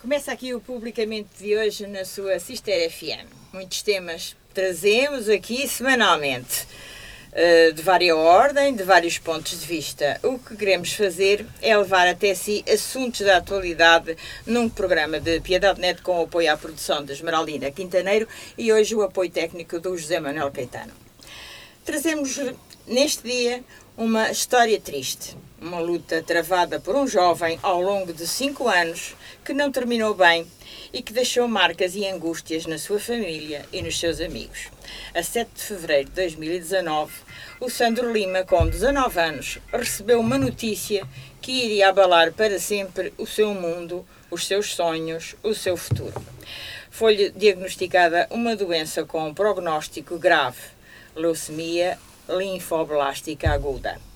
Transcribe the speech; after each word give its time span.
Começa 0.00 0.32
aqui 0.32 0.54
o 0.54 0.60
publicamente 0.62 1.28
de 1.38 1.54
hoje 1.54 1.86
na 1.86 2.06
sua 2.06 2.38
Sister 2.38 2.90
FM. 2.90 3.28
Muitos 3.52 3.82
temas 3.82 4.34
trazemos 4.54 5.28
aqui 5.28 5.68
semanalmente, 5.68 6.66
eh, 7.32 7.70
de 7.72 7.82
várias 7.82 8.16
ordem, 8.16 8.74
de 8.74 8.82
vários 8.82 9.18
pontos 9.18 9.60
de 9.60 9.66
vista. 9.66 10.18
O 10.22 10.38
que 10.38 10.56
queremos 10.56 10.94
fazer 10.94 11.44
é 11.60 11.76
levar 11.76 12.08
até 12.08 12.34
si 12.34 12.64
assuntos 12.66 13.20
da 13.20 13.36
atualidade 13.36 14.16
num 14.46 14.70
programa 14.70 15.20
de 15.20 15.38
Piedade 15.40 15.78
Net 15.78 16.00
com 16.00 16.18
o 16.18 16.22
apoio 16.22 16.50
à 16.50 16.56
produção 16.56 17.04
de 17.04 17.12
Esmeraldina 17.12 17.70
Quintaneiro 17.70 18.26
e 18.56 18.72
hoje 18.72 18.94
o 18.94 19.02
apoio 19.02 19.30
técnico 19.30 19.78
do 19.78 19.94
José 19.98 20.18
Manuel 20.18 20.50
Caetano. 20.50 20.94
Trazemos 21.84 22.40
neste 22.86 23.22
dia 23.22 23.62
uma 23.98 24.30
história 24.30 24.80
triste, 24.80 25.36
uma 25.60 25.78
luta 25.78 26.22
travada 26.22 26.80
por 26.80 26.96
um 26.96 27.06
jovem 27.06 27.58
ao 27.62 27.80
longo 27.82 28.12
de 28.12 28.26
cinco 28.26 28.66
anos 28.66 29.14
que 29.44 29.52
não 29.52 29.70
terminou 29.70 30.14
bem 30.14 30.46
e 30.92 31.02
que 31.02 31.12
deixou 31.12 31.46
marcas 31.46 31.94
e 31.94 32.06
angústias 32.06 32.66
na 32.66 32.78
sua 32.78 32.98
família 32.98 33.66
e 33.72 33.82
nos 33.82 33.98
seus 34.00 34.20
amigos. 34.20 34.68
A 35.14 35.22
7 35.22 35.50
de 35.54 35.62
fevereiro 35.62 36.08
de 36.08 36.14
2019, 36.14 37.12
o 37.60 37.68
Sandro 37.68 38.12
Lima, 38.12 38.42
com 38.42 38.66
19 38.66 39.20
anos, 39.20 39.58
recebeu 39.72 40.18
uma 40.18 40.38
notícia 40.38 41.06
que 41.40 41.52
iria 41.52 41.90
abalar 41.90 42.32
para 42.32 42.58
sempre 42.58 43.12
o 43.18 43.26
seu 43.26 43.54
mundo, 43.54 44.06
os 44.30 44.46
seus 44.46 44.74
sonhos, 44.74 45.36
o 45.42 45.54
seu 45.54 45.76
futuro. 45.76 46.20
Foi-lhe 46.90 47.30
diagnosticada 47.30 48.26
uma 48.30 48.56
doença 48.56 49.04
com 49.04 49.28
um 49.28 49.34
prognóstico 49.34 50.18
grave, 50.18 50.60
leucemia 51.14 51.98
linfoblástica 52.28 53.50
aguda. 53.50 54.09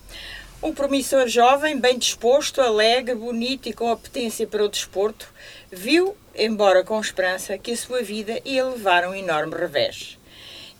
Um 0.65 0.73
promissor 0.73 1.27
jovem, 1.27 1.79
bem 1.79 1.95
disposto, 1.95 2.59
alegre, 2.59 3.13
bonito 3.13 3.69
e 3.69 3.73
com 3.73 3.87
apetência 3.87 4.47
para 4.47 4.65
o 4.65 4.67
desporto, 4.67 5.31
viu, 5.71 6.17
embora 6.33 6.83
com 6.83 6.99
esperança, 6.99 7.55
que 7.55 7.73
a 7.73 7.77
sua 7.77 8.01
vida 8.01 8.41
ia 8.43 8.65
levar 8.65 9.07
um 9.07 9.13
enorme 9.13 9.55
revés. 9.55 10.17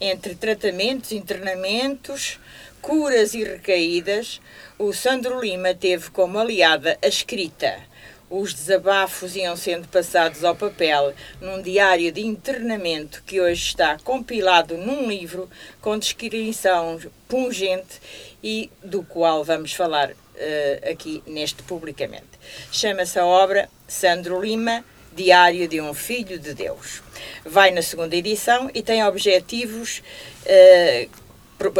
Entre 0.01 0.33
tratamentos, 0.33 1.11
internamentos, 1.11 2.39
curas 2.81 3.35
e 3.35 3.43
recaídas, 3.43 4.41
o 4.79 4.91
Sandro 4.91 5.39
Lima 5.39 5.75
teve 5.75 6.09
como 6.09 6.39
aliada 6.39 6.97
a 6.99 7.07
escrita. 7.07 7.79
Os 8.27 8.55
desabafos 8.55 9.35
iam 9.35 9.55
sendo 9.55 9.87
passados 9.87 10.43
ao 10.43 10.55
papel 10.55 11.13
num 11.39 11.61
diário 11.61 12.11
de 12.11 12.21
internamento 12.21 13.21
que 13.23 13.39
hoje 13.39 13.67
está 13.67 13.99
compilado 13.99 14.77
num 14.77 15.07
livro 15.07 15.47
com 15.79 15.95
descrição 15.99 16.99
pungente 17.27 18.01
e 18.45 18.69
do 18.83 19.01
qual 19.01 19.43
vamos 19.43 19.73
falar 19.73 20.11
uh, 20.11 20.91
aqui 20.91 21.23
neste 21.25 21.63
publicamente. 21.63 22.29
Chama-se 22.71 23.17
a 23.17 23.25
obra 23.25 23.67
Sandro 23.87 24.39
Lima, 24.39 24.85
Diário 25.15 25.67
de 25.67 25.81
um 25.81 25.95
Filho 25.95 26.37
de 26.37 26.53
Deus. 26.53 27.01
Vai 27.43 27.71
na 27.71 27.81
segunda 27.81 28.15
edição 28.15 28.69
e 28.71 28.83
tem 28.83 29.03
objetivos 29.03 30.03
uh, 30.45 31.25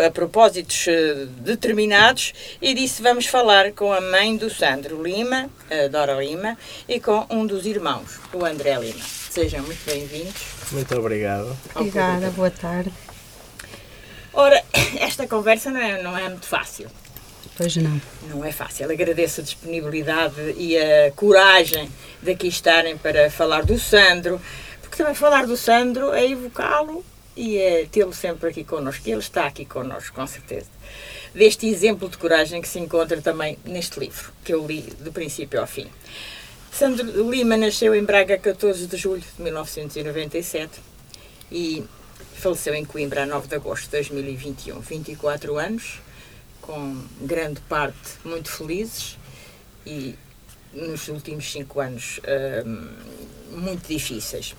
a 0.03 0.09
propósitos 0.09 0.87
eh, 0.87 1.27
determinados 1.39 2.33
e 2.61 2.73
disse 2.73 3.01
vamos 3.01 3.25
falar 3.25 3.73
com 3.73 3.91
a 3.91 3.99
mãe 3.99 4.37
do 4.37 4.49
Sandro 4.49 5.03
Lima, 5.03 5.49
a 5.69 5.89
Dora 5.89 6.13
Lima, 6.13 6.57
e 6.87 6.97
com 6.97 7.27
um 7.29 7.45
dos 7.45 7.65
irmãos, 7.65 8.17
o 8.33 8.45
André 8.45 8.79
Lima. 8.79 9.03
Sejam 9.29 9.61
muito 9.63 9.85
bem-vindos. 9.85 10.41
Muito 10.71 10.97
obrigado. 10.97 11.55
Obrigada, 11.75 12.29
boa 12.31 12.49
tarde. 12.49 12.91
Ora, 14.35 14.61
esta 14.99 15.27
conversa 15.27 15.71
não 15.71 15.79
é, 15.79 16.03
não 16.03 16.17
é 16.17 16.29
muito 16.29 16.45
fácil. 16.45 16.89
Pois 17.57 17.75
não. 17.77 18.01
Não 18.29 18.43
é 18.43 18.51
fácil. 18.51 18.91
Agradeço 18.91 19.39
a 19.39 19.43
disponibilidade 19.43 20.55
e 20.57 20.77
a 20.77 21.11
coragem 21.15 21.89
de 22.21 22.31
aqui 22.31 22.47
estarem 22.47 22.97
para 22.97 23.31
falar 23.31 23.63
do 23.63 23.79
Sandro, 23.79 24.41
porque 24.81 24.97
também 24.97 25.15
falar 25.15 25.47
do 25.47 25.55
Sandro 25.55 26.13
é 26.13 26.29
evocá-lo 26.29 27.03
e 27.35 27.57
é 27.57 27.85
tê-lo 27.89 28.13
sempre 28.13 28.49
aqui 28.49 28.65
connosco. 28.65 29.07
Ele 29.09 29.19
está 29.19 29.45
aqui 29.45 29.65
connosco, 29.65 30.13
com 30.13 30.27
certeza. 30.27 30.67
Deste 31.33 31.67
exemplo 31.67 32.09
de 32.09 32.17
coragem 32.17 32.61
que 32.61 32.67
se 32.67 32.79
encontra 32.79 33.21
também 33.21 33.57
neste 33.63 33.99
livro, 33.99 34.33
que 34.43 34.53
eu 34.53 34.65
li 34.65 34.81
do 34.99 35.13
princípio 35.13 35.59
ao 35.59 35.67
fim. 35.67 35.87
Sandro 36.71 37.29
Lima 37.29 37.55
nasceu 37.55 37.95
em 37.95 38.03
Braga 38.03 38.37
14 38.37 38.85
de 38.85 38.97
julho 38.97 39.23
de 39.37 39.41
1997 39.41 40.81
e 41.49 41.85
faleceu 42.37 42.73
em 42.75 42.85
Coimbra 42.85 43.23
a 43.23 43.25
9 43.25 43.47
de 43.47 43.55
agosto 43.55 43.85
de 43.85 43.91
2021. 43.91 44.79
24 44.79 45.57
anos, 45.57 45.99
com 46.61 47.01
grande 47.21 47.59
parte 47.61 48.17
muito 48.23 48.49
felizes 48.51 49.17
e 49.85 50.15
nos 50.73 51.07
últimos 51.07 51.51
5 51.51 51.79
anos 51.79 52.19
hum, 52.65 52.89
muito 53.51 53.87
difíceis. 53.87 54.55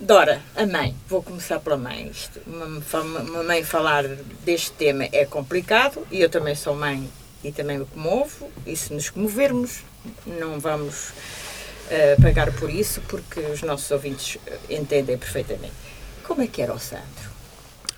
Dora, 0.00 0.40
a 0.54 0.64
mãe, 0.64 0.94
vou 1.08 1.22
começar 1.22 1.58
pela 1.58 1.76
mãe. 1.76 2.08
Isto, 2.08 2.40
uma, 2.46 3.20
uma 3.20 3.42
mãe 3.42 3.64
falar 3.64 4.06
deste 4.44 4.70
tema 4.72 5.08
é 5.10 5.24
complicado 5.24 6.06
e 6.10 6.20
eu 6.20 6.30
também 6.30 6.54
sou 6.54 6.74
mãe 6.74 7.10
e 7.42 7.50
também 7.50 7.78
me 7.78 7.84
comovo. 7.84 8.48
E 8.64 8.76
se 8.76 8.92
nos 8.92 9.10
comovermos, 9.10 9.82
não 10.24 10.60
vamos 10.60 11.08
uh, 11.08 12.22
pagar 12.22 12.52
por 12.52 12.70
isso, 12.70 13.00
porque 13.08 13.40
os 13.40 13.62
nossos 13.62 13.90
ouvintes 13.90 14.38
entendem 14.70 15.18
perfeitamente. 15.18 15.87
Como 16.28 16.42
é 16.42 16.46
que 16.46 16.62
era 16.62 16.72
o 16.72 16.78
Sandro? 16.78 17.28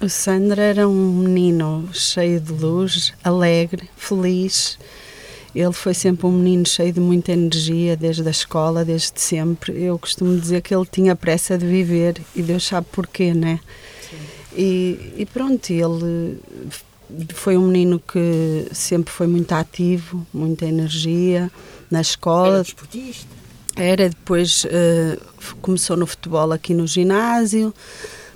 O 0.01 0.09
Sandro 0.09 0.59
era 0.59 0.89
um 0.89 1.13
menino 1.13 1.91
cheio 1.93 2.41
de 2.41 2.53
luz, 2.53 3.13
alegre, 3.23 3.91
feliz 3.97 4.79
ele 5.55 5.73
foi 5.73 5.95
sempre 5.95 6.27
um 6.27 6.33
menino 6.33 6.67
cheio 6.67 6.93
de 6.93 7.01
muita 7.01 7.33
energia, 7.33 7.97
desde 7.97 8.27
a 8.27 8.31
escola, 8.31 8.85
desde 8.85 9.21
sempre. 9.21 9.83
Eu 9.83 9.99
costumo 9.99 10.39
dizer 10.39 10.63
que 10.63 10.75
ele 10.75 10.87
tinha 10.87 11.17
pressa 11.17 11.59
de 11.59 11.67
viver 11.67 12.21
e 12.37 12.43
Deus 12.43 12.65
sabe 12.65 12.87
porquê, 12.93 13.35
né? 13.35 13.59
E, 14.57 15.15
e 15.17 15.27
pronto, 15.27 15.71
ele 15.73 16.39
foi 17.35 17.57
um 17.57 17.67
menino 17.67 17.99
que 17.99 18.69
sempre 18.73 19.13
foi 19.13 19.27
muito 19.27 19.53
ativo, 19.53 20.25
muita 20.33 20.67
energia 20.67 21.51
na 21.91 22.01
escola. 22.01 22.55
Era 22.55 22.63
desportista? 22.63 23.41
Era, 23.77 24.09
depois 24.09 24.65
uh, 24.65 25.57
começou 25.61 25.97
no 25.97 26.07
futebol 26.07 26.53
aqui 26.53 26.75
no 26.75 26.87
ginásio, 26.87 27.75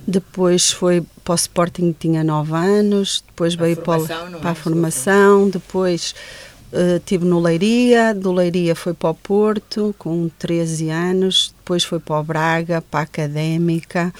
depois 0.07 0.71
foi 0.71 1.03
para 1.23 1.33
o 1.33 1.35
Sporting, 1.35 1.95
tinha 1.97 2.23
9 2.23 2.53
anos, 2.53 3.23
depois 3.25 3.55
veio 3.55 3.77
para, 3.77 4.01
para 4.03 4.49
a 4.49 4.51
é? 4.51 4.55
formação, 4.55 5.49
depois 5.49 6.13
Uh, 6.73 6.99
tive 7.05 7.23
no 7.23 7.39
Leiria, 7.39 8.13
do 8.13 8.33
Leiria 8.33 8.75
foi 8.75 8.93
para 8.93 9.11
o 9.11 9.15
Porto 9.15 9.95
com 9.97 10.27
13 10.37 10.89
anos, 10.89 11.53
depois 11.59 11.85
foi 11.85 11.99
para 11.99 12.19
o 12.19 12.23
Braga, 12.23 12.81
para 12.81 13.01
a 13.01 13.03
Académica. 13.03 14.13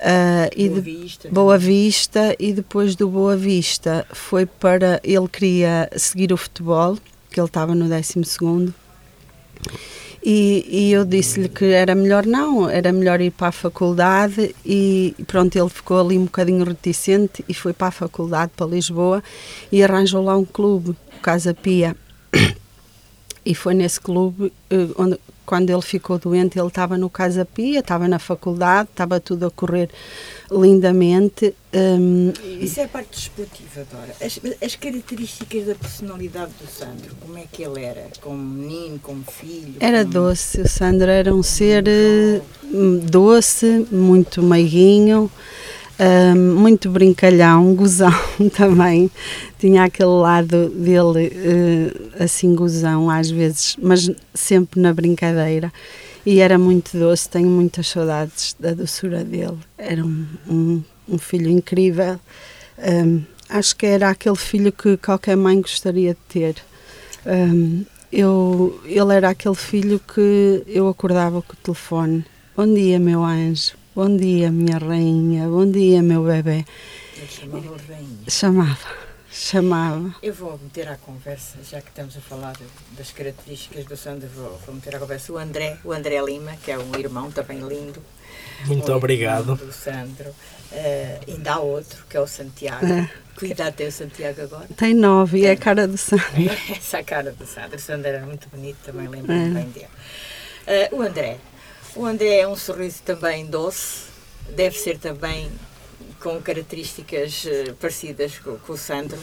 Uh, 0.00 0.50
e 0.56 0.68
Boa, 0.68 0.80
Vista, 0.80 1.28
Boa 1.30 1.58
Vista. 1.58 2.36
E 2.40 2.52
depois 2.52 2.96
do 2.96 3.08
Boa 3.08 3.36
Vista 3.36 4.04
foi 4.12 4.46
para 4.46 5.00
ele 5.04 5.28
queria 5.28 5.88
seguir 5.96 6.32
o 6.32 6.36
futebol 6.36 6.98
que 7.30 7.38
ele 7.38 7.46
estava 7.46 7.72
no 7.72 7.88
12 7.88 8.24
segundo 8.24 8.74
e, 10.22 10.66
e 10.68 10.92
eu 10.92 11.04
disse-lhe 11.04 11.48
que 11.48 11.64
era 11.66 11.94
melhor 11.94 12.26
não, 12.26 12.68
era 12.68 12.92
melhor 12.92 13.20
ir 13.20 13.30
para 13.30 13.48
a 13.48 13.52
faculdade 13.52 14.54
e 14.64 15.14
pronto, 15.26 15.56
ele 15.56 15.68
ficou 15.70 15.98
ali 15.98 16.18
um 16.18 16.24
bocadinho 16.24 16.64
reticente 16.64 17.44
e 17.48 17.54
foi 17.54 17.72
para 17.72 17.88
a 17.88 17.92
faculdade, 17.92 18.52
para 18.54 18.66
Lisboa 18.66 19.22
e 19.72 19.82
arranjou 19.82 20.22
lá 20.22 20.36
um 20.36 20.44
clube 20.44 20.94
Casa 21.22 21.54
Pia. 21.54 21.96
E 23.42 23.54
foi 23.54 23.72
nesse 23.72 23.98
clube 23.98 24.52
eh, 24.68 24.88
onde, 24.98 25.18
quando 25.46 25.70
ele 25.70 25.80
ficou 25.80 26.18
doente, 26.18 26.58
ele 26.58 26.68
estava 26.68 26.98
no 26.98 27.08
Casa 27.08 27.44
Pia, 27.44 27.80
estava 27.80 28.06
na 28.06 28.18
faculdade, 28.18 28.90
estava 28.90 29.18
tudo 29.18 29.46
a 29.46 29.50
correr 29.50 29.88
lindamente. 30.50 31.54
Um, 31.72 32.32
Isso 32.60 32.80
é 32.80 32.84
a 32.84 32.88
parte 32.88 33.10
desportiva, 33.10 33.86
Dora. 33.90 34.14
As, 34.20 34.40
as, 34.60 34.74
características 34.74 35.66
da 35.66 35.74
personalidade 35.74 36.52
do 36.60 36.68
Sandro, 36.68 37.14
como 37.20 37.38
é 37.38 37.44
que 37.50 37.62
ele 37.62 37.84
era? 37.84 38.08
Como 38.20 38.36
menino, 38.36 38.98
como 38.98 39.22
filho? 39.22 39.74
Era 39.78 40.00
como... 40.00 40.12
doce, 40.12 40.60
o 40.60 40.68
Sandro 40.68 41.08
era 41.08 41.32
um 41.34 41.42
ser 41.42 41.84
uh, 41.86 42.98
doce, 43.08 43.86
muito 43.90 44.42
meiguinho. 44.42 45.30
Uh, 46.00 46.34
muito 46.34 46.88
brincalhão, 46.88 47.74
gozão 47.74 48.10
também. 48.56 49.10
Tinha 49.58 49.84
aquele 49.84 50.08
lado 50.08 50.70
dele, 50.70 51.28
uh, 51.28 52.24
assim, 52.24 52.54
gozão 52.54 53.10
às 53.10 53.30
vezes, 53.30 53.76
mas 53.78 54.10
sempre 54.32 54.80
na 54.80 54.94
brincadeira. 54.94 55.70
E 56.30 56.38
era 56.38 56.56
muito 56.56 56.96
doce, 56.96 57.28
tenho 57.28 57.48
muitas 57.48 57.88
saudades 57.88 58.54
da 58.56 58.72
doçura 58.72 59.24
dele. 59.24 59.58
Era 59.76 60.04
um, 60.04 60.24
um, 60.48 60.82
um 61.08 61.18
filho 61.18 61.50
incrível. 61.50 62.20
Um, 62.78 63.22
acho 63.48 63.74
que 63.74 63.84
era 63.84 64.10
aquele 64.10 64.36
filho 64.36 64.70
que 64.70 64.96
qualquer 64.96 65.36
mãe 65.36 65.60
gostaria 65.60 66.14
de 66.14 66.20
ter. 66.28 66.54
Um, 67.26 67.84
eu, 68.12 68.80
ele 68.84 69.12
era 69.12 69.30
aquele 69.30 69.56
filho 69.56 69.98
que 69.98 70.62
eu 70.68 70.86
acordava 70.86 71.42
com 71.42 71.52
o 71.52 71.56
telefone. 71.56 72.24
Bom 72.56 72.72
dia, 72.72 73.00
meu 73.00 73.24
anjo. 73.24 73.72
Bom 73.92 74.16
dia, 74.16 74.52
minha 74.52 74.78
rainha. 74.78 75.48
Bom 75.48 75.68
dia, 75.68 76.00
meu 76.00 76.22
bebê. 76.22 76.64
Ele 77.16 77.26
chamava 77.26 77.76
rainha. 77.88 78.18
Chamava. 78.28 79.09
Chamava. 79.30 80.14
Eu 80.22 80.34
vou 80.34 80.58
meter 80.58 80.88
à 80.88 80.96
conversa, 80.96 81.58
já 81.62 81.80
que 81.80 81.88
estamos 81.88 82.16
a 82.16 82.20
falar 82.20 82.56
das 82.92 83.12
características 83.12 83.84
do 83.84 83.96
Sandro, 83.96 84.28
vou, 84.28 84.58
vou 84.66 84.74
meter 84.74 84.96
à 84.96 84.98
conversa 84.98 85.32
o 85.32 85.38
André, 85.38 85.78
o 85.84 85.92
André 85.92 86.20
Lima, 86.20 86.56
que 86.62 86.70
é 86.70 86.78
um 86.78 86.94
irmão 86.98 87.30
também 87.30 87.60
lindo. 87.60 88.02
Muito 88.66 88.90
um 88.90 88.96
obrigado. 88.96 89.56
Do 89.56 89.72
Sandro. 89.72 90.30
Uh, 90.72 91.32
ainda 91.32 91.54
há 91.54 91.60
outro, 91.60 92.04
que 92.08 92.16
é 92.16 92.20
o 92.20 92.26
Santiago. 92.26 92.86
É. 92.86 93.10
Que 93.38 93.46
idade 93.46 93.76
tem 93.76 93.88
o 93.88 93.92
Santiago 93.92 94.42
agora? 94.42 94.68
Tem 94.76 94.94
nove 94.94 95.38
e 95.38 95.46
é 95.46 95.52
a 95.52 95.56
cara 95.56 95.88
do 95.88 95.96
Sandro. 95.96 96.26
Essa 96.70 96.98
é 96.98 97.00
a 97.00 97.04
cara 97.04 97.32
do 97.32 97.46
Sandro. 97.46 97.76
O 97.76 97.80
Sandro 97.80 98.08
era 98.08 98.24
muito 98.26 98.48
bonito, 98.48 98.76
também 98.84 99.08
lembro-me 99.08 99.50
é. 99.50 99.62
bem 99.62 99.70
dele. 99.70 99.88
Uh, 100.92 100.96
o 100.96 101.02
André. 101.02 101.38
O 101.96 102.04
André 102.04 102.40
é 102.40 102.48
um 102.48 102.54
sorriso 102.54 103.02
também 103.02 103.46
doce, 103.46 104.04
deve 104.54 104.78
ser 104.78 104.98
também 104.98 105.50
com 106.20 106.40
características 106.40 107.44
uh, 107.44 107.74
parecidas 107.74 108.38
com, 108.38 108.56
com 108.58 108.72
o 108.74 108.76
Sandro. 108.76 109.18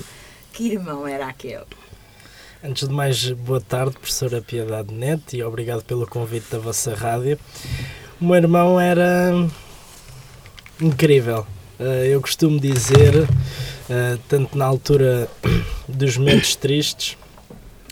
Que 0.51 0.71
irmão 0.71 1.07
era 1.07 1.27
aquele? 1.27 1.65
Antes 2.63 2.87
de 2.87 2.93
mais, 2.93 3.29
boa 3.31 3.61
tarde, 3.61 3.91
professora 3.91 4.41
Piedade 4.41 4.91
Neto, 4.91 5.35
e 5.35 5.43
obrigado 5.43 5.83
pelo 5.83 6.07
convite 6.07 6.47
da 6.51 6.57
vossa 6.57 6.95
rádio. 6.95 7.37
O 8.19 8.25
meu 8.25 8.35
irmão 8.35 8.79
era 8.79 9.31
incrível. 10.81 11.45
Eh, 11.79 12.07
eu 12.09 12.19
costumo 12.19 12.59
dizer, 12.59 13.27
eh, 13.89 14.17
tanto 14.27 14.57
na 14.57 14.65
altura 14.65 15.29
dos 15.87 16.17
momentos 16.17 16.55
tristes 16.55 17.15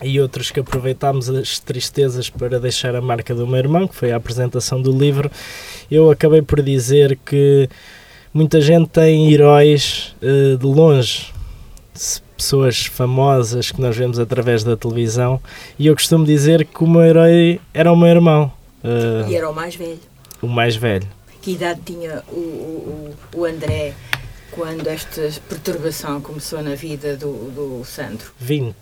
e 0.03 0.19
outros 0.19 0.49
que 0.49 0.59
aproveitámos 0.59 1.29
as 1.29 1.59
tristezas 1.59 2.29
para 2.29 2.59
deixar 2.59 2.95
a 2.95 3.01
marca 3.01 3.35
do 3.35 3.45
meu 3.45 3.57
irmão, 3.57 3.87
que 3.87 3.95
foi 3.95 4.11
a 4.11 4.17
apresentação 4.17 4.81
do 4.81 4.91
livro, 4.91 5.31
eu 5.89 6.09
acabei 6.09 6.41
por 6.41 6.61
dizer 6.61 7.17
que 7.23 7.69
muita 8.35 8.59
gente 8.59 8.89
tem 8.89 9.31
heróis 9.31 10.13
eh, 10.21 10.57
de 10.57 10.65
longe, 10.65 11.33
pessoas 12.35 12.85
famosas 12.85 13.71
que 13.71 13.79
nós 13.79 13.95
vemos 13.95 14.19
através 14.19 14.61
da 14.61 14.75
televisão, 14.75 15.41
e 15.79 15.87
eu 15.87 15.95
costumo 15.95 16.25
dizer 16.25 16.65
que 16.65 16.83
o 16.83 16.87
meu 16.87 17.01
herói 17.01 17.61
era 17.73 17.89
o 17.89 17.95
meu 17.95 18.09
irmão. 18.09 18.51
E 19.29 19.33
era 19.33 19.49
o 19.49 19.55
mais 19.55 19.73
velho. 19.73 19.99
O 20.41 20.47
mais 20.47 20.75
velho. 20.75 21.07
Que 21.41 21.53
idade 21.53 21.79
tinha 21.85 22.23
o, 22.27 22.35
o, 22.35 23.15
o 23.37 23.45
André 23.45 23.93
quando 24.51 24.85
esta 24.87 25.21
perturbação 25.47 26.19
começou 26.19 26.61
na 26.61 26.75
vida 26.75 27.15
do, 27.15 27.31
do 27.51 27.85
Sandro? 27.85 28.33
20. 28.37 28.75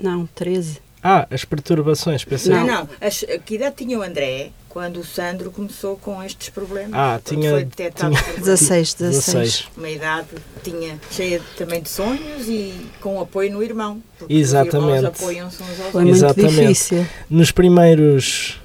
Não, 0.00 0.26
13. 0.26 0.80
Ah, 1.02 1.26
as 1.30 1.44
perturbações, 1.44 2.24
pensei. 2.24 2.52
Não, 2.52 2.66
não. 2.66 2.88
As, 3.00 3.24
que 3.44 3.54
idade 3.54 3.76
tinha 3.76 3.98
o 3.98 4.02
André 4.02 4.50
quando 4.72 5.00
o 5.00 5.04
Sandro 5.04 5.50
começou 5.50 5.98
com 5.98 6.22
estes 6.22 6.48
problemas? 6.48 6.94
Ah, 6.94 7.20
tinha, 7.22 7.50
foi 7.50 7.64
detectado 7.64 8.16
tinha 8.16 8.38
16, 8.38 8.94
16. 8.94 9.68
Uma 9.76 9.90
idade 9.90 10.28
tinha 10.64 10.98
cheia 11.10 11.42
também 11.58 11.82
de 11.82 11.90
sonhos 11.90 12.48
e 12.48 12.74
com 12.98 13.20
apoio 13.20 13.52
no 13.52 13.62
irmão. 13.62 14.02
Exatamente. 14.26 15.00
Os 15.00 15.04
apoiam-se 15.04 15.62
uns 15.62 15.80
aos 15.80 15.92
Foi 15.92 16.04
muito 16.04 16.16
Exatamente. 16.16 16.54
difícil. 16.54 17.06
Nos 17.28 17.52
primeiros 17.52 18.58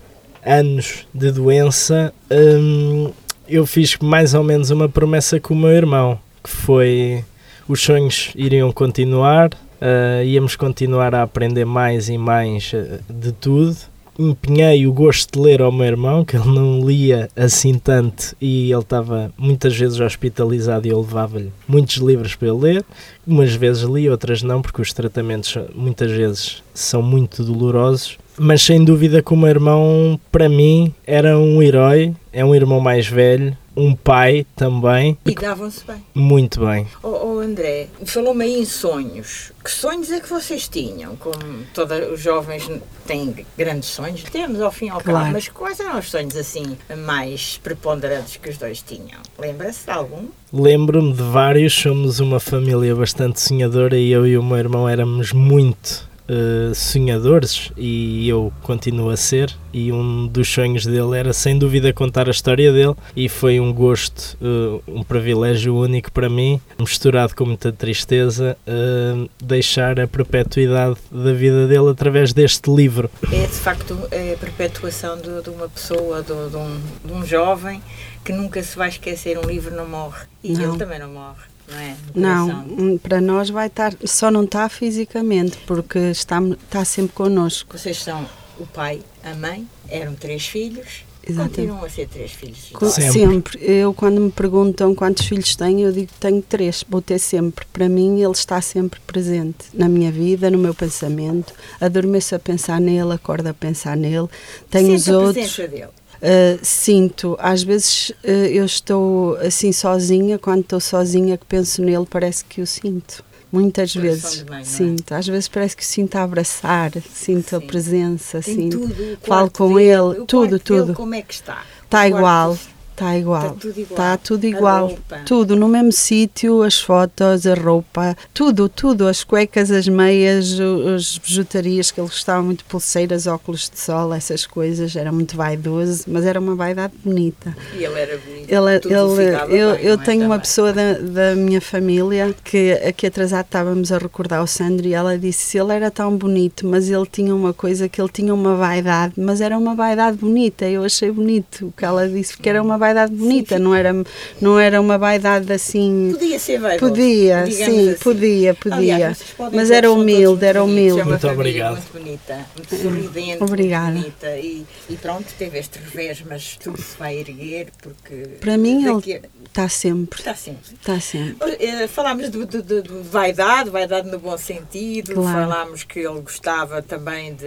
anos 0.45 1.06
de 1.13 1.30
doença, 1.30 2.13
hum, 2.31 3.12
eu 3.45 3.65
fiz 3.65 3.98
mais 3.98 4.33
ou 4.33 4.45
menos 4.45 4.69
uma 4.69 4.88
promessa 4.88 5.42
com 5.42 5.54
o 5.54 5.57
meu 5.57 5.71
irmão, 5.71 6.18
que 6.42 6.50
foi 6.50 7.25
os 7.68 7.81
sonhos 7.81 8.31
iriam 8.33 8.71
continuar, 8.71 9.50
uh, 9.54 10.24
íamos 10.24 10.56
continuar 10.56 11.13
a 11.13 11.24
aprender 11.24 11.65
mais 11.65 12.07
e 12.07 12.18
mais 12.18 12.71
uh, 12.71 13.01
de 13.13 13.33
tudo. 13.33 13.75
Empenhei 14.17 14.87
o 14.87 14.93
gosto 14.93 15.33
de 15.33 15.39
ler 15.39 15.61
ao 15.61 15.71
meu 15.71 15.85
irmão, 15.85 16.25
que 16.25 16.35
ele 16.35 16.47
não 16.47 16.85
lia 16.85 17.29
assim 17.35 17.75
tanto 17.75 18.35
e 18.41 18.71
ele 18.71 18.81
estava 18.81 19.31
muitas 19.37 19.75
vezes 19.75 19.99
hospitalizado 19.99 20.87
e 20.87 20.91
eu 20.91 21.01
levava-lhe 21.01 21.51
muitos 21.67 21.97
livros 21.97 22.35
para 22.35 22.47
ele 22.47 22.57
ler. 22.57 22.85
Umas 23.25 23.53
vezes 23.53 23.83
li, 23.83 24.09
outras 24.09 24.41
não, 24.41 24.61
porque 24.61 24.81
os 24.81 24.93
tratamentos 24.93 25.57
muitas 25.75 26.11
vezes 26.11 26.63
são 26.73 27.01
muito 27.01 27.43
dolorosos 27.43 28.17
mas 28.39 28.61
sem 28.61 28.83
dúvida 28.83 29.23
que 29.23 29.33
o 29.33 29.37
meu 29.37 29.49
irmão, 29.49 30.19
para 30.31 30.47
mim, 30.47 30.93
era 31.07 31.39
um 31.39 31.61
herói, 31.61 32.13
é 32.31 32.45
um 32.45 32.53
irmão 32.53 32.79
mais 32.79 33.07
velho, 33.07 33.57
um 33.77 33.95
pai 33.95 34.45
também. 34.56 35.18
E 35.25 35.35
davam-se 35.35 35.85
bem. 35.85 36.03
Muito 36.13 36.65
bem. 36.65 36.88
Oh, 37.03 37.35
oh 37.35 37.39
André, 37.39 37.88
falou-me 38.06 38.44
aí 38.44 38.59
em 38.62 38.65
sonhos. 38.65 39.51
Que 39.63 39.69
sonhos 39.71 40.12
é 40.12 40.19
que 40.19 40.29
vocês 40.29 40.68
tinham? 40.68 41.15
Como 41.18 41.38
todos 41.74 42.12
os 42.13 42.19
jovens 42.19 42.69
têm 43.06 43.45
grandes 43.57 43.89
sonhos, 43.89 44.24
temos 44.24 44.59
ao 44.62 44.71
fim 44.71 44.88
e 44.88 44.89
ao 44.89 45.00
Claro. 45.01 45.19
cabo, 45.19 45.31
mas 45.33 45.47
quais 45.50 45.79
eram 45.79 46.00
os 46.00 46.09
sonhos 46.09 46.35
assim 46.35 46.77
mais 47.06 47.59
preponderantes 47.62 48.38
que 48.38 48.50
os 48.50 48.57
dois 48.57 48.81
tinham? 48.81 49.19
Lembra-se 49.38 49.85
de 49.85 49.91
algum? 49.91 50.25
Lembro-me 50.51 51.13
de 51.13 51.21
vários, 51.21 51.73
somos 51.73 52.19
uma 52.19 52.39
família 52.39 52.95
bastante 52.95 53.39
sonhadora 53.41 53.97
e 53.97 54.09
eu 54.12 54.25
e 54.25 54.38
o 54.38 54.44
meu 54.44 54.57
irmão 54.57 54.88
éramos 54.89 55.31
muito 55.33 56.06
uh, 56.29 56.74
sonhadores 56.75 57.71
e 57.77 58.27
eu 58.27 58.51
continuo 58.62 59.09
a 59.09 59.18
ser 59.18 59.53
e 59.74 59.91
um 59.91 60.27
dos 60.27 60.47
sonhos 60.50 60.85
dele 60.85 61.18
era 61.18 61.33
sem 61.33 61.57
dúvida 61.57 61.94
contar 61.94 62.27
a 62.27 62.31
história 62.31 62.71
dele 62.71 62.95
e 63.15 63.29
foi 63.29 63.59
um 63.59 63.74
gosto, 63.74 64.38
uh, 64.41 64.81
um 64.88 65.03
privilégio 65.03 65.75
único 65.75 66.12
para 66.12 66.29
mim, 66.29 66.59
misturado 66.79 67.35
com 67.35 67.45
muita 67.45 67.71
tristeza, 67.71 68.57
uh, 68.68 69.29
deixar 69.44 70.00
a 70.00 70.07
perpetuidade 70.07 70.97
da 71.12 71.33
vida 71.33 71.68
dele 71.68 71.89
através 71.89 72.33
deste 72.33 72.73
livro. 72.73 73.09
É 73.31 73.45
de 73.45 73.53
facto 73.53 73.94
a 74.06 74.38
perpetuação 74.38 75.18
de, 75.18 75.41
de 75.41 75.50
uma 75.50 75.69
pessoa, 75.69 76.21
de, 76.21 76.50
de, 76.50 76.56
um, 76.56 76.81
de 77.06 77.13
um 77.13 77.25
jovem 77.25 77.81
que 78.23 78.33
nunca 78.33 78.62
se 78.62 78.75
vai 78.77 78.89
esquecer, 78.89 79.38
um 79.38 79.47
livro 79.47 79.75
não 79.75 79.88
morre 79.88 80.25
e 80.44 80.53
Não. 80.53 80.69
ele 80.69 80.77
também 80.77 81.00
não 81.00 81.09
morre. 81.09 81.56
Não, 81.67 81.77
é? 81.79 81.95
Não, 82.15 82.65
hum, 82.65 82.97
para 82.97 83.19
nós 83.19 83.49
vai 83.49 83.67
estar, 83.67 83.93
só 84.05 84.31
não 84.31 84.43
está 84.43 84.69
fisicamente, 84.69 85.57
porque 85.67 85.99
está, 85.99 86.39
está 86.41 86.85
sempre 86.85 87.13
connosco. 87.13 87.77
Vocês 87.77 87.97
são 88.01 88.25
o 88.59 88.65
pai, 88.65 89.01
a 89.23 89.33
mãe, 89.35 89.67
eram 89.89 90.15
três 90.15 90.47
filhos, 90.47 91.03
Exatamente. 91.29 91.55
continuam 91.55 91.83
a 91.85 91.89
ser 91.89 92.07
três 92.07 92.31
filhos. 92.31 92.71
Sempre. 92.93 93.11
Sempre. 93.11 93.59
Eu, 93.61 93.93
quando 93.93 94.21
me 94.21 94.31
perguntam 94.31 94.95
quantos 94.95 95.25
filhos 95.27 95.55
tenho, 95.57 95.87
eu 95.87 95.91
digo 95.91 96.07
que 96.07 96.19
tenho 96.19 96.41
três. 96.41 96.85
Vou 96.87 97.01
ter 97.01 97.19
sempre. 97.19 97.65
Para 97.73 97.89
mim, 97.89 98.21
ele 98.21 98.31
está 98.31 98.61
sempre 98.61 98.99
presente 99.05 99.65
na 99.73 99.89
minha 99.89 100.11
vida, 100.11 100.49
no 100.49 100.57
meu 100.57 100.73
pensamento. 100.73 101.53
Adormeço 101.81 102.33
a 102.33 102.39
pensar 102.39 102.79
nele, 102.79 103.11
acordo 103.13 103.47
a 103.47 103.53
pensar 103.53 103.97
nele. 103.97 104.27
Tenho 104.69 104.95
os 104.95 105.03
Sente 105.03 105.15
a 105.15 105.19
outros. 105.19 105.33
presença 105.33 105.67
dele. 105.67 105.89
Uh, 106.17 106.59
sinto, 106.63 107.37
às 107.39 107.61
vezes 107.63 108.09
uh, 108.23 108.27
eu 108.27 108.65
estou 108.65 109.35
assim 109.37 109.71
sozinha, 109.71 110.39
quando 110.39 110.61
estou 110.61 110.79
sozinha 110.79 111.37
que 111.37 111.45
penso 111.45 111.81
nele, 111.81 112.05
parece 112.09 112.43
que 112.43 112.61
o 112.61 112.67
sinto. 112.67 113.23
Muitas 113.51 113.95
vezes 113.95 114.43
não 114.43 114.55
é? 114.57 114.63
sinto, 114.63 115.13
às 115.13 115.25
vezes 115.25 115.47
parece 115.47 115.75
que 115.77 115.83
o 115.83 115.85
sinto 115.85 116.15
a 116.17 116.23
abraçar, 116.23 116.91
sinto 117.13 117.55
a 117.55 117.61
Sim. 117.61 117.67
presença, 117.67 118.41
Tem 118.41 118.55
sinto. 118.55 118.79
tudo. 118.79 119.17
falo 119.21 119.49
com 119.49 119.73
dele, 119.75 119.89
ele, 119.89 120.25
tudo, 120.25 120.27
quarto 120.27 120.49
dele, 120.49 120.59
tudo. 120.59 120.93
como 120.93 121.15
é 121.15 121.21
que 121.21 121.33
está? 121.33 121.63
Está 121.85 122.07
igual, 122.07 122.57
está 122.97 123.16
igual. 123.16 123.56
Está 123.56 123.56
tudo 123.59 123.80
igual. 123.80 123.92
Está 123.92 124.18
tudo 124.18 124.45
igual. 124.45 124.97
Tudo 125.25 125.56
no 125.56 125.68
mesmo 125.68 125.92
sítio, 125.92 126.63
as 126.63 126.80
fotos, 126.81 127.45
a 127.45 127.54
roupa, 127.54 128.18
tudo, 128.33 128.68
tudo, 128.68 129.07
as 129.07 129.23
cuecas, 129.23 129.69
as 129.69 129.87
meias, 129.87 130.57
as 130.95 131.18
bijutarias 131.19 131.92
que 131.92 132.01
ele 132.01 132.07
gostava 132.07 132.42
muito, 132.42 132.66
pulseiras, 132.66 133.27
óculos 133.27 133.69
de 133.69 133.80
sol, 133.80 134.13
essas 134.13 134.47
coisas, 134.47 134.95
era 134.95 135.11
muito 135.11 135.37
vaidoso, 135.37 136.06
mas 136.07 136.25
era 136.25 136.39
uma 136.39 136.56
vaidade 136.56 136.94
bonita. 137.04 137.56
E 137.77 137.83
ele 137.83 137.99
era 137.99 138.18
bonito. 138.18 138.51
Ele, 138.51 138.80
tudo 138.80 139.21
ele, 139.21 139.35
eu, 139.59 139.71
bem, 139.75 139.85
eu 139.85 139.94
é, 139.94 139.97
tenho 139.97 140.25
uma 140.25 140.39
pessoa 140.39 140.73
da, 140.73 140.94
da 140.94 141.35
minha 141.35 141.61
família 141.61 142.33
que 142.44 142.71
aqui 142.73 143.06
atrasado 143.06 143.45
estávamos 143.45 143.92
a 143.92 143.97
recordar 143.97 144.42
o 144.42 144.47
Sandro 144.47 144.87
e 144.87 144.94
ela 144.94 145.18
disse 145.18 145.57
ele 145.57 145.73
era 145.73 145.92
tão 145.92 146.16
bonito, 146.16 146.66
mas 146.66 146.89
ele 146.89 147.06
tinha 147.06 147.35
uma 147.35 147.54
coisa 147.54 147.87
que 147.87 148.01
ele 148.01 148.09
tinha 148.09 148.33
uma 148.33 148.56
vaidade, 148.56 149.13
mas 149.18 149.42
era 149.42 149.57
uma 149.57 149.75
vaidade 149.75 150.18
bonita. 150.18 150.66
Eu 150.66 150.83
achei 150.83 151.11
bonito 151.11 151.68
o 151.68 151.71
que 151.71 151.85
ela 151.85 152.07
disse, 152.07 152.33
porque 152.33 152.49
era 152.49 152.61
uma 152.61 152.77
vaidade 152.77 152.86
bonita, 153.09 153.57
não 153.59 153.73
era, 153.75 153.94
não 154.39 154.59
era 154.59 154.79
uma 154.79 154.97
vaidade 154.97 155.51
assim. 155.51 156.11
Podia 156.13 156.39
ser 156.39 156.59
vaidoso. 156.59 156.91
Podia, 156.91 157.44
digamos 157.44 157.75
sim, 157.75 157.89
assim. 157.89 157.99
podia, 158.03 158.53
podia. 158.53 158.77
Aliás, 158.95 159.19
Mas 159.53 159.71
era 159.71 159.91
humilde, 159.91 160.45
era 160.45 160.63
humilde. 160.63 160.99
É 160.99 161.03
uma 161.03 161.11
Muito 161.11 161.21
família 161.21 161.39
obrigado. 161.41 161.71
muito 161.73 161.91
bonita, 161.94 162.45
muito 162.56 162.75
sorridente, 162.75 163.44
Obrigada. 163.44 163.91
muito 163.91 164.03
bonita. 164.19 164.37
E, 164.37 164.65
e 164.89 164.95
pronto, 164.97 165.25
teve 165.37 165.57
este 165.59 165.79
revés, 165.79 166.23
mas 166.27 166.57
tudo 166.57 166.81
se 166.81 166.97
vai 166.97 167.17
erguer 167.17 167.67
porque. 167.81 168.15
Para 168.39 168.57
mim 168.57 168.83
daqui 168.83 169.11
ele 169.13 169.29
está 169.45 169.67
sempre, 169.69 170.19
Está 170.19 170.35
sempre. 170.35 170.73
está 170.75 170.99
sempre. 170.99 171.57
Eh, 171.59 171.87
Falámos 171.87 172.29
de, 172.29 172.45
de- 172.45 172.61
de- 172.61 172.81
de 172.83 172.94
vaidade, 173.09 173.69
vaidade 173.69 174.09
no 174.09 174.19
bom 174.19 174.37
sentido, 174.37 175.13
Claro. 175.13 175.49
falámos 175.49 175.83
que 175.83 175.99
ele 175.99 176.19
gostava 176.21 176.81
também 176.81 177.33
de, 177.33 177.45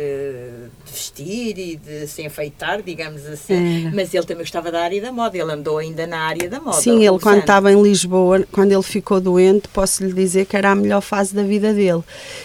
de 0.85 0.93
vestir 0.93 1.59
e 1.59 1.77
de 1.77 2.07
se 2.07 2.23
enfeitar, 2.23 2.83
digamos 2.83 3.25
assim, 3.27 3.87
Era. 3.87 3.95
mas 3.95 4.13
ele 4.13 4.25
também 4.25 4.43
gostava 4.43 4.71
da 4.73 4.81
área 4.83 5.01
da 5.01 5.13
moda, 5.13 5.30
ele 5.39 5.53
andou 5.53 5.79
ainda 5.79 6.07
na 6.07 6.21
área 6.21 6.49
da 6.49 6.61
moda. 6.61 6.77
Sim, 6.77 7.05
ele 7.07 7.19
quando 7.19 7.41
estava 7.41 7.73
em 7.73 7.83
Lisboa, 7.83 8.45
quando 8.51 8.73
ele 8.73 8.83
ficou 8.83 9.21
doente, 9.21 9.69
posso 9.69 10.05
lhe 10.05 10.13
dizer 10.13 10.47
que 10.47 10.57
era 10.57 10.71
a 10.71 10.75
melhor 10.75 11.01
fase 11.01 11.35
da 11.35 11.43
vida 11.43 11.73
dele. 11.73 12.03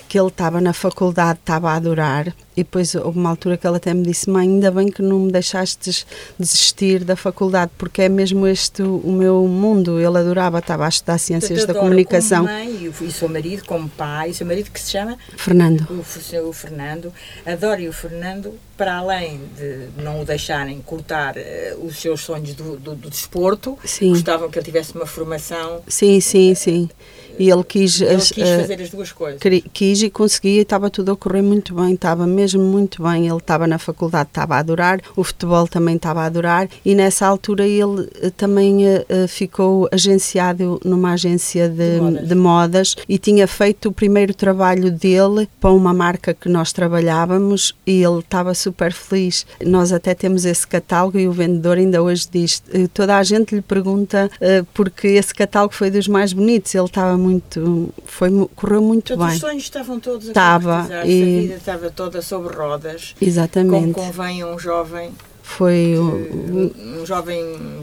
Que 0.07 0.19
ele 0.19 0.27
estava 0.27 0.59
na 0.59 0.73
faculdade, 0.73 1.39
estava 1.39 1.71
a 1.71 1.75
adorar, 1.75 2.33
E 2.55 2.63
depois 2.63 2.95
houve 2.95 3.19
uma 3.19 3.29
altura 3.29 3.57
que 3.57 3.67
ela 3.67 3.77
até 3.77 3.93
me 3.93 4.03
disse: 4.03 4.29
Mãe, 4.29 4.47
ainda 4.47 4.71
bem 4.71 4.87
que 4.87 5.01
não 5.01 5.19
me 5.19 5.31
deixaste 5.31 6.05
desistir 6.39 7.03
da 7.03 7.15
faculdade, 7.15 7.71
porque 7.77 8.03
é 8.03 8.09
mesmo 8.09 8.47
este 8.47 8.81
o 8.81 9.11
meu 9.11 9.45
mundo. 9.47 9.99
Ele 9.99 10.17
adorava, 10.17 10.59
estava 10.59 10.85
a 10.85 10.89
estudar 10.89 11.17
Ciências 11.17 11.65
da 11.65 11.73
Comunicação. 11.73 12.45
Como 12.45 12.57
mãe 12.57 12.83
e 12.83 12.87
o 12.87 13.11
seu 13.11 13.27
marido, 13.27 13.65
como 13.65 13.89
pai, 13.89 14.29
o 14.29 14.33
seu 14.33 14.47
marido 14.47 14.71
que 14.71 14.79
se 14.79 14.91
chama? 14.91 15.17
Fernando. 15.35 15.85
O, 15.89 16.49
o 16.49 16.53
Fernando. 16.53 17.13
Adoro 17.45 17.89
o 17.89 17.93
Fernando, 17.93 18.53
para 18.77 18.97
além 18.97 19.41
de 19.57 19.87
não 20.01 20.21
o 20.21 20.25
deixarem 20.25 20.81
cortar 20.81 21.35
uh, 21.35 21.85
os 21.85 21.97
seus 21.97 22.21
sonhos 22.21 22.53
do, 22.53 22.77
do, 22.77 22.95
do 22.95 23.09
desporto, 23.09 23.77
sim. 23.83 24.09
gostavam 24.09 24.49
que 24.49 24.57
ele 24.57 24.65
tivesse 24.65 24.93
uma 24.95 25.05
formação. 25.05 25.81
Sim, 25.87 26.19
sim, 26.19 26.55
sim. 26.55 26.89
E 27.39 27.49
ele 27.49 27.63
quis, 27.63 28.01
ele 28.01 28.21
quis 28.21 28.49
uh, 28.49 28.61
fazer 28.61 28.81
as 28.81 28.89
duas 28.89 29.11
coisas. 29.11 29.39
Quis 29.73 30.01
e 30.01 30.09
conseguia 30.09 30.59
e 30.59 30.61
estava 30.61 30.89
tudo 30.89 31.11
a 31.11 31.15
correr 31.15 31.41
muito 31.41 31.73
bem, 31.73 31.93
estava 31.93 32.25
mesmo 32.25 32.61
muito 32.63 33.03
bem. 33.03 33.27
Ele 33.27 33.37
estava 33.37 33.67
na 33.67 33.77
faculdade, 33.77 34.29
estava 34.29 34.55
a 34.55 34.59
adorar, 34.59 34.99
o 35.15 35.23
futebol 35.23 35.67
também 35.67 35.95
estava 35.95 36.21
a 36.21 36.25
adorar 36.25 36.67
e 36.83 36.95
nessa 36.95 37.27
altura 37.27 37.65
ele 37.65 38.01
uh, 38.01 38.31
também 38.35 38.85
uh, 38.85 39.27
ficou 39.27 39.87
agenciado 39.91 40.79
numa 40.83 41.13
agência 41.13 41.67
de, 41.69 41.95
de, 41.95 42.01
modas. 42.01 42.27
de, 42.27 42.35
modas. 42.35 42.95
e 43.07 43.17
tinha 43.17 43.47
feito 43.47 43.89
o 43.89 43.91
primeiro 43.91 44.33
trabalho 44.33 44.91
dele 44.91 45.47
para 45.59 45.71
uma 45.71 45.93
marca 45.93 46.33
que 46.33 46.49
nós 46.49 46.71
trabalhávamos 46.71 47.75
e 47.85 48.03
ele 48.03 48.19
estava 48.19 48.53
super 48.53 48.93
feliz. 48.93 49.45
Nós 49.63 49.91
até 49.91 50.13
temos 50.13 50.45
esse 50.45 50.65
catálogo 50.67 51.19
e 51.19 51.27
o 51.27 51.31
vendedor 51.31 51.77
ainda 51.77 52.01
hoje 52.01 52.27
diz, 52.31 52.63
toda 52.93 53.17
a 53.17 53.23
gente 53.23 53.55
lhe 53.55 53.61
pergunta 53.61 54.29
porque 54.73 55.07
esse 55.07 55.33
catálogo 55.33 55.73
foi 55.73 55.89
dos 55.89 56.07
mais 56.07 56.33
bonitos, 56.33 56.73
ele 56.73 56.85
estava 56.85 57.17
muito, 57.25 57.93
foi, 58.05 58.29
correu 58.55 58.81
muito 58.81 59.07
todos 59.09 59.25
bem. 59.25 59.35
Os 59.35 59.41
sonhos 59.41 59.63
estavam 59.63 59.99
todos 59.99 60.27
a 60.27 60.31
estava, 60.31 60.87
e... 61.05 61.21
a 61.21 61.41
vida 61.41 61.53
estava 61.55 61.89
toda 61.89 62.21
sobre 62.21 62.55
rodas. 62.55 63.15
Exatamente. 63.19 63.93
Como 63.93 64.07
convém 64.07 64.41
a 64.41 64.47
um 64.47 64.59
jovem 64.59 65.11
foi 65.45 65.93
um, 65.97 67.01
um 67.01 67.05
jovem 67.05 67.39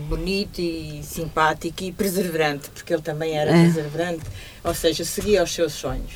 bonito 0.08 0.60
e 0.60 1.00
simpático 1.04 1.84
e 1.84 1.92
perseverante, 1.92 2.68
porque 2.70 2.92
ele 2.92 3.02
também 3.02 3.38
era 3.38 3.50
é. 3.50 3.64
perseverante, 3.64 4.24
ou 4.64 4.74
seja, 4.74 5.04
seguia 5.04 5.42
os 5.44 5.54
seus 5.54 5.72
sonhos. 5.72 6.12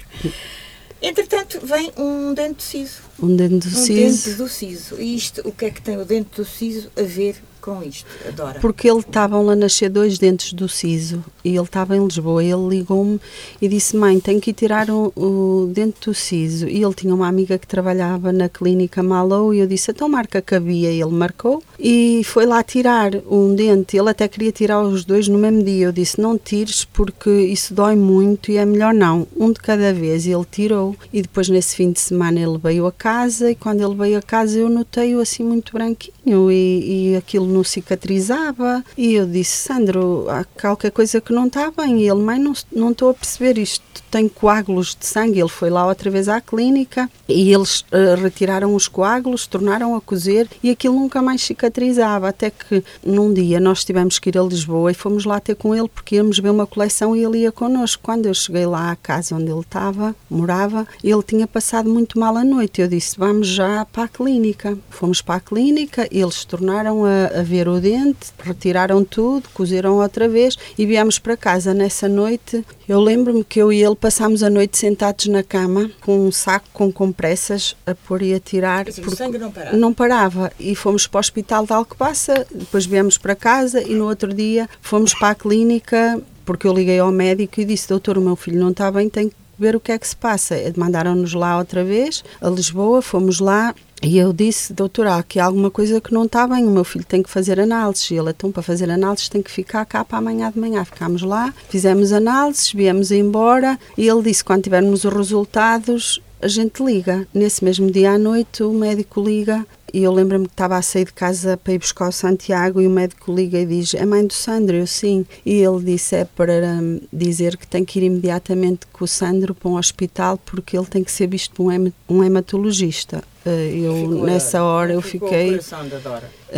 Entretanto, 1.01 1.61
vem 1.63 1.93
um 1.97 2.35
dente 2.35 2.57
do 2.57 2.63
siso. 2.63 3.01
Um 3.23 3.37
dente 3.37 3.69
do 3.69 3.79
um 3.79 3.81
siso. 3.81 4.25
dente 4.25 4.37
do 4.37 4.49
siso. 4.49 5.01
E 5.01 5.15
isto, 5.15 5.41
o 5.45 5.53
que 5.53 5.67
é 5.67 5.71
que 5.71 5.81
tem 5.81 5.97
o 5.97 6.05
dente 6.05 6.31
do 6.37 6.45
siso 6.45 6.91
a 6.97 7.03
ver 7.03 7.37
com 7.61 7.83
isto, 7.83 8.07
Adora? 8.27 8.61
Porque 8.61 8.89
ele 8.89 9.01
estavam 9.01 9.45
lá 9.45 9.57
nascer 9.57 9.89
dois 9.89 10.19
dentes 10.19 10.53
do 10.53 10.69
siso 10.69 11.25
e 11.45 11.51
ele 11.51 11.63
estava 11.63 11.97
em 11.97 12.05
Lisboa. 12.05 12.43
Ele 12.43 12.69
ligou-me 12.69 13.21
e 13.61 13.69
disse: 13.69 13.97
Mãe, 13.97 14.19
tenho 14.21 14.41
que 14.41 14.51
ir 14.51 14.55
tirar 14.55 14.91
o, 14.91 15.13
o, 15.17 15.71
dente 15.73 16.07
do 16.07 16.15
siso. 16.15 16.69
E 16.69 16.83
ele 16.83 16.95
tinha 16.95 17.15
uma 17.15 17.29
amiga 17.29 17.59
que 17.59 17.67
trabalhava 17.67 18.33
na 18.33 18.49
clínica 18.49 19.03
Malou 19.03 19.55
e 19.55 19.59
eu 19.59 19.67
disse: 19.67 19.91
Então 19.91 20.09
marca 20.09 20.41
que 20.41 20.55
havia. 20.55 20.91
Ele 20.91 21.05
marcou 21.07 21.63
e 21.79 22.23
foi 22.25 22.47
lá 22.47 22.63
tirar 22.63 23.13
um 23.31 23.55
dente. 23.55 23.97
Ele 23.97 24.11
até 24.11 24.27
queria 24.29 24.53
tirar 24.53 24.83
os 24.83 25.05
dois 25.05 25.29
no 25.29 25.39
mesmo 25.39 25.63
dia. 25.63 25.87
Eu 25.87 25.93
disse: 25.93 26.21
Não 26.21 26.39
tires 26.39 26.85
porque 26.85 27.31
isso 27.31 27.75
dói 27.75 27.97
muito 27.97 28.51
e 28.51 28.57
é 28.57 28.65
melhor 28.65 28.95
não. 28.95 29.27
Um 29.37 29.53
de 29.53 29.61
cada 29.61 29.93
vez. 29.93 30.27
E 30.27 30.31
ele 30.31 30.47
tirou. 30.51 30.97
E 31.13 31.23
depois, 31.23 31.49
nesse 31.49 31.77
fim 31.77 31.93
de 31.93 32.01
semana, 32.01 32.41
ele 32.41 32.59
veio 32.59 32.87
a 32.87 32.93
casa 32.93 33.51
e 33.51 33.55
quando 33.55 33.83
ele 33.83 33.95
veio 33.95 34.19
a 34.19 34.23
casa 34.23 34.59
eu 34.59 34.69
notei-o 34.69 35.21
assim 35.21 35.45
muito 35.45 35.73
branquinho 35.73 36.16
e, 36.27 37.13
e 37.13 37.17
aquilo 37.17 37.47
não 37.47 37.63
cicatrizava. 37.63 38.85
E 38.97 39.15
eu 39.15 39.27
disse, 39.27 39.57
Sandro, 39.69 40.27
há 40.29 40.45
qualquer 40.45 40.91
coisa 40.91 41.21
que 41.21 41.33
não 41.33 41.47
está 41.47 41.71
bem. 41.71 42.01
E 42.01 42.09
ele, 42.09 42.21
mãe, 42.21 42.39
não, 42.39 42.53
não 42.73 42.91
estou 42.91 43.11
a 43.11 43.15
perceber 43.15 43.59
isto. 43.59 43.85
Tem 44.17 44.31
coágulos 44.31 44.97
de 44.99 45.05
sangue. 45.05 45.41
Ele 45.41 45.47
foi 45.47 45.69
lá 45.69 45.87
outra 45.87 46.11
vez 46.11 46.27
à 46.27 46.41
clínica 46.41 47.11
e 47.29 47.53
eles 47.53 47.81
uh, 47.81 48.19
retiraram 48.19 48.75
os 48.75 48.89
coágulos, 48.89 49.47
tornaram 49.47 49.95
a 49.95 50.01
cozer 50.01 50.49
e 50.63 50.71
aquilo 50.71 50.95
nunca 50.95 51.21
mais 51.21 51.43
cicatrizava. 51.43 52.27
Até 52.27 52.49
que 52.49 52.83
num 53.05 53.35
dia 53.35 53.61
nós 53.61 53.85
tivemos 53.85 54.19
que 54.19 54.31
ir 54.31 54.39
a 54.39 54.43
Lisboa 54.43 54.91
e 54.91 54.95
fomos 54.95 55.27
lá 55.27 55.39
ter 55.39 55.55
com 55.55 55.75
ele 55.75 55.87
porque 55.87 56.17
íamos 56.17 56.39
ver 56.39 56.49
uma 56.49 56.67
coleção 56.67 57.15
e 57.15 57.23
ele 57.23 57.41
ia 57.41 57.53
connosco. 57.53 58.03
Quando 58.03 58.25
eu 58.25 58.33
cheguei 58.33 58.65
lá 58.65 58.91
à 58.91 58.97
casa 58.97 59.35
onde 59.35 59.51
ele 59.51 59.61
estava, 59.61 60.17
morava, 60.31 60.89
ele 61.05 61.23
tinha 61.23 61.47
passado 61.47 61.91
muito 61.91 62.19
mal 62.19 62.39
a 62.39 62.43
noite. 62.43 62.81
Eu 62.81 62.89
disse, 62.89 63.19
vamos 63.19 63.47
já 63.49 63.85
para 63.85 64.05
a 64.05 64.09
clínica. 64.09 64.79
Fomos 64.89 65.21
para 65.21 65.35
a 65.35 65.41
clínica, 65.41 66.09
eles 66.11 66.43
tornaram 66.47 67.05
a, 67.05 67.41
a 67.41 67.43
ver 67.43 67.69
o 67.69 67.79
dente, 67.79 68.33
retiraram 68.43 69.05
tudo, 69.05 69.47
cozeram 69.53 69.99
outra 69.99 70.27
vez 70.27 70.57
e 70.79 70.87
viemos 70.87 71.19
para 71.19 71.37
casa 71.37 71.75
nessa 71.75 72.09
noite. 72.09 72.65
Eu 72.89 72.99
lembro-me 72.99 73.45
que 73.45 73.61
eu 73.61 73.71
e 73.71 73.85
ele 73.85 73.95
passámos 74.07 74.45
a 74.45 74.49
noite 74.49 74.79
sentados 74.79 75.27
na 75.27 75.43
cama 75.43 75.91
com 76.01 76.29
um 76.29 76.31
saco 76.31 76.69
com 76.73 76.93
compressas 76.93 77.75
a 77.85 77.93
pôr 77.93 78.23
e 78.23 78.35
a 78.35 78.39
tirar. 78.39 78.85
Porque 78.85 79.01
o 79.01 79.17
sangue 79.17 79.37
não 79.37 79.51
parava? 79.51 79.77
Não 79.77 79.93
parava. 79.93 80.53
E 80.61 80.77
fomos 80.77 81.09
para 81.09 81.19
o 81.19 81.21
hospital 81.21 81.67
de 81.67 81.73
Alcobaça, 81.73 82.47
depois 82.55 82.87
viemos 82.87 83.19
para 83.19 83.35
casa 83.35 83.83
e 83.83 83.97
no 83.97 84.07
outro 84.07 84.33
dia 84.33 84.71
fomos 84.81 85.13
para 85.13 85.31
a 85.31 85.35
clínica 85.35 86.23
porque 86.45 86.69
eu 86.69 86.73
liguei 86.73 87.01
ao 87.01 87.11
médico 87.11 87.61
e 87.61 87.65
disse, 87.65 87.89
doutor, 87.89 88.17
o 88.17 88.21
meu 88.21 88.37
filho 88.37 88.61
não 88.61 88.71
está 88.71 88.93
bem, 88.93 89.09
tem 89.09 89.29
que 89.29 89.35
ver 89.59 89.77
o 89.77 89.81
que 89.81 89.93
é 89.93 89.99
que 89.99 90.07
se 90.07 90.17
passa. 90.17 90.55
Mandaram-nos 90.77 91.35
lá 91.35 91.59
outra 91.59 91.85
vez, 91.85 92.23
a 92.41 92.49
Lisboa, 92.49 93.01
fomos 93.03 93.41
lá, 93.41 93.75
e 94.03 94.19
eu 94.19 94.33
disse, 94.33 94.75
doutora, 94.75 95.15
há 95.15 95.19
aqui 95.19 95.41
alguma 95.41 95.71
coisa 95.71 96.01
que 96.01 96.13
não 96.13 96.25
está 96.25 96.47
bem, 96.47 96.67
o 96.67 96.71
meu 96.71 96.85
filho 96.85 97.05
tem 97.05 97.23
que 97.23 97.31
fazer 97.31 97.59
análises. 97.59 98.11
E 98.11 98.15
ele, 98.15 98.31
então, 98.31 98.53
para 98.53 98.63
fazer 98.63 98.91
análises 98.91 99.29
tem 99.29 99.43
que 99.43 99.51
ficar 99.51 99.85
cá 99.87 100.05
para 100.05 100.19
amanhã 100.19 100.51
de 100.51 100.61
manhã. 100.61 100.85
Ficámos 100.85 101.23
lá, 101.23 101.53
fizemos 101.69 102.13
análises, 102.13 102.73
viemos 102.73 103.11
embora 103.11 103.79
e 103.97 104.07
ele 104.07 104.23
disse, 104.23 104.45
quando 104.45 104.65
tivermos 104.65 105.05
os 105.05 105.13
resultados, 105.13 106.21
a 106.43 106.47
gente 106.47 106.85
liga. 106.85 107.27
Nesse 107.33 107.65
mesmo 107.65 107.91
dia 107.91 108.13
à 108.13 108.19
noite, 108.19 108.63
o 108.63 108.73
médico 108.73 109.23
liga 109.23 109.67
e 109.97 110.03
eu 110.03 110.13
lembro-me 110.13 110.45
que 110.45 110.53
estava 110.53 110.77
a 110.77 110.83
sair 110.83 111.07
de 111.07 111.15
casa 111.15 111.57
para 111.57 111.73
ir 111.73 111.79
buscar 111.79 112.07
o 112.07 112.13
Santiago 112.13 112.83
e 112.83 112.87
o 112.87 112.91
médico 112.91 113.35
liga 113.35 113.59
e 113.59 113.65
diz: 113.65 113.95
É 113.95 114.05
mãe 114.05 114.27
do 114.27 114.35
Sandro? 114.35 114.77
Eu 114.77 114.87
sim. 114.87 115.25
E 115.43 115.63
ele 115.63 115.83
disse: 115.83 116.17
É 116.17 116.27
para 116.27 116.53
hum, 116.83 117.01
dizer 117.11 117.57
que 117.57 117.67
tem 117.67 117.83
que 117.83 117.99
ir 117.99 118.03
imediatamente 118.03 118.87
com 118.93 119.07
o 119.07 119.09
Sandro 119.09 119.55
para 119.55 119.71
um 119.71 119.77
hospital 119.79 120.37
porque 120.37 120.77
ele 120.77 120.85
tem 120.85 121.03
que 121.03 121.11
ser 121.11 121.27
visto 121.29 121.55
por 121.55 121.73
um 122.11 122.23
hematologista. 122.23 123.25
Eh, 123.47 123.73
eu 123.85 124.23
nessa 124.23 124.63
hora 124.63 124.93
eu 124.93 125.01
fiquei 125.01 125.59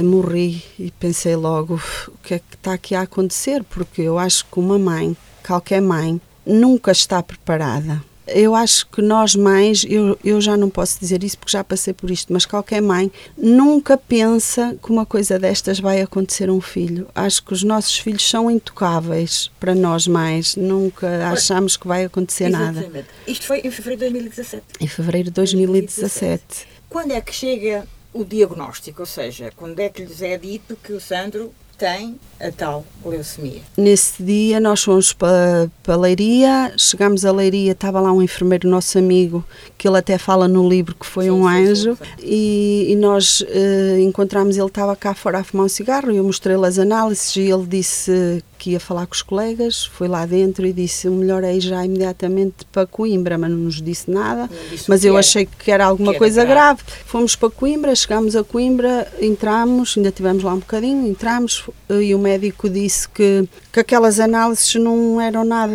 morri 0.03 0.61
e 0.77 0.91
pensei 0.91 1.37
logo 1.37 1.81
o 2.09 2.19
que 2.21 2.35
é 2.35 2.39
que 2.41 2.57
está 2.57 2.73
aqui 2.73 2.97
a 2.97 3.03
acontecer 3.03 3.63
porque 3.63 4.03
eu 4.03 4.19
acho 4.19 4.47
que 4.47 4.59
uma 4.59 4.81
mãe 4.81 5.17
qualquer 5.47 5.81
mãe 5.81 6.21
nunca 6.45 6.91
está 6.91 7.23
preparada 7.23 8.03
eu 8.29 8.55
acho 8.55 8.87
que 8.89 9.03
nós 9.03 9.35
mães, 9.35 9.85
eu, 9.89 10.19
eu 10.25 10.41
já 10.41 10.57
não 10.57 10.71
posso 10.71 10.99
dizer 11.01 11.23
isso 11.23 11.39
porque 11.39 11.53
já 11.53 11.65
passei 11.65 11.93
por 11.93 12.11
isto, 12.11 12.33
mas 12.33 12.45
qualquer 12.45 12.81
mãe 12.81 13.11
nunca 13.37 13.97
pensa 13.97 14.77
que 14.83 14.91
uma 14.91 15.07
coisa 15.07 15.39
destas 15.39 15.81
vai 15.81 16.01
acontecer 16.01 16.49
a 16.49 16.53
um 16.53 16.61
filho. 16.61 17.09
Acho 17.15 17.43
que 17.43 17.53
os 17.53 17.63
nossos 17.63 17.99
filhos 17.99 18.29
são 18.29 18.51
intocáveis 18.51 19.51
para 19.59 19.75
nós 19.75 20.07
mães, 20.07 20.57
nunca 20.57 21.29
achamos 21.29 21.77
que 21.77 21.87
vai 21.87 22.05
acontecer 22.05 22.49
Exatamente. 22.49 22.87
nada. 22.87 23.07
Isto 23.27 23.47
foi 23.47 23.61
em 23.61 23.71
fevereiro 23.71 23.99
de 23.99 24.11
2017. 24.11 24.65
Em 24.81 24.87
fevereiro 24.87 25.29
de 25.29 25.35
2017. 25.35 26.29
2017. 26.29 26.69
Quando 26.89 27.13
é 27.13 27.21
que 27.21 27.35
chega 27.35 27.87
o 28.13 28.25
diagnóstico? 28.25 29.03
Ou 29.03 29.07
seja, 29.07 29.53
quando 29.57 29.81
é 29.81 29.89
que 29.89 30.03
lhes 30.03 30.23
é 30.23 30.37
dito 30.37 30.77
que 30.83 30.93
o 30.93 31.01
Sandro 31.01 31.53
tem 31.77 32.19
a 32.41 32.51
tal 32.53 32.85
leucemia. 33.05 33.61
Nesse 33.77 34.23
dia 34.23 34.61
nós 34.61 34.83
fomos 34.83 35.13
para, 35.13 35.71
para 35.83 35.97
Leiria, 35.97 36.73
chegámos 36.77 37.25
a 37.25 37.33
Leiria, 37.33 37.73
estava 37.73 38.01
lá 38.01 38.13
um 38.13 38.23
enfermeiro 38.23 38.69
nosso 38.69 38.99
amigo, 38.99 39.45
que 39.77 39.89
ele 39.89 39.99
até 39.99 40.19
fala 40.19 40.47
no 40.47 40.69
livro 40.69 40.95
que 40.95 41.07
foi 41.07 41.25
sim, 41.25 41.31
um 41.31 41.49
sim, 41.49 41.55
anjo, 41.55 41.97
sim, 41.97 42.05
e, 42.23 42.87
e, 42.91 42.97
nós 42.97 43.41
uh, 43.41 43.99
encontramos, 44.01 44.57
ele 44.57 44.67
estava 44.67 44.95
cá 44.95 45.15
fora 45.15 45.39
a 45.39 45.45
fumar 45.45 45.67
um 45.67 45.69
cigarro, 45.69 46.13
e 46.13 46.17
eu 46.17 46.25
mostrei-lhe 46.25 46.67
as 46.67 46.79
análises 46.79 47.35
e 47.37 47.51
ele 47.51 47.67
disse 47.67 48.43
que 48.59 48.71
ia 48.71 48.81
falar 48.81 49.07
com 49.07 49.15
os 49.15 49.23
colegas, 49.23 49.87
foi 49.87 50.09
lá 50.09 50.27
dentro 50.27 50.67
e 50.67 50.73
disse 50.73 51.09
o 51.09 51.13
melhor 51.13 51.45
é 51.45 51.55
ir 51.55 51.61
já 51.61 51.85
imediatamente 51.85 52.65
para 52.73 52.87
Coimbra, 52.87 53.39
mas 53.39 53.51
não 53.51 53.59
nos 53.59 53.81
disse 53.81 54.11
nada, 54.11 54.51
disse 54.69 54.89
mas 54.89 55.05
eu 55.05 55.13
era. 55.13 55.21
achei 55.21 55.47
que 55.47 55.71
era 55.71 55.87
alguma 55.87 56.11
que 56.11 56.17
era 56.17 56.19
coisa 56.19 56.45
grave. 56.45 56.83
grave. 56.83 57.03
Fomos 57.07 57.37
para 57.37 57.51
Coimbra, 57.51 57.95
chegámos 57.95 58.35
a 58.35 58.43
Coimbra, 58.43 59.07
entramos, 59.21 59.95
ainda 59.97 60.11
tivemos 60.11 60.43
lá 60.43 60.53
um 60.55 60.59
bocadinho, 60.59 61.07
entramos 61.07 61.65
e 61.89 62.15
o 62.15 62.19
médico 62.29 62.69
disse 62.69 63.09
que, 63.09 63.49
que 63.73 63.81
aquelas 63.81 64.21
análises 64.21 64.75
não 64.75 65.21
eram 65.21 65.45
nada 65.45 65.73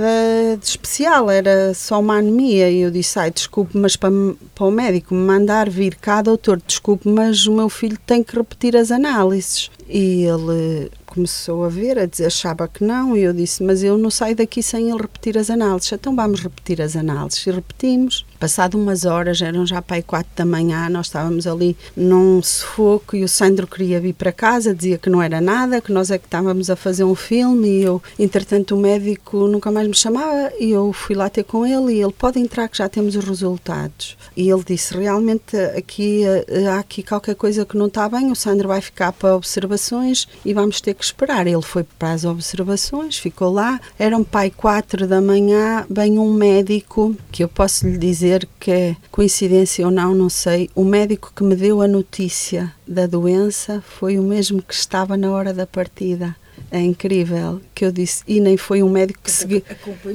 de 0.60 0.66
especial, 0.66 1.30
era 1.30 1.74
só 1.74 2.00
uma 2.00 2.18
anemia. 2.18 2.70
E 2.70 2.82
eu 2.82 2.92
disse: 2.92 3.18
ai, 3.18 3.32
desculpe, 3.32 3.78
mas 3.78 3.96
para, 3.96 4.12
para 4.54 4.66
o 4.66 4.72
médico 4.72 5.16
me 5.16 5.26
mandar 5.26 5.70
vir 5.70 5.96
cá, 5.96 6.22
doutor, 6.22 6.62
desculpe, 6.66 7.10
mas 7.10 7.48
o 7.48 7.54
meu 7.54 7.70
filho 7.70 7.98
tem 8.06 8.24
que 8.24 8.36
repetir 8.36 8.78
as 8.78 8.92
análises. 8.92 9.72
E 9.88 10.24
ele 10.24 10.92
começou 11.06 11.64
a 11.64 11.70
ver, 11.70 12.00
a 12.00 12.06
dizer, 12.06 12.26
achava 12.26 12.68
que 12.68 12.84
não, 12.84 13.16
e 13.16 13.22
eu 13.22 13.34
disse, 13.34 13.62
mas 13.64 13.84
eu 13.84 13.98
não 13.98 14.10
saio 14.10 14.36
daqui 14.36 14.64
sem 14.64 14.90
ele 14.90 15.02
repetir 15.02 15.38
as 15.38 15.50
análises. 15.50 15.92
Então 15.92 16.16
vamos 16.16 16.42
repetir 16.42 16.82
as 16.82 16.96
análises. 16.96 17.46
E 17.46 17.52
repetimos. 17.52 18.26
Passado 18.40 18.78
umas 18.78 19.06
horas, 19.06 19.42
eram 19.42 19.66
já 19.66 19.84
aí 19.90 20.02
quatro 20.02 20.32
da 20.36 20.46
manhã, 20.46 20.90
nós 20.90 21.08
estávamos 21.08 21.48
ali 21.48 21.78
num 21.96 22.42
sufoco 22.42 23.16
e 23.16 23.24
o 23.24 23.28
Sandro 23.28 23.68
queria 23.68 24.00
vir 24.00 24.14
para 24.14 24.32
casa, 24.32 24.74
dizia 24.74 24.98
que 24.98 25.10
não 25.10 25.22
era 25.22 25.40
nada, 25.40 25.80
que 25.80 25.92
nós 25.92 26.12
é 26.12 26.18
que 26.18 26.26
estávamos 26.26 26.70
a 26.70 26.76
fazer 26.76 27.04
um 27.04 27.16
filme 27.16 27.68
e 27.68 27.84
eu, 27.84 28.02
entretanto, 28.18 28.76
o 28.76 28.80
médico 28.80 29.48
nunca 29.48 29.72
mais 29.72 29.88
me 29.88 29.96
chamava 29.96 30.52
e 30.60 30.72
eu 30.72 30.92
fui 30.92 31.16
lá 31.16 31.30
ter 31.30 31.44
com 31.44 31.66
ele 31.66 31.94
e 31.94 32.02
ele 32.02 32.12
pode 32.12 32.40
entrar 32.40 32.68
que 32.68 32.78
já 32.78 32.90
temos 32.90 33.16
os 33.16 33.24
resultados. 33.24 34.18
E 34.36 34.50
ele 34.50 34.64
disse, 34.66 34.98
realmente 34.98 35.56
aqui 35.78 36.24
eh, 36.26 36.68
há 36.68 36.80
aqui 36.80 37.04
qualquer 37.04 37.36
coisa 37.36 37.66
que 37.66 37.78
não 37.78 37.88
está 37.88 38.10
bem, 38.10 38.32
o 38.32 38.36
Sandro 38.36 38.68
vai 38.68 38.82
ficar 38.82 39.12
para 39.14 39.36
observações 39.36 40.28
e 40.44 40.54
vamos 40.54 40.82
ter 40.82 40.94
que 40.94 41.04
esperar. 41.04 41.46
Ele 41.46 41.62
foi 41.62 41.84
para 41.84 42.12
as 42.12 42.26
observações, 42.26 43.18
ficou 43.18 43.52
lá, 43.52 43.80
eram 43.98 44.24
pai 44.24 44.50
quatro 44.50 45.08
da 45.08 45.22
manhã, 45.22 45.86
vem 45.90 46.18
um 46.18 46.34
médico 46.34 47.16
que 47.32 47.44
eu 47.44 47.48
posso 47.48 47.88
lhe 47.88 47.98
dizer 47.98 48.33
dizer 48.34 48.48
que 48.60 48.72
é 48.72 48.96
coincidência 49.12 49.86
ou 49.86 49.92
não, 49.92 50.16
não 50.16 50.30
sei. 50.30 50.70
O 50.76 50.84
médico 50.84 51.32
que 51.36 51.44
me 51.44 51.56
deu 51.56 51.82
a 51.82 51.88
notícia 51.88 52.74
da 52.88 53.06
doença 53.06 53.84
foi 53.86 54.18
o 54.18 54.24
mesmo 54.24 54.62
que 54.62 54.74
estava 54.74 55.16
na 55.16 55.32
hora 55.32 55.54
da 55.54 55.68
partida. 55.68 56.36
É 56.72 56.80
incrível 56.80 57.62
que 57.74 57.86
eu 57.86 57.92
disse, 57.92 58.24
e 58.28 58.40
nem 58.40 58.58
foi 58.58 58.82
um 58.82 58.90
médico 58.90 59.22
que 59.24 59.32
seguiu. 59.32 59.62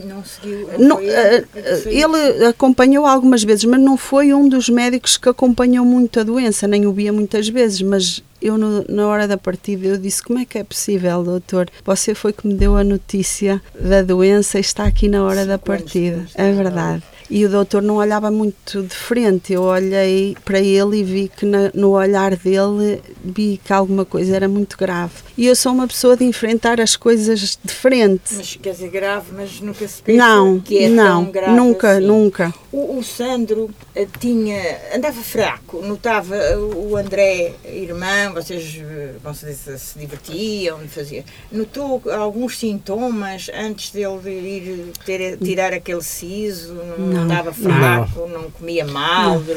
Não 0.04 0.24
seguiu. 0.24 0.68
Não, 0.78 1.00
eh, 1.00 1.44
ele 1.86 2.46
acompanhou 2.46 3.06
algumas 3.06 3.44
vezes, 3.44 3.64
mas 3.64 3.80
não 3.80 3.96
foi 3.96 4.32
um 4.34 4.48
dos 4.48 4.68
médicos 4.68 5.16
que 5.16 5.28
acompanhou 5.28 5.84
muito 5.84 6.18
a 6.18 6.24
doença, 6.24 6.66
nem 6.66 6.84
o 6.86 6.92
via 6.92 7.12
muitas 7.12 7.48
vezes, 7.48 7.80
mas 7.82 8.24
eu 8.40 8.56
no, 8.56 8.84
na 8.88 9.06
hora 9.06 9.28
da 9.28 9.36
partida 9.36 9.86
eu 9.86 9.98
disse 9.98 10.22
como 10.22 10.38
é 10.38 10.44
que 10.44 10.58
é 10.58 10.64
possível 10.64 11.24
doutor 11.24 11.68
você 11.84 12.14
foi 12.14 12.32
que 12.32 12.46
me 12.46 12.54
deu 12.54 12.76
a 12.76 12.84
notícia 12.84 13.60
da 13.78 14.00
doença 14.00 14.58
e 14.58 14.60
está 14.60 14.84
aqui 14.84 15.08
na 15.08 15.24
hora 15.24 15.44
da 15.44 15.58
partida 15.58 16.24
é 16.36 16.52
verdade 16.52 17.02
e 17.30 17.44
o 17.44 17.48
doutor 17.48 17.82
não 17.82 17.96
olhava 17.96 18.30
muito 18.30 18.82
de 18.82 18.94
frente. 18.94 19.52
Eu 19.52 19.62
olhei 19.62 20.36
para 20.44 20.60
ele 20.60 20.98
e 20.98 21.04
vi 21.04 21.28
que 21.28 21.44
na, 21.44 21.70
no 21.74 21.90
olhar 21.90 22.36
dele 22.36 23.02
vi 23.22 23.60
que 23.62 23.72
alguma 23.72 24.04
coisa 24.04 24.34
era 24.34 24.48
muito 24.48 24.76
grave. 24.76 25.27
E 25.38 25.46
eu 25.46 25.54
sou 25.54 25.70
uma 25.70 25.86
pessoa 25.86 26.16
de 26.16 26.24
enfrentar 26.24 26.80
as 26.80 26.96
coisas 26.96 27.56
de 27.62 27.72
frente. 27.72 28.34
Mas 28.34 28.58
quer 28.60 28.72
dizer 28.72 28.88
grave, 28.88 29.30
mas 29.32 29.60
nunca 29.60 29.86
se 29.86 30.02
pensa 30.02 30.18
não, 30.18 30.58
que 30.58 30.82
é 30.82 30.88
não, 30.88 31.22
tão 31.26 31.32
grave 31.32 31.52
nunca, 31.52 31.92
assim. 31.92 32.06
nunca. 32.08 32.54
O, 32.72 32.98
o 32.98 33.04
Sandro 33.04 33.70
eh, 33.94 34.08
tinha 34.18 34.60
andava 34.92 35.22
fraco, 35.22 35.80
notava 35.80 36.34
eh, 36.34 36.56
o 36.56 36.96
André, 36.96 37.54
irmão, 37.64 38.34
vocês 38.34 38.82
eh, 38.82 39.14
como 39.22 39.32
se, 39.32 39.96
divertiam, 39.96 40.80
faziam. 40.88 41.22
Notou 41.52 42.02
alguns 42.10 42.58
sintomas 42.58 43.48
antes 43.54 43.92
dele 43.92 44.28
ir 44.28 44.92
ter, 45.06 45.38
tirar 45.38 45.72
aquele 45.72 46.02
siso? 46.02 46.74
Não, 46.74 47.06
Não, 47.06 47.22
andava 47.22 47.52
fraco, 47.52 48.26
não, 48.26 48.50
comia 48.50 48.84
mal? 48.84 49.38
Não, 49.38 49.56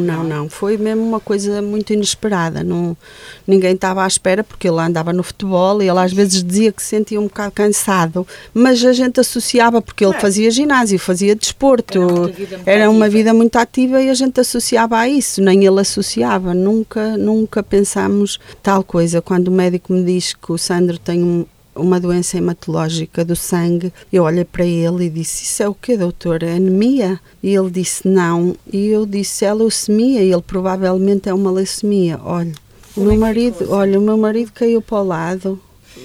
não, 0.00 0.24
não. 0.24 0.48
Foi 0.48 0.76
mesmo 0.78 1.02
uma 1.02 1.20
coisa 1.20 1.60
muito 1.60 1.92
inesperada. 1.92 2.64
Não, 2.64 2.96
ninguém 3.46 3.74
estava 3.74 4.02
à 4.02 4.06
espera, 4.06 4.42
porque 4.42 4.66
ele 4.66 4.80
andava 4.80 5.12
no 5.12 5.22
futebol 5.22 5.82
e 5.82 5.88
ele 5.88 5.98
às 5.98 6.12
vezes 6.12 6.42
dizia 6.42 6.72
que 6.72 6.82
se 6.82 6.88
sentia 6.88 7.20
um 7.20 7.24
bocado 7.24 7.52
cansado, 7.52 8.26
mas 8.54 8.82
a 8.84 8.92
gente 8.94 9.20
associava, 9.20 9.82
porque 9.82 10.04
ele 10.04 10.16
É. 10.16 10.20
fazia 10.20 10.50
ginásio, 10.50 10.98
fazia 10.98 11.34
desporto, 11.36 11.98
Era 11.98 12.08
uma 12.10 12.26
vida 12.28 12.56
muito 12.56 12.68
era 12.68 12.90
uma 12.90 13.04
ativa. 13.06 13.16
vida 13.18 13.34
muito 13.34 13.56
ativa 13.56 14.02
e 14.02 14.08
a 14.10 14.14
gente 14.14 14.40
associava 14.40 14.96
a 14.98 15.08
isso, 15.08 15.42
nem 15.42 15.64
ele 15.66 15.80
associava. 15.80 16.54
Nunca, 16.54 17.16
nunca 17.16 17.62
pensámos 17.62 18.38
tal 18.62 18.82
coisa. 18.82 19.20
Quando 19.20 19.48
o 19.48 19.52
médico 19.52 19.92
me 19.92 20.02
diz 20.02 20.32
que 20.34 20.50
o 20.50 20.56
Sandro 20.58 20.98
tem 20.98 21.22
um, 21.22 21.44
uma 21.78 22.00
doença 22.00 22.36
hematológica 22.36 23.24
do 23.24 23.36
sangue, 23.36 23.92
eu 24.12 24.24
olhei 24.24 24.44
para 24.44 24.64
ele 24.64 25.06
e 25.06 25.10
disse: 25.10 25.44
Isso 25.44 25.62
é 25.62 25.68
o 25.68 25.74
quê, 25.74 25.96
doutor? 25.96 26.42
É 26.42 26.56
anemia? 26.56 27.20
E 27.42 27.54
ele 27.54 27.70
disse: 27.70 28.06
Não. 28.06 28.56
E 28.72 28.88
eu 28.88 29.06
disse: 29.06 29.44
É 29.44 29.52
leucemia. 29.52 30.22
E 30.22 30.32
ele 30.32 30.42
provavelmente 30.42 31.28
é 31.28 31.34
uma 31.34 31.50
leucemia. 31.50 32.20
Olha, 32.22 32.52
o 32.96 33.00
meu 33.00 33.12
é 33.12 33.14
que 33.14 33.20
marido, 33.20 33.54
ficou, 33.58 33.76
olha, 33.76 33.98
o 33.98 34.02
meu 34.02 34.16
marido 34.16 34.52
caiu 34.52 34.82
para 34.82 34.98
o 34.98 35.04
lado. 35.04 35.60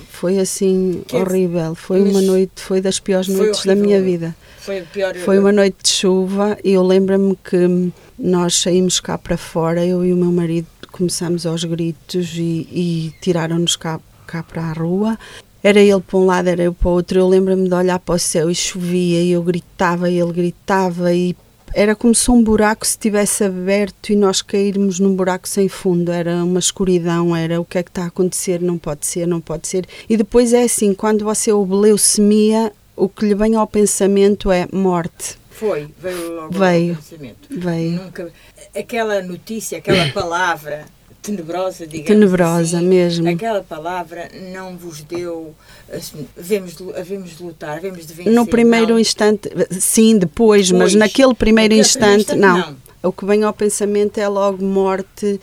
Foi 0.10 0.40
assim 0.40 1.04
Quer 1.08 1.26
dizer, 1.26 1.38
horrível. 1.38 1.76
Foi 1.76 2.02
uma 2.02 2.22
noite, 2.22 2.62
foi 2.62 2.82
das 2.82 3.00
piores 3.00 3.28
noites 3.28 3.66
da 3.66 3.74
horrível. 3.74 3.90
minha 3.90 4.02
vida. 4.02 4.36
Foi 4.60 4.82
pior. 4.82 5.14
Foi 5.16 5.38
uma 5.40 5.52
noite 5.52 5.78
de 5.84 5.90
chuva 5.90 6.58
e 6.64 6.72
eu 6.72 6.84
lembro-me 6.84 7.38
que 7.44 7.92
nós 8.18 8.60
saímos 8.62 9.00
cá 9.00 9.18
para 9.18 9.38
fora, 9.38 9.86
eu 9.86 10.06
e 10.06 10.14
o 10.14 10.16
meu 10.16 10.32
marido 10.32 10.68
começamos 10.92 11.46
aos 11.46 11.64
gritos 11.64 12.34
e, 12.36 12.68
e 12.72 13.14
tiraram-nos 13.20 13.76
cá, 13.76 14.00
cá 14.26 14.42
para 14.44 14.64
a 14.64 14.74
rua. 14.74 15.18
Era 15.64 15.80
ele 15.80 16.02
para 16.02 16.20
um 16.20 16.26
lado, 16.26 16.50
era 16.50 16.64
eu 16.64 16.74
para 16.74 16.90
o 16.90 16.92
outro. 16.92 17.18
Eu 17.18 17.28
lembro-me 17.28 17.70
de 17.70 17.74
olhar 17.74 17.98
para 17.98 18.16
o 18.16 18.20
céu 18.20 18.52
e 18.52 18.56
chovia 18.56 19.22
e 19.22 19.32
eu 19.32 19.42
gritava 19.42 20.10
e 20.10 20.20
ele 20.20 20.34
gritava 20.34 21.14
e 21.14 21.36
era 21.74 21.96
como 21.96 22.14
se 22.14 22.30
um 22.30 22.44
buraco 22.44 22.86
se 22.86 22.98
tivesse 22.98 23.44
aberto 23.44 24.12
e 24.12 24.16
nós 24.16 24.42
cairmos 24.42 25.00
num 25.00 25.16
buraco 25.16 25.48
sem 25.48 25.68
fundo. 25.70 26.12
Era 26.12 26.44
uma 26.44 26.60
escuridão, 26.60 27.36
era 27.36 27.60
o 27.60 27.66
que 27.66 27.78
é 27.78 27.84
que 27.84 27.90
está 27.90 28.04
a 28.04 28.08
acontecer, 28.08 28.62
não 28.62 28.78
pode 28.78 29.06
ser, 29.08 29.26
não 29.26 29.42
pode 29.42 29.68
ser. 29.68 29.88
E 30.08 30.18
depois 30.18 30.54
é 30.54 30.64
assim, 30.64 30.94
quando 30.94 31.24
você 31.24 31.52
ouve 31.52 31.74
leucemia, 31.74 32.72
o 32.96 33.10
que 33.10 33.26
lhe 33.26 33.34
vem 33.34 33.56
ao 33.56 33.66
pensamento 33.66 34.52
é 34.52 34.68
morte. 34.72 35.38
Foi, 35.50 35.88
veio 35.98 36.36
logo 36.36 36.60
Veio. 36.60 36.96
ao 36.96 37.02
pensamento. 37.02 37.48
Veio. 37.50 38.04
Nunca, 38.04 38.32
aquela 38.76 39.22
notícia, 39.22 39.78
aquela 39.78 40.10
palavra 40.14 40.86
tenebrosa, 41.24 41.88
digamos 41.88 42.08
Tenebrosa 42.08 42.78
assim, 42.78 42.88
mesmo. 42.88 43.30
Aquela 43.30 43.64
palavra 43.64 44.30
não 44.54 44.78
vos 44.78 45.02
deu, 45.02 45.56
assim, 45.92 46.28
havemos 46.38 46.76
de, 46.76 46.84
havemos 46.96 47.38
de 47.38 47.44
lutar, 47.44 47.78
havemos 47.78 48.06
de 48.06 48.14
vencer. 48.14 48.34
No 48.34 48.46
primeiro 48.46 48.94
não. 48.94 49.00
instante, 49.00 49.50
sim, 49.80 50.18
depois, 50.20 50.70
mas 50.70 50.92
Depois. 50.92 50.96
naquele 50.96 51.34
primeiro 51.34 51.74
Naquele 51.76 51.82
instante, 51.88 52.26
primeiro 52.26 52.48
não. 52.48 52.60
instante, 52.60 52.78
O 53.02 53.12
que 53.12 53.26
vem 53.26 53.44
ao 53.44 53.54
pensamento 53.54 54.18
é 54.18 54.28
logo 54.28 54.64
morte, 54.64 55.40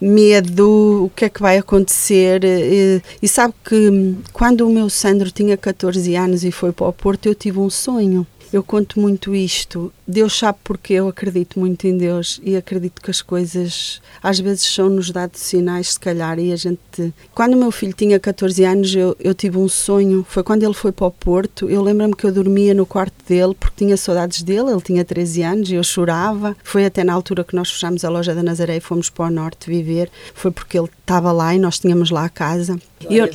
medo, 0.00 1.04
o 1.06 1.10
que 1.14 1.24
é 1.24 1.28
que 1.28 1.40
vai 1.42 1.58
acontecer. 1.58 2.42
E, 2.44 3.02
e 3.20 3.28
sabe 3.28 3.54
que 3.64 3.74
hum, 3.90 4.16
quando 4.32 4.66
o 4.66 4.70
meu 4.72 4.88
Sandro 4.88 5.30
tinha 5.30 5.56
14 5.56 6.14
anos 6.16 6.44
e 6.44 6.50
foi 6.50 6.72
para 6.72 6.86
o 6.86 6.92
Porto, 6.92 7.26
eu 7.26 7.34
tive 7.34 7.58
um 7.58 7.70
sonho. 7.70 8.26
Eu 8.56 8.62
conto 8.62 8.98
muito 8.98 9.34
isto. 9.34 9.92
Deus 10.08 10.38
sabe 10.38 10.56
porque 10.64 10.94
eu 10.94 11.08
acredito 11.08 11.60
muito 11.60 11.86
em 11.86 11.98
Deus 11.98 12.40
e 12.42 12.56
acredito 12.56 13.02
que 13.02 13.10
as 13.10 13.20
coisas 13.20 14.00
às 14.22 14.40
vezes 14.40 14.64
são-nos 14.64 15.10
dados 15.10 15.42
sinais, 15.42 15.90
se 15.90 16.00
calhar, 16.00 16.38
e 16.38 16.50
a 16.50 16.56
gente. 16.56 17.12
Quando 17.34 17.52
o 17.52 17.58
meu 17.58 17.70
filho 17.70 17.92
tinha 17.92 18.18
14 18.18 18.64
anos, 18.64 18.94
eu, 18.94 19.14
eu 19.20 19.34
tive 19.34 19.58
um 19.58 19.68
sonho. 19.68 20.24
Foi 20.26 20.42
quando 20.42 20.62
ele 20.62 20.72
foi 20.72 20.90
para 20.90 21.06
o 21.06 21.10
Porto. 21.10 21.68
Eu 21.68 21.82
lembro-me 21.82 22.16
que 22.16 22.24
eu 22.24 22.32
dormia 22.32 22.72
no 22.72 22.86
quarto 22.86 23.22
dele 23.28 23.54
porque 23.60 23.84
tinha 23.84 23.94
saudades 23.94 24.42
dele. 24.42 24.70
Ele 24.70 24.80
tinha 24.80 25.04
13 25.04 25.42
anos 25.42 25.70
e 25.70 25.74
eu 25.74 25.84
chorava. 25.84 26.56
Foi 26.64 26.86
até 26.86 27.04
na 27.04 27.12
altura 27.12 27.44
que 27.44 27.54
nós 27.54 27.70
fechámos 27.70 28.06
a 28.06 28.08
loja 28.08 28.34
da 28.34 28.42
Nazaré 28.42 28.78
e 28.78 28.80
fomos 28.80 29.10
para 29.10 29.26
o 29.26 29.30
norte 29.30 29.68
viver. 29.68 30.10
Foi 30.32 30.50
porque 30.50 30.78
ele 30.78 30.88
estava 31.06 31.30
lá 31.30 31.54
e 31.54 31.58
nós 31.58 31.78
tínhamos 31.78 32.10
lá 32.10 32.24
a 32.24 32.28
casa. 32.28 32.76
E 33.08 33.16
eu-. 33.16 33.30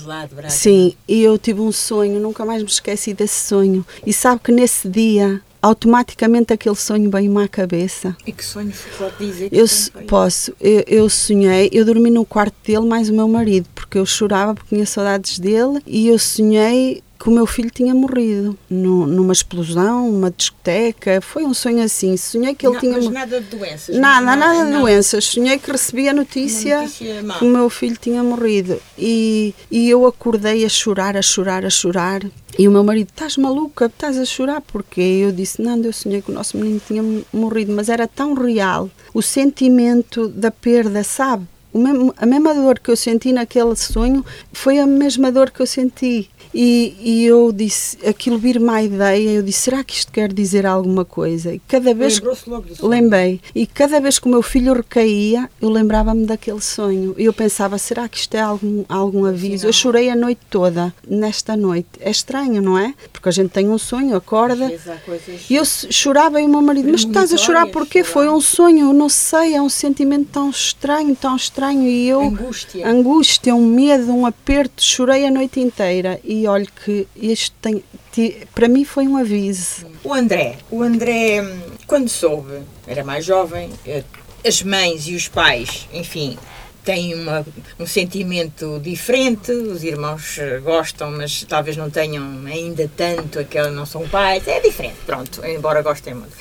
Sim, 0.49 0.93
e 1.07 1.23
eu 1.23 1.37
tive 1.37 1.61
um 1.61 1.71
sonho, 1.71 2.19
nunca 2.19 2.45
mais 2.45 2.61
me 2.61 2.67
esqueci 2.67 3.13
desse 3.13 3.47
sonho. 3.47 3.85
E 4.05 4.11
sabe 4.11 4.41
que 4.43 4.51
nesse 4.51 4.89
dia, 4.89 5.41
automaticamente 5.61 6.51
aquele 6.51 6.75
sonho 6.75 7.09
veio-me 7.09 7.43
à 7.43 7.47
cabeça. 7.47 8.15
E 8.27 8.31
que 8.33 8.43
sonho 8.43 8.73
pode 8.97 9.17
dizer? 9.17 9.49
que 9.49 9.55
Eu 9.55 9.65
posso, 10.07 10.53
eu, 10.59 10.83
eu 10.85 11.09
sonhei, 11.09 11.69
eu 11.71 11.85
dormi 11.85 12.11
no 12.11 12.25
quarto 12.25 12.55
dele 12.65 12.85
mais 12.85 13.09
o 13.09 13.13
meu 13.13 13.27
marido, 13.27 13.67
porque 13.73 13.97
eu 13.97 14.05
chorava 14.05 14.53
porque 14.53 14.75
tinha 14.75 14.85
saudades 14.85 15.39
dele 15.39 15.81
e 15.87 16.07
eu 16.07 16.19
sonhei 16.19 17.01
que 17.21 17.29
o 17.29 17.31
meu 17.31 17.45
filho 17.45 17.69
tinha 17.69 17.93
morrido 17.93 18.57
nu- 18.67 19.05
numa 19.05 19.31
explosão, 19.31 20.11
numa 20.11 20.31
discoteca. 20.31 21.21
Foi 21.21 21.43
um 21.45 21.53
sonho 21.53 21.83
assim. 21.83 22.17
Sonhei 22.17 22.55
que 22.55 22.65
ele 22.65 22.73
Não, 22.73 22.79
tinha 22.79 22.93
mas 22.93 23.07
nada 23.09 23.39
de 23.39 23.47
doenças. 23.55 23.95
Nada, 23.95 24.25
não- 24.25 24.35
nada 24.37 24.65
de 24.65 24.79
doenças. 24.79 25.25
Sonhei 25.25 25.59
que 25.59 25.71
recebi 25.71 26.09
a 26.09 26.13
notícia, 26.13 26.81
notícia 26.81 27.23
que 27.37 27.45
o 27.45 27.47
meu 27.47 27.69
filho 27.69 27.95
tinha 28.01 28.23
morrido. 28.23 28.81
E, 28.97 29.53
e 29.69 29.87
eu 29.89 30.05
acordei 30.07 30.65
a 30.65 30.69
chorar, 30.69 31.15
a 31.15 31.21
chorar, 31.21 31.63
a 31.63 31.69
chorar. 31.69 32.21
E 32.57 32.67
o 32.67 32.71
meu 32.71 32.83
marido, 32.83 33.09
estás 33.09 33.37
maluca? 33.37 33.85
Estás 33.85 34.17
a 34.17 34.25
chorar? 34.25 34.61
Porque 34.61 34.99
eu 34.99 35.31
disse, 35.31 35.61
não, 35.61 35.77
eu 35.81 35.93
sonhei 35.93 36.21
que 36.23 36.31
o 36.31 36.33
nosso 36.33 36.57
menino 36.57 36.81
tinha 36.87 37.03
morrido. 37.31 37.71
Mas 37.71 37.87
era 37.87 38.07
tão 38.07 38.33
real 38.33 38.89
o 39.13 39.21
sentimento 39.21 40.27
da 40.27 40.49
perda, 40.49 41.03
sabe? 41.03 41.45
Mesmo- 41.73 42.13
a 42.17 42.25
mesma 42.25 42.53
dor 42.53 42.79
que 42.79 42.91
eu 42.91 42.95
senti 42.95 43.31
naquele 43.31 43.75
sonho 43.75 44.25
foi 44.51 44.79
a 44.79 44.85
mesma 44.85 45.31
dor 45.31 45.49
que 45.51 45.61
eu 45.61 45.67
senti. 45.67 46.29
E, 46.53 46.95
e 46.99 47.25
eu 47.25 47.49
disse, 47.53 47.97
aquilo 48.05 48.37
vir-me 48.37 48.69
à 48.69 48.83
ideia, 48.83 49.29
eu 49.29 49.41
disse, 49.41 49.59
será 49.59 49.83
que 49.85 49.93
isto 49.93 50.11
quer 50.11 50.33
dizer 50.33 50.65
alguma 50.65 51.05
coisa? 51.05 51.53
E 51.53 51.59
cada 51.59 51.93
vez 51.93 52.15
Lembrou-se 52.15 52.49
logo 52.49 52.67
do 52.67 52.75
sonho. 52.75 52.89
Lembrei. 52.89 53.39
E 53.55 53.65
cada 53.65 54.01
vez 54.01 54.19
que 54.19 54.27
o 54.27 54.29
meu 54.29 54.41
filho 54.41 54.73
recaía, 54.73 55.49
eu 55.61 55.69
lembrava-me 55.69 56.25
daquele 56.25 56.59
sonho. 56.59 57.15
E 57.17 57.23
eu 57.23 57.31
pensava, 57.31 57.77
será 57.77 58.09
que 58.09 58.17
isto 58.17 58.35
é 58.35 58.41
algum, 58.41 58.83
algum 58.89 59.23
aviso? 59.25 59.65
Eu 59.65 59.71
chorei 59.71 60.09
a 60.09 60.15
noite 60.15 60.41
toda, 60.49 60.93
nesta 61.07 61.55
noite. 61.55 61.87
É 62.01 62.11
estranho, 62.11 62.61
não 62.61 62.77
é? 62.77 62.93
Porque 63.13 63.29
a 63.29 63.31
gente 63.31 63.49
tem 63.51 63.69
um 63.69 63.77
sonho, 63.77 64.13
acorda. 64.13 64.67
coisas... 65.05 65.49
E 65.49 65.55
eu 65.55 65.63
chorava 65.65 66.41
e 66.41 66.45
o 66.45 66.49
meu 66.49 66.61
marido, 66.61 66.89
mas 66.91 67.01
estás 67.01 67.31
a 67.31 67.37
chorar 67.37 67.67
sei 67.67 68.03
Foi 68.03 68.27
um 68.27 68.41
sonho, 68.41 68.87
eu 68.87 68.93
não 68.93 69.07
sei, 69.07 69.55
é 69.55 69.61
um 69.61 69.69
sentimento 69.69 70.27
tão 70.33 70.49
estranho, 70.49 71.15
tão 71.15 71.35
estranho. 71.37 71.60
Estranho 71.61 71.87
e 71.87 72.07
eu 72.09 72.21
Angústia. 72.21 72.87
angústia, 72.87 73.55
um 73.55 73.65
medo, 73.65 74.11
um 74.11 74.25
aperto, 74.25 74.83
chorei 74.83 75.25
a 75.25 75.31
noite 75.31 75.59
inteira 75.59 76.19
e 76.23 76.47
olho 76.47 76.67
que 76.83 77.07
isto 77.15 77.55
tem, 77.61 77.83
ti- 78.11 78.47
para 78.55 78.67
mim 78.67 78.83
foi 78.83 79.07
um 79.07 79.15
aviso. 79.17 79.85
O 80.03 80.11
André, 80.13 80.57
o 80.71 80.81
André, 80.81 81.45
quando 81.85 82.09
soube, 82.09 82.61
era 82.87 83.03
mais 83.03 83.23
jovem, 83.25 83.69
eh, 83.85 84.03
as 84.45 84.63
mães 84.63 85.07
e 85.07 85.13
os 85.15 85.27
pais, 85.27 85.87
enfim, 85.93 86.35
têm 86.83 87.13
uma, 87.13 87.45
um 87.79 87.85
sentimento 87.85 88.79
diferente, 88.83 89.51
os 89.51 89.83
irmãos 89.83 90.37
eh, 90.39 90.57
gostam, 90.59 91.11
mas 91.11 91.43
talvez 91.47 91.77
não 91.77 91.91
tenham 91.91 92.43
ainda 92.47 92.89
tanto, 92.97 93.37
aquela 93.39 93.69
não 93.69 93.85
são 93.85 94.07
pais, 94.09 94.47
é 94.47 94.59
diferente, 94.59 94.97
pronto, 95.05 95.45
embora 95.45 95.83
gostem 95.83 96.15
muito. 96.15 96.33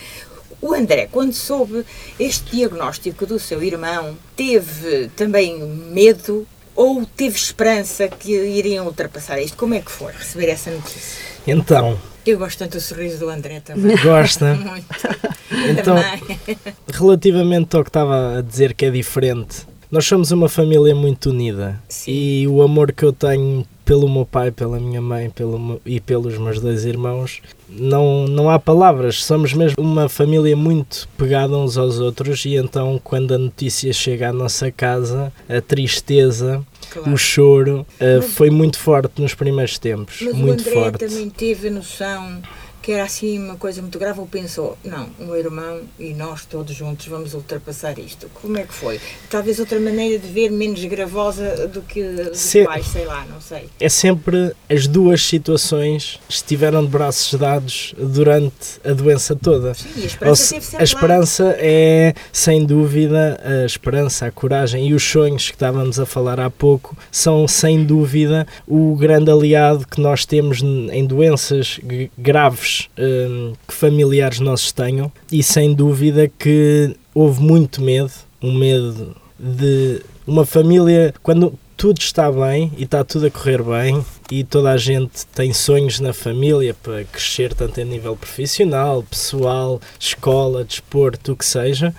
O 0.60 0.74
André, 0.74 1.08
quando 1.10 1.32
soube 1.32 1.84
este 2.18 2.56
diagnóstico 2.56 3.24
do 3.26 3.38
seu 3.38 3.62
irmão, 3.62 4.16
teve 4.36 5.08
também 5.16 5.58
medo 5.58 6.46
ou 6.76 7.04
teve 7.04 7.36
esperança 7.36 8.08
que 8.08 8.32
iriam 8.32 8.86
ultrapassar 8.86 9.40
isto? 9.40 9.56
Como 9.56 9.74
é 9.74 9.80
que 9.80 9.90
foi 9.90 10.12
receber 10.12 10.48
essa 10.48 10.70
notícia? 10.70 11.18
Então, 11.46 11.98
Eu 12.26 12.38
gosto 12.38 12.58
tanto 12.58 12.76
do 12.76 12.80
sorriso 12.80 13.18
do 13.18 13.28
André 13.30 13.60
também. 13.60 13.96
gosta? 14.04 14.54
Muito. 14.54 14.86
Então, 15.70 15.96
relativamente 16.92 17.74
ao 17.76 17.82
que 17.82 17.88
estava 17.90 18.38
a 18.38 18.42
dizer 18.42 18.74
que 18.74 18.84
é 18.84 18.90
diferente, 18.90 19.66
nós 19.90 20.04
somos 20.06 20.30
uma 20.30 20.48
família 20.48 20.94
muito 20.94 21.30
unida 21.30 21.80
Sim. 21.88 22.12
e 22.12 22.48
o 22.48 22.62
amor 22.62 22.92
que 22.92 23.04
eu 23.04 23.12
tenho 23.12 23.66
pelo 23.90 24.08
meu 24.08 24.24
pai, 24.24 24.52
pela 24.52 24.78
minha 24.78 25.00
mãe 25.02 25.28
pelo 25.30 25.80
e 25.84 25.98
pelos 25.98 26.38
meus 26.38 26.60
dois 26.60 26.84
irmãos, 26.84 27.42
não, 27.68 28.24
não 28.28 28.48
há 28.48 28.56
palavras. 28.56 29.20
Somos 29.24 29.52
mesmo 29.52 29.82
uma 29.82 30.08
família 30.08 30.56
muito 30.56 31.08
pegada 31.18 31.56
uns 31.58 31.76
aos 31.76 31.98
outros 31.98 32.44
e 32.44 32.54
então 32.54 33.00
quando 33.02 33.34
a 33.34 33.38
notícia 33.38 33.92
chega 33.92 34.28
à 34.28 34.32
nossa 34.32 34.70
casa, 34.70 35.32
a 35.48 35.60
tristeza, 35.60 36.64
Claro. 36.88 37.12
o 37.12 37.16
choro, 37.16 37.84
Mas- 38.00 38.32
foi 38.34 38.48
muito 38.48 38.78
forte 38.78 39.20
nos 39.20 39.34
primeiros 39.34 39.76
tempos. 39.76 40.18
Mas 40.22 40.34
muito 40.36 40.60
o 40.60 40.68
André 40.68 40.72
forte. 40.72 40.98
também 41.08 41.28
teve 41.28 41.68
noção 41.68 42.40
que 42.90 42.94
era 42.94 43.04
assim 43.04 43.38
uma 43.38 43.54
coisa 43.54 43.80
muito 43.80 43.96
grave 44.00 44.18
ou 44.18 44.26
pensou, 44.26 44.76
não, 44.84 45.08
o 45.20 45.26
meu 45.26 45.36
irmão 45.36 45.82
e 45.96 46.12
nós 46.12 46.44
todos 46.44 46.74
juntos 46.74 47.06
vamos 47.06 47.34
ultrapassar 47.34 47.96
isto. 48.00 48.28
Como 48.34 48.58
é 48.58 48.64
que 48.64 48.74
foi? 48.74 49.00
Talvez 49.30 49.60
outra 49.60 49.78
maneira 49.78 50.18
de 50.18 50.26
ver 50.26 50.50
menos 50.50 50.84
gravosa 50.86 51.68
do 51.68 51.82
que 51.82 52.02
Se- 52.34 52.64
pais, 52.64 52.86
sei 52.88 53.04
lá, 53.04 53.24
não 53.32 53.40
sei. 53.40 53.68
é 53.78 53.88
sempre 53.88 54.50
as 54.68 54.88
duas 54.88 55.22
situações 55.24 56.18
estiveram 56.28 56.82
de 56.84 56.90
braços 56.90 57.38
dados 57.38 57.94
durante 57.96 58.80
a 58.84 58.92
doença 58.92 59.36
toda. 59.36 59.72
Sim, 59.74 59.88
a 59.94 59.98
Ou 60.00 60.04
esperança 60.06 60.44
sempre 60.44 60.76
a 60.76 60.82
esperança 60.82 61.56
é, 61.60 62.14
sem 62.32 62.66
dúvida, 62.66 63.40
a 63.44 63.64
esperança, 63.66 64.26
a 64.26 64.32
coragem 64.32 64.88
e 64.88 64.94
os 64.94 65.04
sonhos 65.04 65.46
que 65.48 65.54
estávamos 65.54 66.00
a 66.00 66.06
falar 66.06 66.40
há 66.40 66.50
pouco 66.50 66.96
são, 67.12 67.46
sem 67.46 67.84
dúvida, 67.84 68.48
o 68.66 68.96
grande 68.96 69.30
aliado 69.30 69.86
que 69.86 70.00
nós 70.00 70.24
temos 70.26 70.60
em 70.60 71.06
doenças 71.06 71.78
g- 71.88 72.10
hum, 72.98 73.52
que 73.66 73.74
familiares 73.74 74.40
nossos 74.40 74.72
tenham 74.72 75.10
e, 75.30 75.42
sem 75.42 75.74
dúvida, 75.74 76.30
que 76.38 76.94
houve 77.14 77.42
muito 77.42 77.82
medo, 77.82 78.12
um 78.40 78.54
medo 78.56 79.16
de 79.38 80.02
uma 80.26 80.46
família, 80.46 81.12
quando 81.22 81.58
tudo 81.76 81.98
está 81.98 82.30
bem 82.30 82.70
e 82.76 82.84
está 82.84 83.02
tudo 83.02 83.26
a 83.26 83.30
correr 83.30 83.62
bem 83.62 84.04
e 84.30 84.44
toda 84.44 84.70
a 84.70 84.76
gente 84.76 85.24
tem 85.34 85.50
sonhos 85.52 85.98
na 85.98 86.12
família 86.12 86.74
para 86.74 87.04
crescer 87.04 87.54
tanto 87.54 87.80
a 87.80 87.84
nível 87.84 88.14
profissional, 88.14 89.02
pessoal, 89.02 89.80
escola, 89.98 90.62
desporto, 90.62 91.32
o 91.32 91.36
que 91.36 91.44
seja, 91.44 91.94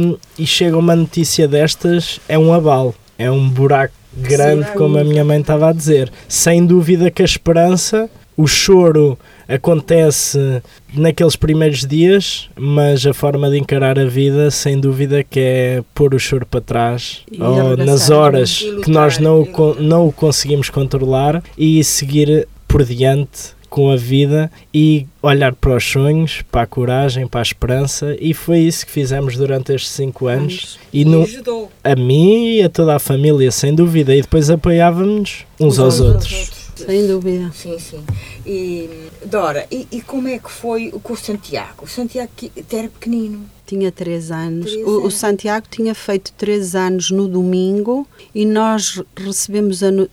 hum, 0.00 0.16
e 0.38 0.46
chega 0.46 0.78
uma 0.78 0.94
notícia 0.94 1.48
destas, 1.48 2.20
é 2.28 2.38
um 2.38 2.52
abalo, 2.52 2.94
é 3.18 3.30
um 3.30 3.48
buraco 3.48 3.92
grande, 4.16 4.68
Sim. 4.68 4.74
como 4.74 4.98
a 4.98 5.04
minha 5.04 5.24
mãe 5.24 5.40
estava 5.40 5.70
a 5.70 5.72
dizer. 5.72 6.10
Sem 6.28 6.64
dúvida 6.64 7.10
que 7.10 7.22
a 7.22 7.24
esperança, 7.24 8.08
o 8.36 8.46
choro 8.46 9.18
acontece 9.48 10.62
naqueles 10.94 11.36
primeiros 11.36 11.84
dias, 11.84 12.48
mas 12.56 13.06
a 13.06 13.14
forma 13.14 13.50
de 13.50 13.58
encarar 13.58 13.98
a 13.98 14.04
vida, 14.04 14.50
sem 14.50 14.78
dúvida 14.78 15.22
que 15.22 15.40
é 15.40 15.84
pôr 15.94 16.14
o 16.14 16.18
choro 16.18 16.46
para 16.46 16.60
trás, 16.60 17.22
E 17.30 17.40
ou 17.40 17.76
nas 17.76 18.10
horas 18.10 18.62
lutar, 18.62 18.84
que 18.84 18.90
nós 18.90 19.18
não, 19.18 19.42
o 19.42 19.74
não 19.80 20.08
o 20.08 20.12
conseguimos 20.12 20.70
controlar 20.70 21.42
e 21.56 21.82
seguir 21.84 22.48
por 22.66 22.84
diante 22.84 23.56
com 23.68 23.90
a 23.90 23.96
vida 23.96 24.50
e 24.72 25.06
olhar 25.22 25.54
para 25.54 25.76
os 25.76 25.84
sonhos, 25.84 26.42
para 26.50 26.62
a 26.62 26.66
coragem, 26.66 27.26
para 27.26 27.40
a 27.40 27.42
esperança 27.42 28.16
e 28.18 28.32
foi 28.32 28.60
isso 28.60 28.86
que 28.86 28.92
fizemos 28.92 29.36
durante 29.36 29.72
estes 29.72 29.90
cinco 29.90 30.28
anos 30.28 30.78
e 30.92 31.04
no, 31.04 31.24
ajudou. 31.24 31.70
a 31.84 31.94
mim 31.94 32.54
e 32.54 32.62
a 32.62 32.70
toda 32.70 32.96
a 32.96 32.98
família, 32.98 33.50
sem 33.50 33.74
dúvida, 33.74 34.14
e 34.14 34.22
depois 34.22 34.48
apoiávamos 34.48 35.44
uns 35.60 35.78
aos 35.78 36.00
outros. 36.00 36.55
Sem 36.84 37.06
dúvida. 37.06 37.50
Sim, 37.54 37.78
sim. 37.78 38.04
E, 38.44 39.10
Dora, 39.24 39.66
e, 39.70 39.86
e 39.90 40.00
como 40.02 40.28
é 40.28 40.38
que 40.38 40.50
foi 40.50 40.90
com 41.02 41.12
o 41.12 41.16
Santiago? 41.16 41.84
O 41.84 41.88
Santiago 41.88 42.30
que 42.36 42.52
era 42.72 42.88
pequenino. 42.88 43.48
Tinha 43.66 43.90
três 43.90 44.30
anos. 44.30 44.70
Três 44.70 44.86
O, 44.86 45.06
o. 45.06 45.10
Santiago 45.10 45.66
tinha 45.70 45.94
feito 45.94 46.32
três 46.34 46.74
anos 46.76 47.10
no 47.10 47.26
domingo 47.26 48.06
e 48.34 48.46
nós 48.46 49.02
recebemos 49.16 49.82
a. 49.82 49.90
no- 49.90 50.08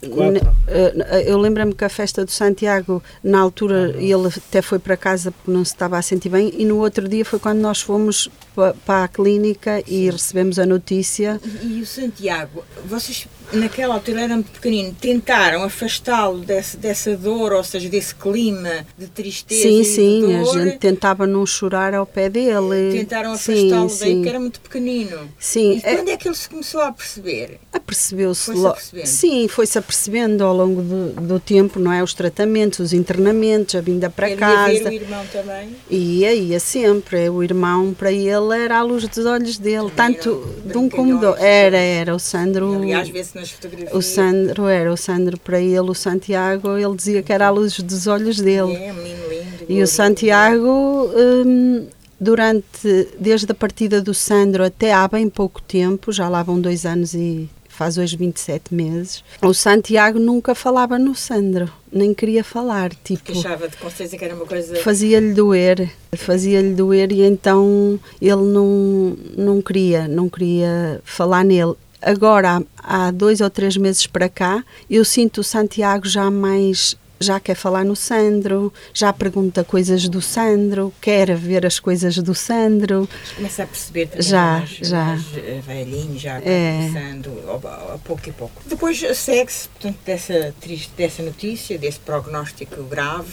eh, 0.68 1.24
eu 1.28 1.38
lembro-me 1.38 1.74
que 1.74 1.84
a 1.86 1.90
festa 1.90 2.26
do 2.26 2.32
Santiago, 2.32 3.02
na 3.24 3.40
altura, 3.40 3.96
ele 3.98 4.28
até 4.28 4.62
foi 4.62 4.80
para 4.80 4.98
casa 4.98 5.32
porque 5.32 5.52
não 5.52 5.64
se 5.64 5.72
estava 5.74 5.98
a 5.98 6.02
sentir 6.02 6.30
bem, 6.30 6.52
e 6.58 6.66
no 6.66 6.78
outro 6.80 7.08
dia 7.08 7.24
foi 7.24 7.38
quando 7.40 7.60
nós 7.60 7.82
fomos 7.82 8.30
pa- 8.56 8.74
para 8.86 9.04
a 9.04 9.08
clínica 9.08 9.84
e 9.88 10.10
recebemos 10.10 10.58
a 10.58 10.66
notícia. 10.66 11.40
E, 11.62 11.78
e 11.78 11.82
o 11.82 11.86
Santiago, 11.86 12.64
vocês 12.86 13.28
naquela 13.52 13.94
altura 13.96 14.22
era 14.22 14.34
muito 14.34 14.50
pequenino, 14.52 14.96
tentaram 15.00 15.64
afastá-lo 15.64 16.40
desse, 16.40 16.76
dessa 16.78 17.16
dor, 17.16 17.54
ou 17.54 17.64
seja, 17.64 17.88
desse 17.88 18.16
clima 18.16 18.86
de 18.98 19.08
tristeza 19.08 19.62
Sim, 19.62 19.82
e 19.82 19.86
sim, 19.86 20.26
de 20.28 20.34
a 20.36 20.42
dor. 20.44 20.54
gente 20.54 20.78
tentava 20.80 21.28
não 21.28 21.46
chorar 21.46 21.94
ao 21.94 22.06
pé 22.06 22.30
dele. 22.30 22.98
Tentaram 23.00 23.36
afastá-lo 23.52 23.88
daí 23.88 23.90
sim. 23.98 24.16
porque 24.16 24.30
era 24.30 24.40
muito 24.40 24.60
pequenino. 24.62 25.30
Sim, 25.40 25.74
E 25.74 25.82
é- 25.84 25.96
quando 25.96 26.10
é 26.10 26.18
que 26.18 26.28
ele 26.28 26.36
se 26.36 26.50
começou 26.50 26.82
a 26.82 26.92
perceber? 26.92 27.60
Apercebeu-se 27.72 28.46
Foi-se 28.46 28.62
lo- 28.62 28.68
apercebendo? 28.70 29.08
Sim, 29.08 29.48
foi-se 29.48 29.78
apercebendo 29.78 30.44
ao 30.44 30.56
longo 30.56 30.82
do, 30.82 31.22
do 31.22 31.40
tempo, 31.40 31.80
não 31.80 31.92
é? 31.92 32.02
Os 32.04 32.14
tratamentos, 32.14 32.80
os 32.80 32.94
internamentos, 32.94 33.76
a 33.76 33.82
vinda 33.82 34.10
para 34.10 34.30
ele 34.30 34.40
ia 34.42 34.48
ver 34.66 34.80
casa. 34.80 34.90
o 34.90 34.94
irmão 34.94 35.26
também? 35.32 35.70
Ia, 35.90 36.34
ia 36.34 36.60
sempre. 36.60 37.30
O 37.30 37.44
irmão, 37.44 37.94
para 37.94 38.12
ele, 38.12 38.56
era 38.58 38.78
a 38.80 38.84
luz 38.84 39.08
dos 39.08 39.26
olhos 39.26 39.58
dele, 39.58 39.90
Também 39.96 40.16
tanto 40.16 40.46
de 40.66 40.78
um 40.78 40.90
como 40.90 41.18
do 41.20 41.36
Era, 41.36 41.78
era. 41.78 42.16
O 42.16 42.20
Sandro. 42.20 42.74
Aliás, 42.76 43.10
vê-se 43.10 43.36
nas 43.36 43.50
fotografias. 43.52 43.94
O 43.94 44.02
Sandro 44.02 44.68
era, 44.68 44.92
o 44.92 44.98
Sandro 44.98 45.40
para 45.40 45.60
ele, 45.60 45.80
o 45.80 45.94
Santiago, 45.94 46.78
ele 46.78 46.96
dizia 46.96 47.22
que 47.24 47.32
era 47.34 47.48
a 47.48 47.50
luz 47.50 47.80
dos 47.80 48.08
olhos 48.08 48.40
dele. 48.40 48.76
É, 48.76 48.92
um 48.92 48.96
menino 48.96 49.28
lindo. 49.30 49.66
E 49.70 49.82
o. 49.82 49.88
Santiago, 49.88 51.10
hum, 51.16 51.88
durante, 52.24 53.08
desde 53.20 53.52
a 53.52 53.56
partida 53.56 54.02
do 54.02 54.14
Sandro 54.14 54.64
até 54.64 54.94
há 54.94 55.08
bem 55.08 55.30
pouco 55.30 55.62
tempo, 55.62 56.12
já 56.12 56.30
lá 56.30 56.42
vão 56.42 56.60
dois 56.60 56.86
anos 56.86 57.14
e 57.14 57.50
faz 57.68 57.98
hoje 57.98 58.16
27 58.16 58.74
meses, 58.74 59.24
o 59.42 59.52
Santiago 59.52 60.20
nunca 60.20 60.54
falava 60.54 61.00
no 61.00 61.16
Sandro, 61.16 61.72
nem 61.92 62.14
queria 62.14 62.44
falar, 62.44 62.90
Porque 62.90 63.16
tipo, 63.16 63.40
achava 63.40 63.68
de 63.68 63.76
consciência 63.78 64.18
que 64.18 64.24
era 64.24 64.36
uma 64.36 64.46
coisa. 64.46 64.76
fazia-lhe 64.76 65.34
doer, 65.34 65.90
fazia-lhe 66.16 66.74
doer 66.76 67.12
e 67.12 67.24
então 67.24 68.00
ele 68.22 68.44
não, 68.44 69.18
não 69.36 69.62
queria, 69.62 70.08
não 70.08 70.30
queria 70.30 71.02
falar 71.04 71.44
nele. 71.44 71.74
Agora, 72.06 72.62
há, 72.78 73.08
há 73.08 73.12
dois 73.12 73.42
ou 73.42 73.50
três 73.50 73.78
meses 73.78 74.06
para 74.08 74.28
cá, 74.30 74.64
eu 74.90 75.04
sinto 75.06 75.42
o 75.42 75.44
Santiago 75.44 76.08
já 76.08 76.30
mais 76.30 76.96
já 77.20 77.40
quer 77.40 77.56
falar 77.56 77.86
no 77.86 77.96
Sandro, 77.96 78.74
já 78.94 79.14
pergunta 79.14 79.64
coisas 79.64 80.10
do 80.10 80.22
Sandro, 80.22 80.92
quer 81.00 81.34
ver 81.38 81.66
as 81.66 81.80
coisas 81.80 82.18
do 82.18 82.36
Sandro. 82.36 83.08
Começa 83.38 83.64
a 83.64 83.68
perceber 83.68 84.08
também 84.08 84.24
Já, 84.24 84.58
mais, 84.60 84.70
já. 84.82 85.06
mais 85.06 85.24
eh, 85.38 85.62
velhinho, 85.66 86.20
já 86.20 86.42
É. 86.42 86.90
começando 86.92 87.32
a, 87.66 87.94
a 87.94 87.98
pouco 88.00 88.28
e 88.28 88.32
pouco. 88.34 88.62
Depois 88.66 89.00
segue-se, 89.16 89.70
portanto, 89.70 90.00
dessa, 90.06 90.54
triste, 90.60 90.92
dessa 90.98 91.24
notícia, 91.24 91.78
desse 91.78 92.00
prognóstico 92.00 92.84
grave, 92.84 93.32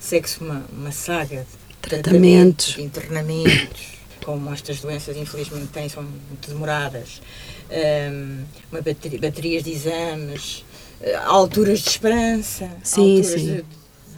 segue-se 0.00 0.40
uma, 0.40 0.64
uma 0.72 0.90
saga 0.90 1.46
de 1.80 1.88
Tratamentos. 1.88 2.74
de 2.74 2.82
internamentos, 2.82 3.86
como 4.28 4.52
estas 4.52 4.78
doenças 4.80 5.16
infelizmente 5.16 5.68
têm, 5.68 5.88
são 5.88 6.02
muito 6.02 6.46
demoradas, 6.48 7.22
Ahm, 7.70 8.44
uma 8.70 8.82
bateri- 8.82 9.16
baterias 9.16 9.62
de 9.64 9.70
exames, 9.72 10.64
eh, 11.00 11.14
alturas 11.24 11.78
de 11.80 11.88
esperança, 11.88 12.68
Sim, 12.82 13.16
alturas 13.20 13.40
sim. 13.40 13.46
de 13.56 13.64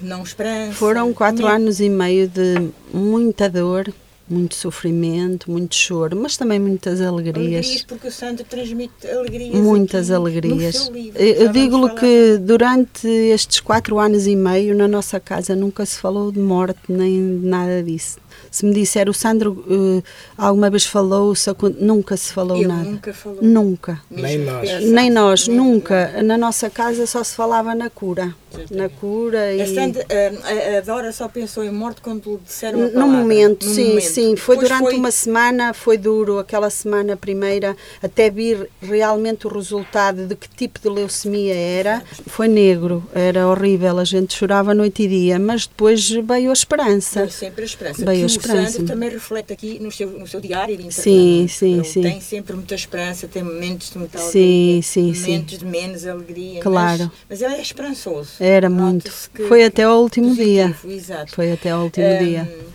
não 0.07 0.23
esperança. 0.25 0.73
Foram 0.73 1.13
quatro 1.13 1.47
anos 1.47 1.79
e 1.81 1.89
meio 1.89 2.27
de 2.29 2.71
muita 2.93 3.49
dor, 3.49 3.93
muito 4.29 4.55
sofrimento, 4.57 5.49
muito 5.51 5.75
choro, 5.77 6.17
mas 6.17 6.37
também 6.37 6.59
muitas 6.59 7.01
alegrias. 7.01 7.67
Alegrias, 7.67 7.83
porque 7.85 8.09
o 8.09 8.13
santo 8.13 8.43
transmite 8.45 9.07
alegrias. 9.09 9.55
Muitas 9.55 10.11
alegrias. 10.11 10.89
Livro. 10.89 11.21
Eu, 11.21 11.53
digo-lhe 11.53 11.91
que 11.95 12.39
durante 12.39 13.07
estes 13.09 13.59
quatro 13.61 13.99
anos 14.01 14.27
e 14.27 14.35
meio 14.35 14.77
na 14.77 14.87
nossa 14.89 15.19
casa 15.21 15.55
nunca 15.57 15.85
se 15.87 15.99
falou 15.99 16.31
de 16.33 16.39
morte 16.41 16.81
nem 16.89 17.39
de 17.41 17.47
nada 17.47 17.81
disso. 17.83 18.19
Se 18.51 18.65
me 18.65 18.73
disser 18.75 19.09
o 19.09 19.15
Sandro 19.15 19.65
eh, 19.69 20.03
alguma 20.37 20.71
vez 20.71 20.85
falou, 20.87 21.33
nunca 21.81 22.17
se 22.17 22.33
falou 22.33 22.57
Ele 22.59 22.67
nada. 22.69 22.85
nunca 22.85 23.13
falou. 23.13 23.39
Nunca. 23.43 24.01
Nem 24.11 24.39
nós. 24.39 24.85
Nem 24.85 25.11
nós, 25.11 25.49
Nem- 25.49 25.57
nunca. 25.57 26.23
Na 26.23 26.37
nossa 26.39 26.69
casa 26.71 27.07
só 27.07 27.23
se 27.25 27.35
falava 27.35 27.75
na 27.75 27.89
cura. 27.91 28.35
Na 28.71 28.89
cura 28.89 29.53
e. 29.55 29.63
A 29.63 29.67
Sandra, 29.67 30.05
ah, 30.11 30.75
a, 30.75 30.79
a 30.79 30.81
Dora 30.81 31.13
só 31.13 31.29
pensou 31.29 31.63
em 31.63 31.71
morte 31.71 32.01
quando 32.01 32.33
lhe 32.33 32.39
disseram 32.45 32.81
a 32.81 32.83
No 32.87 32.91
palavra. 32.91 33.17
momento, 33.17 33.65
No 33.67 33.73
sim, 33.75 33.89
momento. 33.91 34.05
sim. 34.05 34.37
Foi 34.37 34.57
Depois 34.57 34.69
durante 34.69 34.91
foi- 34.91 34.97
uma 34.99 35.11
semana, 35.13 35.73
foi 35.73 35.97
duro, 35.97 36.39
aquela 36.41 36.69
semana 36.69 37.17
primeira, 37.17 37.77
até 38.03 38.29
vir 38.29 38.69
realmente 38.83 39.47
o 39.47 39.51
resultado 39.51 40.27
de 40.27 40.35
que 40.35 40.49
tipo 40.49 40.81
de 40.81 40.89
leucemia 40.89 41.55
era. 41.55 42.03
Foi 42.27 42.49
negro, 42.49 43.05
era 43.15 43.47
horrível, 43.47 43.99
a 44.01 44.05
gente 44.05 44.35
chorava 44.37 44.75
noite 44.75 45.05
e 45.05 45.09
dia, 45.09 45.39
mas 45.39 45.67
depois 45.69 46.11
veio 46.11 46.51
a 46.51 46.53
esperança. 46.53 47.21
Veio 47.21 47.31
sempre 47.31 47.63
a 47.63 47.67
esperança. 47.67 48.05
Veio 48.05 48.27
esperança. 48.37 48.73
Sandro 48.73 48.87
também 48.87 49.09
reflete 49.11 49.53
aqui 49.53 49.79
no 49.79 49.91
seu, 49.93 50.09
no 50.11 50.27
seu 50.27 50.41
diário 50.41 50.77
de 50.77 50.83
internamento. 50.87 51.03
Sim, 51.03 51.47
sim, 51.49 51.75
Ele 51.75 51.85
sim. 51.85 52.03
tem 52.03 52.21
sempre 52.21 52.55
muita 52.55 52.75
esperança, 52.75 53.29
tem 53.29 53.43
momentos 53.43 53.91
de 53.91 53.99
muita 53.99 54.19
Sim, 54.19 54.25
alegria, 54.25 54.83
sim, 54.83 55.15
sim. 55.15 55.21
momentos 55.33 55.59
de 55.59 55.65
menos 55.65 56.07
alegria. 56.07 56.61
Claro. 56.61 57.05
Mas, 57.29 57.41
mas 57.41 57.43
ele 57.43 57.55
é 57.55 57.61
esperançoso. 57.63 58.31
Era 58.41 58.69
muito. 58.71 59.11
Que- 59.35 59.45
Foi 59.45 59.65
até 59.65 59.83
ao 59.85 60.03
último 60.03 60.35
dia. 60.35 60.75
Exato. 60.85 61.33
Foi 61.35 61.53
até 61.53 61.71
ao 61.71 61.85
último 61.85 62.07
Hum, 62.07 62.19
dia. 62.25 62.71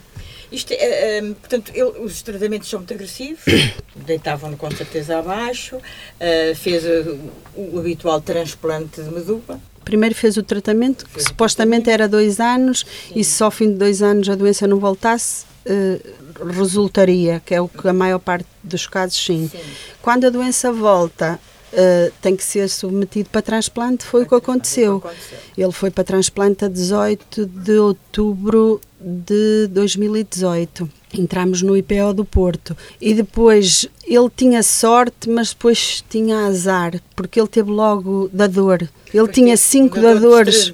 Isto, 0.51 0.71
é, 0.73 1.21
hum, 1.23 1.33
portanto, 1.33 1.71
ele- 1.73 1.99
os 2.05 2.21
tratamentos 2.21 2.69
são 2.69 2.79
muito 2.79 2.93
agressivos, 2.93 3.43
deitavam-no 3.95 4.55
com 4.55 4.69
certeza 4.71 5.17
abaixo, 5.19 5.75
uh, 5.77 6.55
fez 6.55 6.83
uh, 6.85 7.19
o, 7.55 7.79
habitual 7.79 8.21
transplante 8.21 9.01
de 9.01 9.09
medula. 9.09 9.59
Primeiro 9.86 10.15
fez 10.15 10.36
o 10.36 10.43
tratamento, 10.43 11.06
que 11.06 11.24
supostamente 11.24 11.89
era 11.89 12.08
dois 12.08 12.39
anos, 12.39 12.86
e 13.15 13.24
se 13.24 13.41
ao 13.41 13.52
fim 13.52 13.71
de 13.71 13.78
dois 13.78 14.02
anos 14.02 14.28
a 14.28 14.36
doença 14.36 14.67
não 14.67 14.80
voltasse, 14.80 15.45
eh, 15.65 16.00
resultaria, 16.54 17.41
que 17.45 17.56
é 17.56 17.62
o 17.62 17.67
que 17.67 17.88
a 17.88 17.93
maior 17.93 18.19
parte 18.19 18.48
dos 18.63 18.88
casos 18.88 19.24
sim. 19.24 19.48
Sim. 19.50 19.60
Quando 20.02 20.26
a 20.26 20.30
doença 20.30 20.71
volta, 20.71 21.39
eh, 21.71 22.12
tem 22.21 22.36
que 22.36 22.43
ser 22.43 22.69
submetido 22.69 23.30
para 23.30 23.41
transplante, 23.41 24.06
foi 24.06 24.24
o 24.24 24.26
que 24.26 24.36
aconteceu. 24.36 24.98
aconteceu. 24.98 25.38
Ele 25.58 25.71
foi 25.71 25.91
para 25.91 26.04
transplante 26.04 26.65
a 26.65 26.67
18 26.67 27.45
de 27.45 27.78
outubro 27.78 28.80
de 29.05 29.67
2018. 29.67 30.89
Entramos 31.13 31.61
no 31.61 31.77
IPO 31.77 32.13
do 32.13 32.25
Porto. 32.25 32.75
E 32.99 33.13
depois 33.13 33.87
ele 34.05 34.29
tinha 34.35 34.63
sorte, 34.63 35.29
mas 35.29 35.49
depois 35.53 36.03
tinha 36.09 36.47
azar, 36.47 36.99
porque 37.15 37.39
ele 37.39 37.47
teve 37.47 37.69
logo 37.69 38.29
da 38.33 38.47
dor. 38.47 38.81
Ele 38.81 38.89
Depois 39.13 39.35
tinha 39.35 39.55
cinco 39.55 40.01
dadores. 40.01 40.73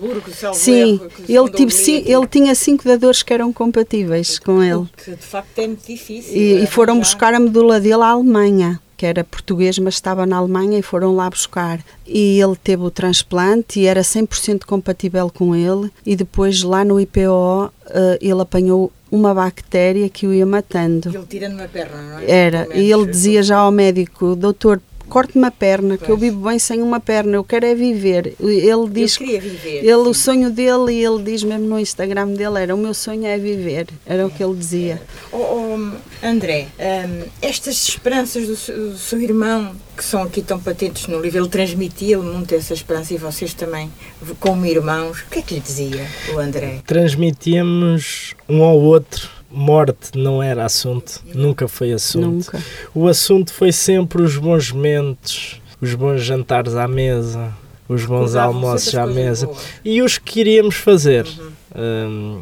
Sim, 0.53 0.93
erro, 1.27 1.47
ele, 1.47 1.49
tive, 1.51 1.73
aqui. 1.73 2.11
ele 2.11 2.27
tinha 2.27 2.55
cinco 2.55 2.85
dadores 2.85 3.21
que 3.21 3.33
eram 3.33 3.51
compatíveis 3.51 4.39
com 4.39 4.63
ele. 4.63 4.87
Que 5.03 5.11
de 5.11 5.17
facto 5.17 5.59
é 5.59 5.67
muito 5.67 5.85
difícil. 5.85 6.35
E, 6.35 6.53
e 6.59 6.61
é 6.61 6.65
foram 6.65 6.97
buscar 6.97 7.33
a 7.33 7.39
medula 7.39 7.79
dele 7.79 8.01
à 8.01 8.07
Alemanha, 8.07 8.79
que 9.01 9.05
era 9.07 9.23
português, 9.23 9.79
mas 9.79 9.95
estava 9.95 10.27
na 10.27 10.37
Alemanha 10.37 10.77
e 10.77 10.83
foram 10.83 11.15
lá 11.15 11.27
buscar. 11.27 11.79
E 12.05 12.39
ele 12.39 12.55
teve 12.55 12.83
o 12.83 12.91
transplante 12.91 13.79
e 13.79 13.87
era 13.87 14.01
100% 14.01 14.63
compatível 14.63 15.27
com 15.27 15.55
ele. 15.55 15.91
E 16.05 16.15
depois, 16.15 16.61
lá 16.61 16.85
no 16.85 16.99
IPO, 17.01 17.73
eh, 17.89 18.19
ele 18.21 18.41
apanhou 18.41 18.91
uma 19.11 19.33
bactéria 19.33 20.07
que 20.07 20.27
o 20.27 20.31
ia 20.31 20.45
matando. 20.45 21.09
Ele 21.09 21.25
tirando 21.27 21.53
uma 21.53 21.67
perna, 21.67 21.99
não 21.99 22.19
é? 22.19 22.29
Era, 22.29 22.67
e 22.77 22.91
ele 22.91 23.07
dizia 23.07 23.41
já 23.41 23.57
ao 23.57 23.71
médico: 23.71 24.35
Doutor, 24.35 24.79
corte-me 25.11 25.45
a 25.45 25.51
perna, 25.51 25.97
que 25.97 26.03
eu 26.05 26.17
Pois. 26.17 26.21
vivo 26.21 26.47
bem 26.49 26.57
sem 26.57 26.81
uma 26.81 26.99
perna, 26.99 27.35
eu 27.35 27.43
quero 27.43 27.65
é 27.65 27.75
viver. 27.75 28.33
Ele 28.39 28.61
Ele 28.71 28.89
diz 28.89 29.17
que 29.17 29.25
queria 29.25 29.41
viver. 29.41 29.79
ele, 29.83 29.93
o 29.93 30.13
sonho 30.13 30.49
dele, 30.49 30.93
e 30.93 31.03
ele 31.05 31.21
diz 31.21 31.43
mesmo 31.43 31.67
no 31.67 31.77
Instagram 31.79 32.29
dele: 32.29 32.59
era 32.63 32.73
o 32.73 32.77
meu 32.77 32.93
sonho 32.93 33.25
é 33.25 33.37
viver. 33.37 33.87
Era 34.05 34.25
o 34.25 34.29
que 34.31 34.41
ele 34.43 34.55
dizia. 34.55 35.01
Oh, 35.31 35.37
oh, 35.37 36.25
André, 36.25 36.67
hum, 36.79 37.23
estas 37.41 37.75
esperanças 37.89 38.47
do, 38.47 38.55
seu- 38.55 38.91
do 38.91 38.97
seu 38.97 39.19
irmão, 39.21 39.75
que 39.97 40.03
são 40.05 40.23
aqui 40.23 40.41
tão 40.41 40.59
patentes 40.59 41.07
no 41.07 41.19
livro, 41.19 41.39
ele 41.41 41.49
transmitia-lhe 41.49 42.23
muito 42.23 42.55
essa 42.55 42.73
esperança 42.73 43.13
e 43.13 43.17
vocês 43.17 43.53
também, 43.53 43.91
como 44.39 44.65
irmãos, 44.65 45.19
o 45.21 45.29
que 45.29 45.39
é 45.39 45.41
que 45.41 45.53
lhe 45.55 45.59
dizia 45.59 46.05
o 46.33 46.39
André? 46.39 46.79
Transmitíamos 46.87 48.33
um 48.47 48.63
ao 48.63 48.79
outro. 48.79 49.29
Morte 49.51 50.17
não 50.17 50.41
era 50.41 50.63
assunto, 50.65 51.21
nunca 51.33 51.67
foi 51.67 51.91
assunto. 51.91 52.27
Nunca. 52.53 52.63
O 52.95 53.07
assunto 53.07 53.53
foi 53.53 53.71
sempre 53.71 54.21
os 54.21 54.37
bons 54.37 54.71
momentos, 54.71 55.61
os 55.81 55.93
bons 55.93 56.21
jantares 56.21 56.75
à 56.75 56.87
mesa, 56.87 57.53
os 57.87 58.05
bons 58.05 58.31
Recordavam 58.31 58.55
almoços 58.55 58.95
à 58.95 59.05
mesa 59.05 59.47
boas. 59.47 59.61
e 59.83 60.01
os 60.01 60.17
que 60.17 60.31
queríamos 60.31 60.75
fazer. 60.75 61.25
Uhum. 61.27 61.51
Hum, 61.75 62.41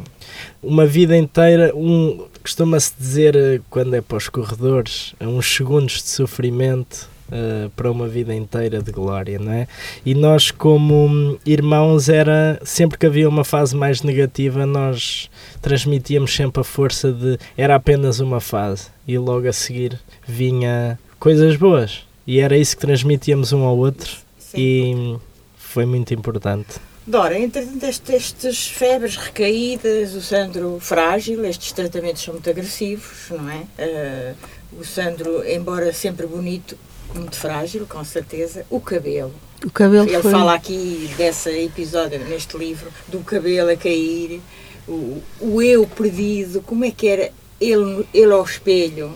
uma 0.62 0.86
vida 0.86 1.16
inteira, 1.16 1.74
um, 1.74 2.24
costuma-se 2.42 2.92
dizer 2.98 3.34
eh, 3.34 3.60
quando 3.68 3.94
é 3.94 4.00
para 4.00 4.16
os 4.18 4.28
corredores, 4.28 5.14
uns 5.20 5.52
segundos 5.52 5.94
de 6.02 6.08
sofrimento 6.08 7.09
eh, 7.30 7.68
para 7.76 7.90
uma 7.90 8.08
vida 8.08 8.34
inteira 8.34 8.82
de 8.82 8.90
glória, 8.92 9.38
não 9.38 9.52
é? 9.52 9.66
E 10.04 10.14
nós, 10.14 10.50
como 10.50 11.38
irmãos, 11.46 12.08
era 12.08 12.60
sempre 12.64 12.98
que 12.98 13.06
havia 13.06 13.28
uma 13.28 13.44
fase 13.44 13.76
mais 13.76 14.02
negativa, 14.02 14.64
nós 14.66 15.30
transmitíamos 15.60 16.34
sempre 16.34 16.60
a 16.60 16.64
força 16.64 17.12
de 17.12 17.38
era 17.56 17.74
apenas 17.74 18.20
uma 18.20 18.40
fase 18.40 18.88
e 19.06 19.16
logo 19.18 19.48
a 19.48 19.52
seguir 19.52 19.98
vinha 20.26 20.98
coisas 21.18 21.56
boas. 21.56 22.02
E 22.26 22.38
era 22.40 22.56
isso 22.56 22.76
que 22.76 22.82
transmitíamos 22.86 23.52
um 23.52 23.62
ao 23.64 23.76
outro 23.76 24.10
Sim. 24.38 24.56
e 24.56 25.16
foi 25.56 25.84
muito 25.86 26.14
importante. 26.14 26.78
Dora, 27.06 27.36
entretanto, 27.36 27.82
este- 27.84 28.14
estas 28.14 28.68
febres 28.68 29.16
recaídas, 29.16 30.14
o 30.14 30.20
Sandro 30.20 30.78
frágil, 30.80 31.44
estes 31.44 31.72
tratamentos 31.72 32.22
são 32.22 32.34
muito 32.34 32.48
agressivos, 32.48 33.30
não 33.30 33.50
é? 33.50 33.62
Eh, 33.78 34.34
o 34.78 34.84
Sandro, 34.84 35.42
embora 35.48 35.92
sempre 35.92 36.26
bonito, 36.26 36.76
muito 37.14 37.36
frágil, 37.36 37.86
com 37.88 38.04
certeza. 38.04 38.64
O 38.70 38.80
cabelo. 38.80 39.32
O 39.64 39.70
cabelo 39.70 40.08
Ele 40.08 40.22
foi. 40.22 40.30
fala 40.30 40.54
aqui 40.54 41.10
desse 41.16 41.50
episódio 41.50 42.18
neste 42.20 42.56
livro, 42.56 42.90
do 43.08 43.20
cabelo 43.20 43.70
a 43.70 43.76
cair, 43.76 44.40
o, 44.88 45.18
o 45.40 45.60
eu 45.62 45.86
perdido, 45.86 46.62
como 46.62 46.84
é 46.84 46.90
que 46.90 47.06
era 47.06 47.30
ele, 47.60 48.06
ele 48.14 48.32
ao 48.32 48.42
espelho. 48.44 49.12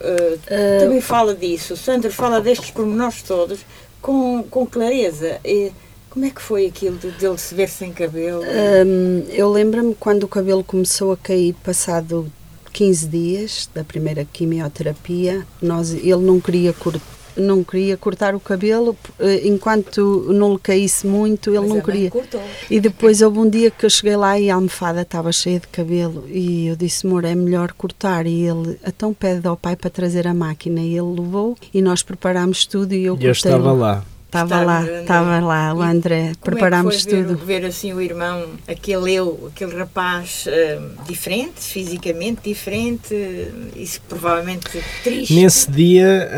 Eh, 0.00 0.38
Ah, 0.48 0.80
também 0.80 1.00
fala 1.00 1.34
disso. 1.34 1.74
O 1.74 1.76
Sandro 1.76 2.10
fala 2.12 2.40
destes 2.40 2.70
pormenores 2.70 3.22
todos 3.22 3.60
com, 4.00 4.44
com 4.48 4.64
clareza. 4.64 5.38
E 5.44 5.72
como 6.08 6.24
é 6.24 6.30
que 6.30 6.40
foi 6.40 6.66
aquilo 6.66 6.96
de, 6.96 7.10
dele 7.12 7.36
se 7.38 7.54
ver 7.54 7.68
sem 7.68 7.92
cabelo? 7.92 8.42
Hum, 8.42 9.24
eu 9.30 9.50
lembro-me 9.50 9.94
quando 9.94 10.22
o 10.24 10.28
cabelo 10.28 10.62
começou 10.64 11.12
a 11.12 11.16
cair, 11.16 11.52
passado 11.64 12.30
15 12.72 13.08
dias 13.08 13.68
da 13.74 13.82
primeira 13.84 14.24
quimioterapia, 14.24 15.44
nós, 15.60 15.92
ele 15.92 16.16
não 16.16 16.40
queria, 16.40 16.72
não 17.36 17.62
queria 17.64 17.96
cortar 17.96 18.34
o 18.34 18.40
cabelo, 18.40 18.96
eh, 19.18 19.42
enquanto 19.46 20.26
não 20.32 20.52
lhe 20.52 20.58
caísse 20.58 21.06
muito, 21.06 21.50
ele 21.50 21.60
Mas 21.60 21.68
não 21.68 21.80
queria. 21.80 22.10
cortou. 22.10 22.40
E 22.70 22.80
depois 22.80 23.20
houve 23.22 23.38
um 23.38 23.48
dia 23.48 23.70
que 23.70 23.84
eu 23.86 23.90
cheguei 23.90 24.16
lá 24.16 24.38
e 24.38 24.50
a 24.50 24.54
almofada 24.54 25.02
estava 25.02 25.30
cheia 25.32 25.60
de 25.60 25.68
cabelo 25.68 26.24
e 26.28 26.66
eu 26.68 26.76
disse, 26.76 27.06
amor, 27.06 27.24
é 27.24 27.34
melhor 27.34 27.72
cortar. 27.72 28.26
E 28.26 28.42
ele, 28.46 28.78
então 28.86 29.12
pede 29.14 29.46
ao 29.46 29.56
pai 29.56 29.76
para 29.76 29.90
trazer 29.90 30.26
a 30.26 30.34
máquina. 30.34 30.80
E 30.80 30.96
ele 30.96 31.20
levou 31.20 31.56
e 31.72 31.80
nós 31.82 32.02
preparámos 32.02 32.66
tudo 32.66 32.92
e 32.94 33.04
eu 33.04 33.14
E 33.20 33.24
eu 33.24 33.32
cortei. 33.32 33.32
estava 33.32 33.72
lá. 33.72 34.04
Estava 34.30 34.62
lá, 34.62 34.86
estava 35.00 35.40
lá 35.40 35.74
o 35.74 35.82
E 35.82 35.86
André. 35.86 36.32
Preparámos 36.40 36.94
é 36.94 36.98
foi 37.00 37.10
ver, 37.22 37.26
tudo. 37.26 37.44
ver 37.44 37.64
assim 37.64 37.92
o 37.92 38.00
irmão, 38.00 38.46
aquele 38.68 39.12
eu, 39.12 39.50
aquele 39.52 39.74
rapaz 39.76 40.44
eh, 40.46 40.78
diferente, 41.08 41.60
fisicamente 41.60 42.40
diferente, 42.44 43.12
eh, 43.12 43.48
isso 43.74 44.00
provavelmente 44.08 44.70
triste. 45.02 45.34
Nesse 45.34 45.68
dia 45.68 46.30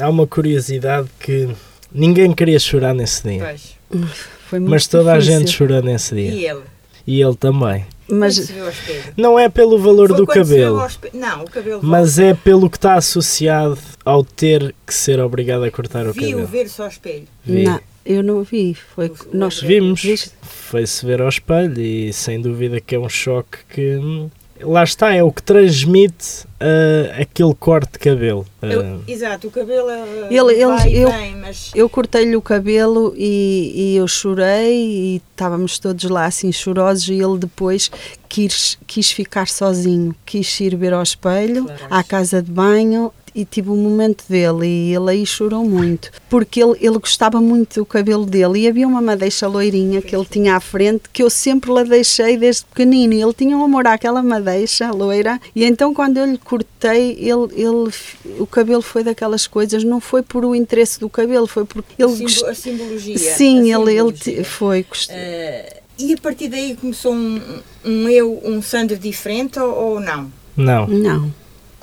ah, 0.00 0.04
há 0.06 0.08
uma 0.08 0.26
curiosidade 0.26 1.06
que 1.20 1.50
ninguém 1.92 2.32
queria 2.32 2.58
chorar 2.58 2.94
nesse 2.94 3.22
dia. 3.28 3.44
Pois. 3.90 4.08
Foi 4.48 4.58
muito 4.58 4.70
Mas 4.70 4.86
toda 4.86 5.12
a 5.12 5.18
difícil. 5.18 5.40
gente 5.40 5.50
chorou 5.52 5.82
nesse 5.82 6.14
dia. 6.14 6.30
E 6.30 6.46
ele? 6.46 6.62
E 7.06 7.20
ele 7.20 7.34
também. 7.36 7.84
Mas 8.08 8.38
viu 8.50 8.68
espelho? 8.68 9.02
Não 9.16 9.38
é 9.38 9.48
pelo 9.48 9.78
valor 9.78 10.08
Foi 10.08 10.16
do 10.18 10.24
viu 10.26 10.34
cabelo? 10.34 10.86
Não, 11.14 11.44
o 11.44 11.50
cabelo 11.50 11.80
mas 11.82 12.18
é 12.18 12.34
pelo 12.34 12.68
que 12.68 12.76
está 12.76 12.94
associado 12.94 13.78
ao 14.04 14.22
ter 14.22 14.74
que 14.86 14.92
ser 14.94 15.20
obrigado 15.20 15.64
a 15.64 15.70
cortar 15.70 16.06
o 16.06 16.12
viu 16.12 16.22
cabelo. 16.32 16.46
ver-se 16.46 16.82
ao 16.82 16.88
espelho. 16.88 17.24
Vi. 17.44 17.64
não, 17.64 17.80
eu 18.04 18.22
não 18.22 18.42
vi. 18.42 18.74
Foi 18.94 19.06
O- 19.08 19.16
nós 19.32 19.60
Vimos, 19.60 20.30
foi-se 20.42 21.04
ver 21.06 21.22
ao 21.22 21.28
espelho 21.30 21.80
e 21.80 22.12
sem 22.12 22.40
dúvida 22.40 22.78
que 22.80 22.94
é 22.94 22.98
um 22.98 23.08
choque 23.08 23.58
que 23.70 23.96
hum, 23.96 24.28
lá 24.64 24.82
está, 24.84 25.12
é 25.14 25.22
o 25.22 25.30
que 25.32 25.42
transmite 25.42 26.44
uh, 26.60 27.20
aquele 27.20 27.54
corte 27.54 27.92
de 27.92 27.98
cabelo. 27.98 28.46
Uh, 28.62 28.66
Eu- 28.66 29.00
exato, 29.06 29.48
o 29.48 29.50
cabelo 29.50 29.88
uh, 29.88 30.26
Ele- 30.30 30.54
ele- 30.54 30.66
vai 30.66 30.92
eu- 30.94 31.10
vem, 31.10 31.36
mas 31.36 31.70
Eu 31.74 31.88
cortei-lhe 31.88 32.34
o 32.36 32.42
cabelo 32.42 33.14
e, 33.16 33.72
e 33.74 33.96
eu 33.96 34.08
chorei 34.08 34.74
e 34.74 35.22
estávamos 35.30 35.78
todos 35.78 36.04
lá 36.04 36.26
assim 36.26 36.50
chorosos 36.52 37.08
e 37.08 37.14
ele 37.14 37.38
depois 37.38 37.90
quis, 38.28 38.78
quis 38.86 39.10
ficar 39.10 39.48
sozinho, 39.48 40.14
quis 40.24 40.58
ir 40.60 40.74
ver 40.76 40.92
ao 40.92 41.02
espelho, 41.02 41.64
Claro. 41.66 41.86
à 41.90 42.02
casa 42.02 42.42
de 42.42 42.50
banho 42.50 43.12
e 43.34 43.44
tive 43.44 43.70
um 43.70 43.76
momento 43.76 44.24
dele 44.28 44.66
e 44.66 44.94
ele 44.94 45.10
aí 45.10 45.26
chorou 45.26 45.64
muito 45.64 46.10
porque 46.30 46.62
ele, 46.62 46.76
ele 46.80 46.98
gostava 46.98 47.40
muito 47.40 47.80
do 47.80 47.84
cabelo 47.86 48.24
dele 48.24 48.60
e 48.60 48.68
havia 48.68 48.86
uma 48.86 49.00
madeixa 49.02 49.46
loirinha 49.48 50.00
que 50.00 50.14
ele 50.14 50.24
tinha 50.24 50.54
à 50.56 50.60
frente 50.60 51.02
que 51.12 51.22
eu 51.22 51.28
sempre 51.28 51.72
lhe 51.72 51.84
deixei 51.84 52.36
desde 52.36 52.64
pequenino 52.66 53.12
e 53.12 53.20
ele 53.22 53.32
tinha 53.34 53.56
um 53.56 53.64
amor 53.64 53.86
àquela 53.86 54.22
madeixa 54.22 54.90
loira 54.92 55.40
e 55.54 55.64
então 55.64 55.92
quando 55.92 56.18
eu 56.18 56.26
lhe 56.26 56.38
cortei 56.38 57.12
ele, 57.18 57.48
ele 57.56 57.90
o 58.38 58.46
cabelo 58.46 58.82
foi 58.82 59.02
daquelas 59.02 59.46
coisas 59.46 59.82
não 59.82 60.00
foi 60.00 60.22
por 60.22 60.44
o 60.44 60.54
interesse 60.54 61.00
do 61.00 61.08
cabelo 61.10 61.46
foi 61.46 61.64
porque 61.64 62.00
ele 62.02 62.12
a, 62.12 62.16
simbo- 62.16 62.22
gost- 62.30 62.44
a 62.44 62.54
simbologia. 62.54 63.18
Sim, 63.18 63.72
a 63.72 63.78
ele, 63.80 63.90
ele 63.90 63.98
simbologia. 64.16 64.36
te- 64.36 64.44
foi. 64.44 64.82
gost- 64.84 65.10
Uh, 65.10 65.84
e 65.98 66.12
a 66.12 66.16
partir 66.18 66.48
daí 66.48 66.76
começou 66.76 67.12
um, 67.14 67.40
um 67.84 68.08
eu, 68.08 68.40
um 68.44 68.60
Sandro 68.60 68.96
diferente 68.96 69.58
ou, 69.58 69.72
ou 69.74 70.00
não? 70.00 70.30
não. 70.56 70.86
Não, 70.88 71.34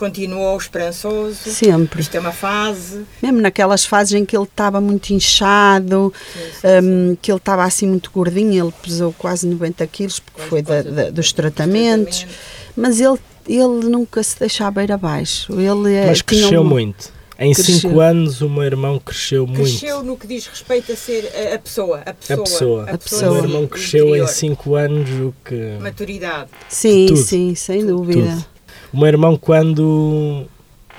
Continuou 0.01 0.57
esperançoso? 0.57 1.35
sempre. 1.51 2.01
Isto 2.01 2.15
é 2.15 2.19
uma 2.19 2.31
fase. 2.31 3.05
Mesmo 3.21 3.39
naquelas 3.39 3.85
fases 3.85 4.13
em 4.13 4.25
que 4.25 4.35
ele 4.35 4.45
estava 4.45 4.81
muito 4.81 5.11
inchado, 5.11 6.11
Sim, 6.33 6.39
sim, 6.61 6.67
hum, 6.83 7.17
que 7.21 7.31
ele 7.31 7.37
estava 7.37 7.63
assim 7.63 7.85
muito 7.87 8.09
gordinho, 8.11 8.65
ele 8.65 8.73
pesou 8.81 9.13
quase 9.13 9.45
90 9.47 9.85
quilos, 9.85 10.19
porque 10.19 10.37
Pois, 10.37 10.49
foi 10.49 10.63
por 10.63 10.83
da- 10.83 10.89
da- 10.89 11.03
do- 11.09 11.11
dos 11.13 11.31
tratamentos. 11.31 12.19
tratamentos. 12.19 12.51
Mas 12.75 12.99
ele, 12.99 13.19
ele 13.47 13.89
nunca 13.89 14.23
se 14.23 14.39
deixava 14.39 14.83
ir 14.83 14.91
abaixo. 14.91 15.51
Ele 15.53 15.93
é- 15.93 16.07
Mas 16.07 16.17
tinha 16.17 16.23
cresceu 16.23 16.61
um- 16.61 16.65
muito. 16.65 17.21
Em 17.39 17.53
Cresceu. 17.53 17.75
5 17.89 17.99
anos 17.99 18.41
o 18.41 18.47
meu 18.49 18.61
irmão 18.63 18.99
cresceu 18.99 19.47
muito. 19.47 19.61
Cresceu 19.61 20.03
no 20.03 20.15
que 20.15 20.27
diz 20.27 20.45
respeito 20.45 20.91
a 20.91 20.95
ser 20.95 21.25
a, 21.51 21.55
a 21.55 21.59
pessoa. 21.59 22.03
A 22.05 22.09
A 22.11 22.13
pessoa. 22.13 22.43
pessoa. 22.43 22.81
A 22.91 22.93
O 22.93 22.97
pessoa. 22.99 23.31
meu 23.33 23.43
irmão 23.43 23.67
cresceu 23.67 24.05
em 24.05 24.09
interior. 24.09 24.27
5 24.27 24.75
anos 24.75 25.09
o 25.09 25.33
que. 25.43 25.77
Maturidade. 25.81 26.49
Sim, 26.69 27.07
tudo. 27.07 27.17
sim, 27.23 27.55
sem 27.55 27.83
dúvida. 27.83 28.21
Tudo. 28.29 28.45
O 28.93 28.97
meu 28.97 29.08
irmão 29.08 29.38
quando 29.38 30.45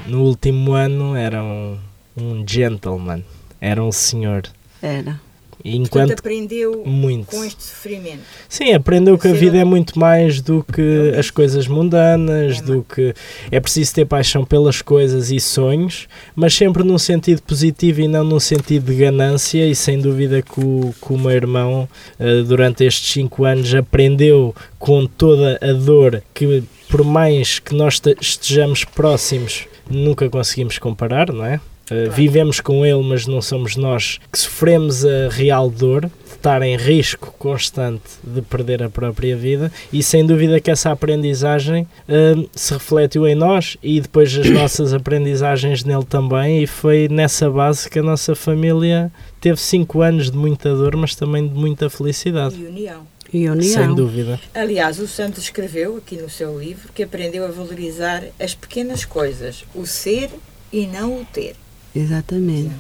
no 0.07 0.23
último 0.23 0.73
ano 0.73 1.15
era 1.15 1.43
um, 1.43 1.79
um 2.17 2.45
gentleman. 2.47 3.23
Era 3.61 3.83
um 3.83 3.93
senhor. 3.93 4.43
Era. 4.81 5.21
E 5.65 5.79
Portanto, 5.79 5.87
enquanto 5.87 6.13
aprendeu 6.19 6.83
muito. 6.85 7.27
com 7.27 7.45
este 7.45 7.63
sofrimento. 7.63 8.23
Sim, 8.49 8.73
aprendeu 8.73 9.17
que 9.17 9.29
a 9.29 9.33
vida 9.33 9.59
é 9.59 9.65
muito 9.65 9.97
mais 9.97 10.41
do 10.41 10.65
que 10.65 11.15
as 11.17 11.31
coisas 11.31 11.69
mundanas, 11.69 12.59
É, 12.59 12.63
do 12.63 12.83
que 12.83 13.15
é 13.49 13.61
preciso 13.61 13.95
ter 13.95 14.05
paixão 14.05 14.45
pelas 14.45 14.83
coisas 14.83 15.31
e 15.31 15.39
sonhos, 15.39 16.09
mas 16.35 16.53
sempre 16.55 16.83
num 16.83 16.99
sentido 16.99 17.43
positivo 17.43 18.01
e 18.01 18.09
não 18.09 18.25
num 18.25 18.41
sentido 18.41 18.87
de 18.87 18.97
ganância. 18.97 19.65
E 19.65 19.77
sem 19.77 20.01
dúvida 20.01 20.43
que 20.43 20.59
o, 20.61 20.93
que 21.01 21.13
o 21.13 21.19
meu 21.19 21.31
irmão, 21.31 21.89
eh, 22.19 22.43
durante 22.43 22.85
estes 22.85 23.13
cinco 23.13 23.45
anos, 23.45 23.73
aprendeu 23.73 24.53
com 24.81 25.07
toda 25.07 25.61
a 25.63 25.73
dor 25.73 26.25
que, 26.35 26.65
por 26.93 27.03
mais 27.03 27.59
que 27.59 27.75
nós 27.75 27.99
te- 27.99 28.15
estejamos 28.21 28.85
próximos, 28.85 29.67
nunca 29.91 30.29
conseguimos 30.29 30.79
comparar, 30.79 31.33
não 31.33 31.43
é? 31.43 31.59
Uh, 31.91 32.11
vivemos 32.11 32.61
com 32.61 32.85
ele, 32.85 33.03
mas 33.03 33.27
não 33.27 33.41
somos 33.41 33.77
nós 33.77 34.21
que 34.31 34.39
sofremos 34.39 35.03
a 35.03 35.31
real 35.31 35.71
dor 35.71 36.03
de 36.03 36.33
estar 36.35 36.61
em 36.61 36.77
risco 36.77 37.35
constante 37.39 38.03
de 38.23 38.43
perder 38.43 38.83
a 38.83 38.91
própria 38.91 39.35
vida 39.35 39.73
e 39.91 40.03
sem 40.03 40.25
dúvida 40.25 40.61
que 40.61 40.71
essa 40.71 40.93
aprendizagem 40.93 41.87
uh, 42.09 42.49
se 42.55 42.75
refletiu 42.75 43.27
em 43.27 43.35
nós 43.35 43.79
e 43.83 43.99
depois 43.99 44.37
as 44.37 44.49
nossas 44.53 44.93
aprendizagens 44.93 45.85
nele 45.85 46.05
também 46.05 46.63
e 46.63 46.67
foi 46.67 47.09
nessa 47.09 47.49
base 47.51 47.89
que 47.89 48.01
a 48.01 48.03
nossa 48.03 48.35
família 48.35 49.11
teve 49.41 49.59
cinco 49.59 50.03
anos 50.03 50.31
de 50.31 50.37
muita 50.37 50.75
dor, 50.75 50.95
mas 50.95 51.15
também 51.15 51.49
de 51.49 51.55
muita 51.55 51.89
felicidade. 51.89 52.55
E 52.55 52.67
união. 52.67 53.13
E 53.33 53.49
união. 53.49 53.85
Sem 53.85 53.95
dúvida. 53.95 54.39
Aliás, 54.55 54.99
o 54.99 55.09
Santos 55.09 55.45
escreveu 55.45 55.97
aqui 55.97 56.17
no 56.17 56.29
seu 56.29 56.59
livro 56.61 56.93
que 56.93 57.03
aprendeu 57.03 57.45
a 57.45 57.49
valorizar 57.49 58.25
as 58.39 58.55
pequenas 58.55 59.05
coisas, 59.05 59.65
o 59.75 59.87
ser 59.87 60.31
e 60.73 60.87
não 60.87 61.21
o 61.21 61.25
ter. 61.25 61.57
Exatamente. 61.95 62.71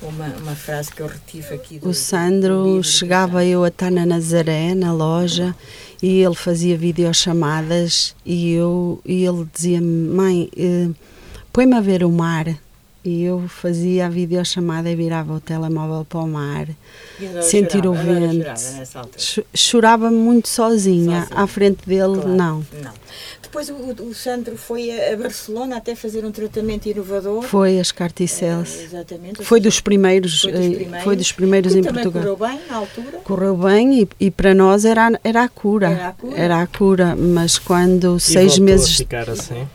Uma, 0.00 0.26
uma, 0.26 0.54
frase 0.56 0.90
que 0.90 1.00
eu 1.00 1.06
retive 1.06 1.54
aqui 1.54 1.78
do 1.78 1.86
O 1.86 1.88
do 1.90 1.94
Sandro 1.94 2.64
livro 2.64 2.78
do 2.78 2.84
chegava 2.84 3.44
eu 3.44 3.62
a 3.62 3.68
estar 3.68 3.90
na 3.90 4.04
Nazaré, 4.04 4.74
na 4.74 4.92
loja, 4.92 5.54
e 6.02 6.20
ele 6.20 6.34
fazia 6.34 6.76
videochamadas 6.76 8.16
e 8.26 8.52
eu 8.52 9.00
e 9.06 9.24
ele 9.24 9.46
dizia-me, 9.52 10.08
mãe, 10.08 10.50
eh, 10.56 10.88
põe-me 11.52 11.74
a 11.74 11.80
ver 11.80 12.02
o 12.02 12.10
mar. 12.10 12.46
E 13.04 13.24
eu 13.24 13.48
fazia 13.48 14.06
a 14.06 14.08
videochamada 14.08 14.88
e 14.88 14.94
virava 14.94 15.32
o 15.34 15.40
telemóvel 15.40 16.04
para 16.08 16.20
o 16.20 16.28
mar. 16.28 16.68
Sentir 17.42 17.78
o 17.86 17.94
chorava, 17.94 18.00
agora 18.12 18.28
vento. 18.28 19.44
chorava 19.54 20.10
muito 20.10 20.48
sozinha, 20.48 21.22
Sozinha. 21.22 21.28
à 21.42 21.46
frente 21.48 21.80
dele, 21.84 22.14
Claro, 22.14 22.28
não. 22.28 22.64
não. 22.80 22.92
Depois 23.42 23.68
o, 23.68 23.74
o 23.74 24.14
Sandro 24.14 24.56
foi 24.56 24.90
a, 25.12 25.16
Barcelona 25.16 25.76
até 25.78 25.94
fazer 25.96 26.24
um 26.24 26.30
tratamento 26.30 26.86
inovador. 26.88 27.42
Foi 27.42 27.80
as 27.80 27.90
Eh, 27.90 27.92
Carticels. 27.92 28.80
exatamente. 28.80 29.40
ou 29.40 29.44
Foi 29.44 29.60
dos 29.60 29.80
primeiros, 29.80 30.40
foi 30.42 30.52
dos 30.52 30.60
eh, 30.60 30.70
primeiros. 30.76 31.04
foi 31.04 31.16
dos 31.16 31.32
primeiros 31.32 31.74
em 31.74 31.82
Portugal. 31.82 32.12
correu 32.12 32.36
bem 32.36 32.60
na 32.68 32.76
altura. 32.76 33.18
Correu 33.24 33.56
bem 33.56 34.02
e, 34.02 34.08
e 34.20 34.30
para 34.30 34.54
nós 34.54 34.84
era, 34.84 35.08
a- 35.08 35.20
era 35.24 35.42
a 35.42 35.48
cura. 35.48 35.88
Era 35.90 36.08
a 36.08 36.12
cura. 36.12 36.38
Era 36.38 36.62
a 36.62 36.66
cura, 36.68 37.16
mas 37.16 37.58
quando 37.58 38.16
E 38.16 38.20
seis 38.20 38.58
meses 38.60 38.94
a 38.94 38.98
ficar 38.98 39.28
assim. 39.28 39.66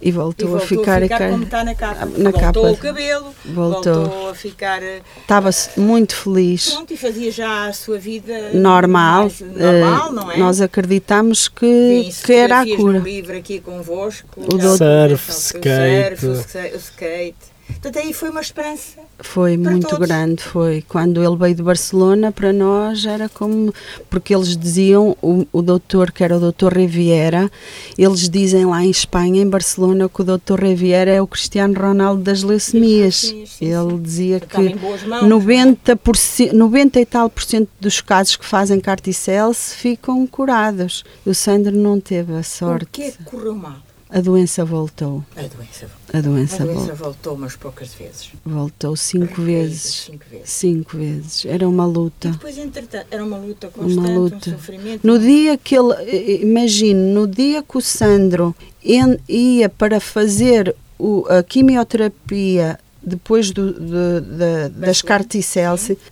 E 0.00 0.12
voltou, 0.12 0.46
e 0.46 0.50
voltou 0.50 0.64
a 0.64 0.80
ficar, 0.80 1.02
a 1.02 1.08
ca- 1.08 1.28
como 1.30 1.42
está 1.42 1.64
na 1.64 1.74
capa. 1.74 2.06
na 2.06 2.30
voltou 2.30 2.40
capa. 2.40 2.60
o 2.70 2.76
cabelo, 2.76 3.34
Voltou. 3.44 3.94
voltou 3.94 4.30
a 4.30 4.34
ficar 4.34 4.80
eh, 4.82 5.02
estava 5.20 5.50
muito 5.76 6.14
feliz. 6.14 6.70
pronto 6.70 6.92
e 6.94 6.96
fazia 6.96 7.32
já 7.32 7.66
a 7.66 7.72
sua 7.72 7.98
vida 7.98 8.50
Normal, 8.54 9.22
mais 9.22 9.40
normal, 9.40 10.08
eh, 10.08 10.12
não 10.12 10.30
é? 10.32 10.36
nós 10.36 10.60
acreditamos 10.60 11.48
que, 11.48 11.66
Vêm-se 11.66 12.22
que 12.22 12.32
era 12.32 12.60
a 12.60 12.66
cura. 12.76 12.98
no 13.00 13.04
livro 13.04 13.36
aqui 13.36 13.58
convosco. 13.60 14.28
O 14.36 14.56
doutor- 14.56 14.76
Surf, 15.18 15.30
skate. 15.30 16.20
surf, 16.20 16.76
skate. 16.76 17.57
Portanto, 17.68 17.98
aí 17.98 18.12
foi 18.12 18.30
uma 18.30 18.40
esperança. 18.40 18.98
Foi 19.20 19.56
muito 19.56 19.88
todos. 19.88 20.06
grande, 20.08 20.42
foi. 20.42 20.82
Quando 20.88 21.22
ele 21.22 21.36
veio 21.36 21.54
de 21.54 21.62
Barcelona, 21.62 22.32
para 22.32 22.52
nós 22.52 23.04
era 23.06 23.28
como. 23.28 23.72
Porque 24.10 24.34
eles 24.34 24.56
diziam, 24.56 25.16
o, 25.22 25.46
o 25.52 25.62
doutor, 25.62 26.10
que 26.10 26.24
era 26.24 26.36
o 26.36 26.40
doutor 26.40 26.72
Riviera, 26.72 27.50
eles 27.96 28.28
dizem 28.28 28.64
lá 28.64 28.82
em 28.84 28.90
Espanha, 28.90 29.42
em 29.42 29.48
Barcelona, 29.48 30.08
que 30.08 30.20
o 30.20 30.24
doutor 30.24 30.60
Riviera 30.60 31.10
é 31.10 31.22
o 31.22 31.26
Cristiano 31.26 31.78
Ronaldo 31.78 32.22
das 32.22 32.42
leucemias. 32.42 33.32
Ele 33.60 33.98
dizia 34.00 34.40
que 34.40 34.74
boas 34.74 35.02
mãos. 35.04 35.24
90%, 35.28 36.52
90 36.52 37.00
e 37.00 37.06
tal 37.06 37.30
por 37.30 37.42
cento 37.42 37.68
dos 37.80 38.00
casos 38.00 38.36
que 38.36 38.44
fazem 38.44 38.80
carticelse 38.80 39.76
ficam 39.76 40.26
curados. 40.26 41.04
O 41.24 41.34
Sandro 41.34 41.76
não 41.76 42.00
teve 42.00 42.32
a 42.34 42.40
O 42.40 42.44
sorte. 42.44 42.86
que 42.90 43.02
é 43.02 43.10
que 43.10 43.22
correu 43.24 43.54
mal? 43.54 43.76
A 44.10 44.20
doença 44.20 44.64
voltou. 44.64 45.22
A 45.36 45.42
doença. 45.42 45.90
A 46.14 46.20
doença, 46.22 46.62
A 46.62 46.66
doença 46.66 46.94
voltou 46.94 47.34
umas 47.34 47.54
poucas 47.56 47.92
vezes. 47.92 48.30
voltou 48.44 48.96
cinco 48.96 49.42
vezes. 49.42 50.06
Cinco 50.06 50.24
vezes. 50.30 50.50
Cinco 50.50 50.96
vezes. 50.96 51.44
Era 51.44 51.68
uma 51.68 51.84
luta. 51.84 52.28
E 52.28 52.30
depois, 52.32 52.56
entretanto, 52.56 53.06
era 53.10 53.22
uma 53.22 53.36
luta 53.36 53.68
constante, 53.68 54.08
luta. 54.10 54.36
um 54.36 54.52
sofrimento. 54.54 55.06
No 55.06 55.18
dia 55.18 55.58
que 55.58 55.74
ele, 55.76 56.40
imagine, 56.42 56.94
no 57.12 57.26
dia 57.26 57.62
que 57.62 57.76
o 57.76 57.80
Sandro 57.82 58.56
ia 59.28 59.68
para 59.68 60.00
fazer 60.00 60.74
o- 60.98 61.26
a 61.28 61.42
quimioterapia 61.42 62.78
depois 63.08 63.50
do, 63.50 63.72
de- 63.72 64.20
de- 64.20 64.68
das 64.80 65.02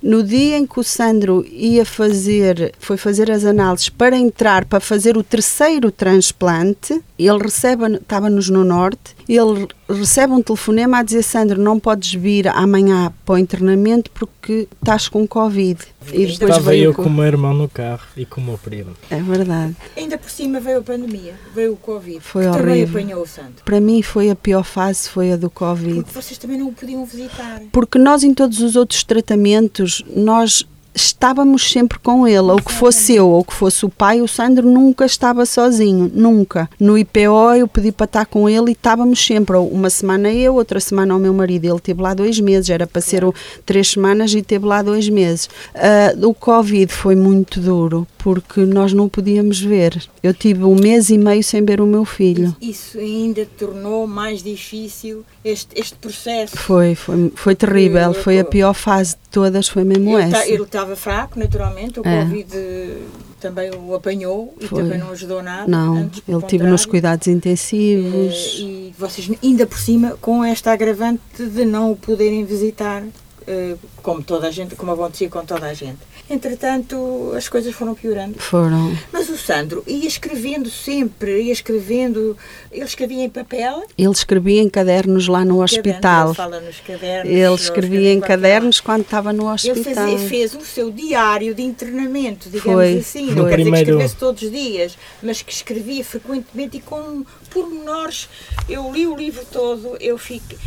no 0.03 0.23
dia 0.23 0.57
em 0.59 0.67
que 0.67 0.81
o 0.81 0.83
Sandro 0.83 1.45
ia 1.51 1.85
fazer, 1.85 2.73
foi 2.79 2.97
fazer 2.97 3.31
as 3.31 3.45
análises 3.45 3.89
para 3.89 4.17
entrar 4.17 4.65
para 4.65 4.81
fazer 4.81 5.17
o 5.17 5.23
terceiro 5.23 5.91
transplante, 5.91 7.01
ele 7.19 7.39
recebe, 7.39 7.95
estava-nos 7.97 8.49
no 8.51 8.65
norte, 8.65 9.15
ele 9.29 9.67
recebe 9.89 10.33
um 10.33 10.43
telefonema 10.43 10.99
a 10.99 11.03
dizer 11.03 11.23
Sandro, 11.23 11.61
não 11.61 11.79
podes 11.79 12.13
vir 12.15 12.49
amanhã 12.49 13.13
para 13.25 13.35
o 13.35 13.39
internamento 13.39 14.11
porque 14.13 14.67
estás 14.81 15.09
com 15.09 15.27
Covid. 15.27 15.79
E 16.13 16.19
depois 16.27 16.31
Estava 16.51 16.61
veio 16.71 16.85
eu 16.85 16.95
co- 16.95 17.03
com 17.03 17.09
o 17.09 17.13
meu 17.13 17.25
irmão 17.25 17.53
no 17.55 17.69
carro 17.69 18.07
e 18.17 18.25
com 18.25 18.41
o 18.41 18.45
meu 18.45 18.59
primo. 18.59 18.93
É 19.11 19.21
verdade. 19.21 19.77
Ainda 19.97 20.17
por 20.19 20.31
cima 20.31 20.61
veio 20.61 20.79
a 20.79 20.83
pandemia, 20.83 21.35
veio 21.55 21.73
o 21.73 21.77
Covid. 21.77 22.21
Foi 22.21 22.45
que 22.47 22.53
também 22.53 22.83
horrível. 22.83 23.01
apanhou 23.01 23.23
o 23.23 23.27
santo. 23.27 23.63
Para 23.65 23.81
mim 23.81 24.03
foi 24.03 24.31
a 24.31 24.37
pior 24.37 24.65
fase, 24.65 25.09
foi 25.09 25.33
a 25.33 25.37
do 25.37 25.51
Covid. 25.51 26.03
Porque 26.03 26.13
vocês 26.23 26.39
também 26.39 26.59
não 26.59 26.69
o 26.69 26.73
podiam 26.73 27.05
visitar. 27.05 27.63
Porque 27.73 27.99
nós 27.99 28.23
em 28.23 28.33
todos 28.35 28.61
os 28.61 28.77
outros 28.77 29.03
tratamentos, 29.05 30.03
nós 30.15 30.65
estávamos 30.97 31.71
sempre 31.71 31.99
com 31.99 32.27
ele, 32.27 32.39
ou 32.39 32.57
que 32.57 32.73
fosse 32.73 33.15
eu, 33.15 33.29
ou 33.29 33.45
que 33.45 33.53
fosse 33.53 33.85
o 33.85 33.89
pai, 33.91 34.21
o 34.21 34.27
Sandro 34.27 34.69
nunca 34.69 35.05
estava 35.05 35.45
sozinho, 35.45 36.11
nunca. 36.13 36.69
No 36.81 36.97
IPO 36.97 37.55
eu 37.57 37.69
pedi 37.69 37.93
para 37.93 38.07
estar 38.07 38.27
com 38.27 38.49
ele 38.49 38.71
e 38.71 38.73
estávamos 38.73 39.25
sempre, 39.25 39.57
uma 39.57 39.91
semana 39.91 40.33
eu, 40.33 40.55
outra 40.55 40.81
semana 40.81 41.15
o 41.15 41.19
meu 41.19 41.35
marido, 41.35 41.67
ele 41.67 41.81
teve 41.81 42.01
lá 42.01 42.15
dois 42.15 42.41
meses, 42.41 42.71
era 42.71 42.87
para 42.87 43.03
ser 43.03 43.23
três 43.65 43.89
semanas 43.89 44.33
e 44.35 44.43
teve 44.43 44.67
lá 44.67 44.81
dois 44.83 45.09
meses. 45.09 45.47
Uh, 45.75 46.29
o 46.29 46.35
Covid 46.35 46.91
foi 46.93 47.15
muito 47.15 47.61
duro, 47.61 48.07
porque 48.19 48.61
nós 48.63 48.93
não 48.93 49.09
podíamos 49.09 49.61
ver. 49.61 50.03
Eu 50.23 50.33
tive 50.33 50.65
um 50.65 50.75
mês 50.75 51.11
e 51.11 51.19
meio 51.19 51.45
sem 51.45 51.65
ver 51.65 51.81
o 51.81 51.87
meu 51.87 52.05
filho. 52.05 52.57
Isso 52.61 52.99
ainda 52.99 53.47
tornou 53.59 54.07
mais 54.07 54.43
difícil 54.43 55.25
este, 55.45 55.79
este 55.79 55.95
processo. 55.97 56.57
Foi, 56.57 56.95
foi, 56.95 57.33
foi 57.35 57.55
terrível, 57.55 58.15
foi 58.15 58.41
a 58.41 58.45
pior 58.45 58.75
fase 58.75 59.13
de 59.13 59.29
todas, 59.31 59.69
foi 59.69 59.85
mesmo 59.85 60.19
ele 60.19 60.35
essa. 60.35 60.67
Tá, 60.67 60.86
estava 60.87 60.97
fraco, 60.97 61.39
naturalmente, 61.39 61.99
o 61.99 62.07
é. 62.07 62.23
Covid 62.23 62.99
também 63.41 63.71
o 63.71 63.95
apanhou 63.95 64.55
e 64.61 64.67
Foi. 64.67 64.83
também 64.83 64.99
não 64.99 65.11
ajudou 65.11 65.43
nada. 65.43 65.67
Não, 65.69 66.11
ele 66.27 66.39
estive 66.39 66.65
nos 66.65 66.87
cuidados 66.87 67.27
intensivos. 67.27 68.59
E, 68.59 68.63
e 68.63 68.95
vocês, 68.99 69.31
ainda 69.43 69.67
por 69.67 69.79
cima, 69.79 70.17
com 70.21 70.45
esta 70.45 70.73
agravante 70.73 71.21
de 71.39 71.65
não 71.65 71.93
o 71.93 71.97
poderem 71.97 72.45
visitar, 72.45 73.03
eh, 73.47 73.77
como 74.03 74.23
toda 74.23 74.49
a 74.49 74.51
gente, 74.51 74.75
como 74.75 74.93
acontecia 74.93 75.29
com 75.29 75.45
toda 75.45 75.67
a 75.67 75.75
gente. 75.75 75.99
Entretanto, 76.29 77.33
as 77.37 77.49
coisas 77.49 77.73
foram 77.73 77.95
piorando. 77.95 78.39
Foram. 78.39 78.97
Mas 79.13 79.29
o 79.29 79.39
Sandro 79.39 79.85
ia 79.87 80.09
escrevendo 80.09 80.69
sempre, 80.69 81.43
ia 81.43 81.53
escrevendo. 81.53 82.37
Ele 82.73 82.85
escrevia 82.85 83.23
em 83.23 83.31
papel? 83.31 83.85
Ele 83.97 84.11
escrevia 84.11 84.61
em 84.61 84.69
cadernos 84.69 85.29
lá 85.29 85.45
no 85.45 85.63
hospital. 85.63 86.29
Ele 86.29 86.35
fala 86.35 86.61
nos 86.61 86.81
cadernos. 86.81 87.33
Ele 87.33 87.55
escrevia 87.55 88.13
em 88.13 88.21
cadernos 88.21 88.81
quando 88.81 89.03
estava 89.03 89.33
no 89.33 89.53
hospital. 89.53 89.77
Ele 89.77 89.95
fazia, 89.95 90.19
fez 90.29 90.55
o 90.55 90.63
seu 90.63 90.91
diário 90.91 91.55
de 91.55 91.63
internamento, 91.63 92.51
digamos 92.51 92.73
foi, 92.73 92.99
assim. 92.99 93.27
Foi. 93.27 93.35
Não 93.37 93.49
quer 93.49 93.59
dizer 93.59 93.71
que 93.71 93.77
escrevesse 93.79 94.17
todos 94.17 94.43
os 94.43 94.51
dias, 94.51 94.99
mas 95.23 95.43
que 95.43 95.53
escrevia 95.53 96.05
frequentemente 96.05 96.79
e 96.79 96.81
com 96.81 97.25
pormenores. 97.51 98.29
Eu 98.69 98.93
li 98.93 99.07
o 99.07 99.17
livro 99.17 99.45
todo, 99.51 99.97
eu 100.01 100.19
fiquei 100.19 100.59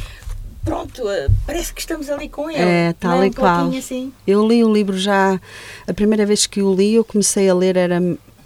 pronto, 0.70 1.10
eh, 1.10 1.28
parece 1.46 1.74
que 1.74 1.82
estamos 1.82 2.10
ali 2.10 2.30
com 2.30 2.50
ele. 2.50 2.62
É, 2.62 2.94
tal 3.00 3.22
é? 3.22 3.28
e 3.28 3.30
um 3.30 3.34
qual. 3.34 3.70
Assim. 3.70 4.14
Eu 4.26 4.48
li 4.48 4.64
o 4.64 4.72
livro 4.72 4.98
já, 4.98 5.40
a 5.88 5.94
primeira 5.94 6.26
vez 6.26 6.46
que 6.46 6.62
o 6.62 6.74
li, 6.74 6.96
eu 6.96 7.04
comecei 7.04 7.50
a 7.50 7.54
ler, 7.54 7.76
era 7.76 8.00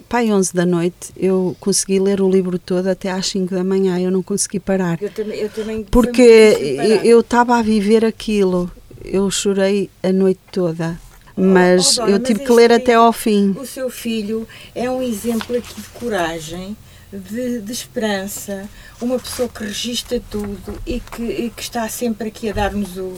pai 0.08 0.32
11 0.32 0.54
da 0.54 0.64
noite, 0.64 1.12
eu 1.16 1.56
consegui 1.60 1.98
ler 1.98 2.20
o 2.20 2.30
livro 2.30 2.58
todo 2.58 2.86
até 2.86 3.10
às 3.10 3.26
5 3.26 3.54
da 3.54 3.64
manhã, 3.64 3.98
eu 3.98 4.10
não 4.10 4.22
consegui 4.22 4.60
parar. 4.60 4.96
Eu 5.02 5.10
também, 5.10 5.38
eu 5.38 5.48
também 5.50 5.84
Porque 5.84 7.02
eu 7.02 7.20
estava 7.20 7.56
a 7.58 7.62
viver 7.62 8.04
aquilo, 8.04 8.70
eu 9.04 9.30
chorei 9.30 9.90
a 10.02 10.12
noite 10.12 10.40
toda. 10.52 10.98
Mas 11.36 11.98
oh, 11.98 12.02
oh, 12.02 12.04
dona, 12.04 12.16
eu 12.16 12.22
tive 12.22 12.38
mas 12.40 12.48
que 12.48 12.54
ler 12.54 12.72
até 12.72 12.94
ao 12.94 13.12
fim. 13.12 13.56
O 13.58 13.66
seu 13.66 13.90
filho 13.90 14.46
é 14.72 14.88
um 14.88 15.02
exemplo 15.02 15.56
aqui 15.56 15.74
de 15.74 15.88
coragem, 15.88 16.76
de, 17.18 17.60
de 17.60 17.72
esperança, 17.72 18.68
uma 19.00 19.18
pessoa 19.18 19.48
que 19.48 19.64
registra 19.64 20.20
tudo 20.30 20.78
e 20.86 21.00
que, 21.00 21.22
e 21.22 21.50
que 21.50 21.62
está 21.62 21.88
sempre 21.88 22.28
aqui 22.28 22.50
a 22.50 22.52
dar-nos 22.52 22.96
o, 22.96 23.12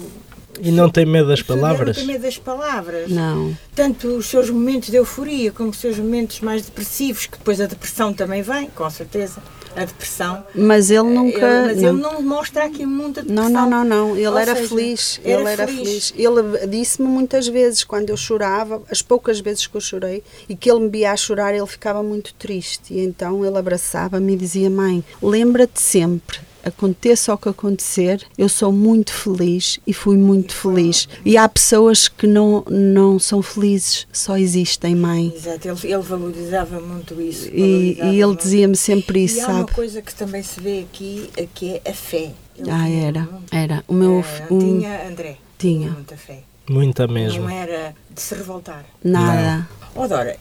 e 0.60 0.70
não 0.70 0.88
tem 0.88 1.04
medo 1.04 1.28
das 1.28 1.42
palavras? 1.42 1.96
Não 1.98 2.04
tem 2.04 2.14
medo 2.14 2.22
das 2.22 2.38
palavras. 2.38 3.10
Não. 3.10 3.56
Tanto 3.74 4.08
os 4.08 4.26
seus 4.26 4.48
momentos 4.48 4.88
de 4.88 4.96
euforia 4.96 5.52
como 5.52 5.70
os 5.70 5.76
seus 5.78 5.98
momentos 5.98 6.40
mais 6.40 6.64
depressivos, 6.64 7.26
que 7.26 7.38
depois 7.38 7.60
a 7.60 7.66
depressão 7.66 8.12
também 8.12 8.42
vem, 8.42 8.68
com 8.70 8.88
certeza. 8.88 9.42
A 9.76 9.84
depressão. 9.84 10.44
Mas 10.54 10.90
ele 10.90 11.02
nunca. 11.02 11.38
Ele, 11.38 11.66
mas 11.66 11.82
não. 11.82 11.88
ele 11.90 12.00
não 12.00 12.22
mostra 12.22 12.64
aqui 12.64 12.86
muita 12.86 13.22
depressão. 13.22 13.48
Não, 13.50 13.68
não, 13.68 13.84
não, 13.84 14.08
não. 14.08 14.16
Ele 14.16 14.26
Ou 14.26 14.38
era 14.38 14.54
seja, 14.54 14.68
feliz. 14.68 15.20
Era 15.22 15.40
ele 15.40 15.48
era 15.50 15.66
feliz. 15.66 16.10
feliz. 16.10 16.14
Ele 16.16 16.66
disse-me 16.66 17.08
muitas 17.08 17.46
vezes, 17.46 17.84
quando 17.84 18.10
eu 18.10 18.16
chorava, 18.16 18.82
as 18.90 19.02
poucas 19.02 19.38
vezes 19.40 19.66
que 19.66 19.76
eu 19.76 19.80
chorei, 19.80 20.22
e 20.48 20.56
que 20.56 20.70
ele 20.70 20.80
me 20.80 20.88
via 20.88 21.12
a 21.12 21.16
chorar, 21.16 21.54
ele 21.54 21.66
ficava 21.66 22.02
muito 22.02 22.34
triste. 22.34 22.94
E 22.94 23.00
então 23.00 23.44
ele 23.44 23.58
abraçava-me 23.58 24.32
e 24.32 24.36
dizia: 24.36 24.70
Mãe, 24.70 25.04
lembra-te 25.22 25.80
sempre 25.80 26.38
aconteça 26.66 27.32
o 27.32 27.38
que 27.38 27.48
acontecer, 27.48 28.26
eu 28.36 28.48
sou 28.48 28.72
muito 28.72 29.12
feliz 29.12 29.78
e 29.86 29.92
fui 29.92 30.16
muito 30.16 30.54
feliz. 30.54 31.08
E 31.24 31.36
há 31.36 31.48
pessoas 31.48 32.08
que 32.08 32.26
não, 32.26 32.64
não 32.68 33.18
são 33.18 33.40
felizes, 33.40 34.06
só 34.12 34.36
existem, 34.36 34.94
mãe. 34.96 35.32
Exato, 35.34 35.68
ele, 35.68 35.78
ele 35.94 36.02
valorizava 36.02 36.80
muito 36.80 37.20
isso. 37.20 37.48
E, 37.48 37.98
e 38.02 38.20
ele 38.20 38.36
dizia-me 38.36 38.76
sempre 38.76 39.24
isso, 39.24 39.38
e 39.38 39.40
sabe? 39.42 39.52
há 39.52 39.56
uma 39.58 39.66
coisa 39.66 40.02
que 40.02 40.14
também 40.14 40.42
se 40.42 40.60
vê 40.60 40.80
aqui, 40.80 41.30
que 41.54 41.80
é 41.84 41.90
a 41.90 41.94
fé. 41.94 42.32
Ele 42.58 42.70
ah, 42.70 42.88
era, 42.88 43.28
era. 43.52 43.84
O 43.86 43.94
meu... 43.94 44.24
Era, 44.24 44.52
um, 44.52 44.58
tinha, 44.58 45.08
André, 45.08 45.36
tinha. 45.58 45.78
tinha 45.78 45.90
muita 45.90 46.16
fé. 46.16 46.42
Muita 46.68 47.06
mesmo. 47.06 47.42
Não 47.42 47.50
era 47.50 47.94
de 48.10 48.20
se 48.20 48.34
revoltar. 48.34 48.84
Nada. 49.04 49.68
Não. 49.94 50.02
Oh, 50.02 50.08
Dora, 50.08 50.36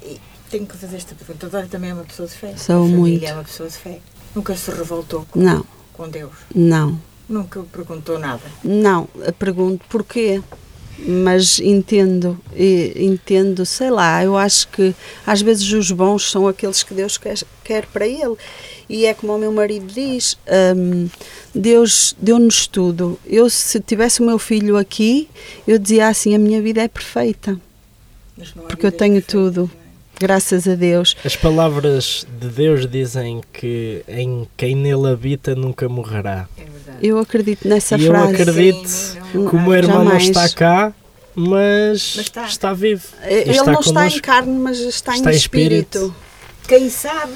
tenho 0.49 0.65
que 0.65 0.75
fazer 0.75 0.95
esta 0.95 1.13
pergunta. 1.13 1.45
A 1.45 1.49
Dora 1.49 1.67
também 1.67 1.91
é 1.91 1.93
uma 1.93 2.03
pessoa 2.03 2.27
de 2.27 2.33
fé. 2.33 2.55
Sou 2.57 2.87
muito. 2.87 3.23
é 3.23 3.33
uma 3.33 3.43
pessoa 3.43 3.69
de 3.69 3.75
fé. 3.75 3.99
Nunca 4.33 4.55
se 4.55 4.71
revoltou. 4.71 5.27
Não 5.35 5.74
com 5.95 6.09
Deus? 6.09 6.31
Não. 6.53 6.99
Nunca 7.27 7.63
perguntou 7.63 8.19
nada? 8.19 8.43
Não, 8.63 9.07
pergunto 9.39 9.83
porquê. 9.89 10.41
Mas 10.97 11.59
entendo, 11.59 12.39
entendo, 12.95 13.65
sei 13.65 13.89
lá, 13.89 14.23
eu 14.23 14.37
acho 14.37 14.69
que 14.69 14.95
às 15.27 15.41
vezes 15.41 15.69
os 15.73 15.91
bons 15.91 16.31
são 16.31 16.47
aqueles 16.47 16.83
que 16.83 16.93
Deus 16.93 17.17
quer, 17.17 17.37
quer 17.65 17.85
para 17.87 18.07
ele. 18.07 18.37
E 18.87 19.05
é 19.05 19.13
como 19.13 19.35
o 19.35 19.37
meu 19.37 19.51
marido 19.51 19.87
diz: 19.87 20.37
um, 20.77 21.09
Deus 21.53 22.15
deu-nos 22.17 22.65
tudo. 22.65 23.19
Eu, 23.25 23.49
se 23.49 23.79
tivesse 23.81 24.21
o 24.21 24.25
meu 24.25 24.39
filho 24.39 24.77
aqui, 24.77 25.27
eu 25.67 25.77
dizia 25.77 26.07
assim: 26.07 26.33
a 26.33 26.39
minha 26.39 26.61
vida 26.61 26.81
é 26.81 26.87
perfeita. 26.87 27.59
porque 28.69 28.85
eu 28.85 28.91
tenho 28.91 29.15
perfeita, 29.15 29.31
tudo. 29.31 29.71
É? 29.81 29.84
Graças 30.19 30.67
a 30.67 30.75
Deus. 30.75 31.15
As 31.25 31.35
palavras 31.35 32.25
de 32.39 32.47
Deus 32.47 32.87
dizem 32.87 33.41
que 33.51 34.03
em 34.07 34.47
quem 34.55 34.75
nele 34.75 35.09
habita 35.11 35.55
nunca 35.55 35.89
morrerá. 35.89 36.47
É 36.57 36.63
verdade. 36.63 36.97
Eu 37.01 37.19
acredito 37.19 37.67
nessa 37.67 37.95
e 37.95 38.07
frase. 38.07 38.33
Eu 38.33 38.41
acredito 38.41 38.87
Sim, 38.87 39.19
não, 39.33 39.49
que 39.49 39.55
o 39.55 39.61
meu 39.61 39.73
irmão 39.73 40.03
não 40.05 40.17
está 40.17 40.47
cá, 40.49 40.93
mas, 41.35 42.13
mas 42.15 42.25
está. 42.25 42.45
está. 42.45 42.73
vivo. 42.73 43.07
Ele 43.23 43.51
está 43.51 43.71
não 43.71 43.79
está 43.81 44.07
em 44.07 44.19
carne, 44.19 44.57
mas 44.57 44.79
está, 44.79 45.15
está 45.15 45.33
em, 45.33 45.35
espírito. 45.35 45.97
espírito. 45.97 46.15
Quem 46.67 46.89
sabe 46.89 47.33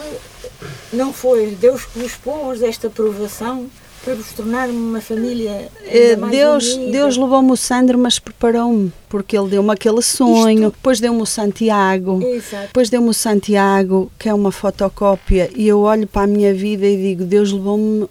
não 0.91 1.13
foi 1.13 1.57
Deus 1.59 1.86
que 1.86 1.99
vos 1.99 2.13
pôs 2.15 2.63
esta 2.63 2.89
provação 2.89 3.69
para 4.10 4.16
vos 4.16 4.34
tornar 4.34 4.70
uma 4.70 4.99
família 4.99 5.70
eh, 5.86 6.16
Deus 6.16 6.74
unida. 6.74 6.91
Deus 6.91 7.16
levou-me 7.16 7.51
o 7.51 7.55
Sandro 7.55 7.95
mas 7.95 8.18
preparou-me 8.18 8.91
porque 9.07 9.38
ele 9.38 9.49
deu-me 9.49 9.72
aquele 9.72 10.01
sonho 10.01 10.64
Isto... 10.64 10.72
depois 10.72 10.99
deu-me 10.99 11.22
o 11.22 11.26
Santiago 11.28 12.20
Exato. 12.24 12.68
depois 12.68 12.89
deu-me 12.89 13.10
o 13.10 13.14
Santiago 13.14 14.12
que 14.18 14.28
é 14.28 14.34
uma 14.34 14.51
fotocópia 14.51 15.51
e 15.55 15.68
eu 15.68 15.82
olho 15.82 16.07
para 16.07 16.24
a 16.24 16.28
minha 16.28 16.51
vida 16.55 16.88
e 16.88 16.97
digo 16.97 17.24
Deus 17.24 17.51
levou-me 17.51 18.10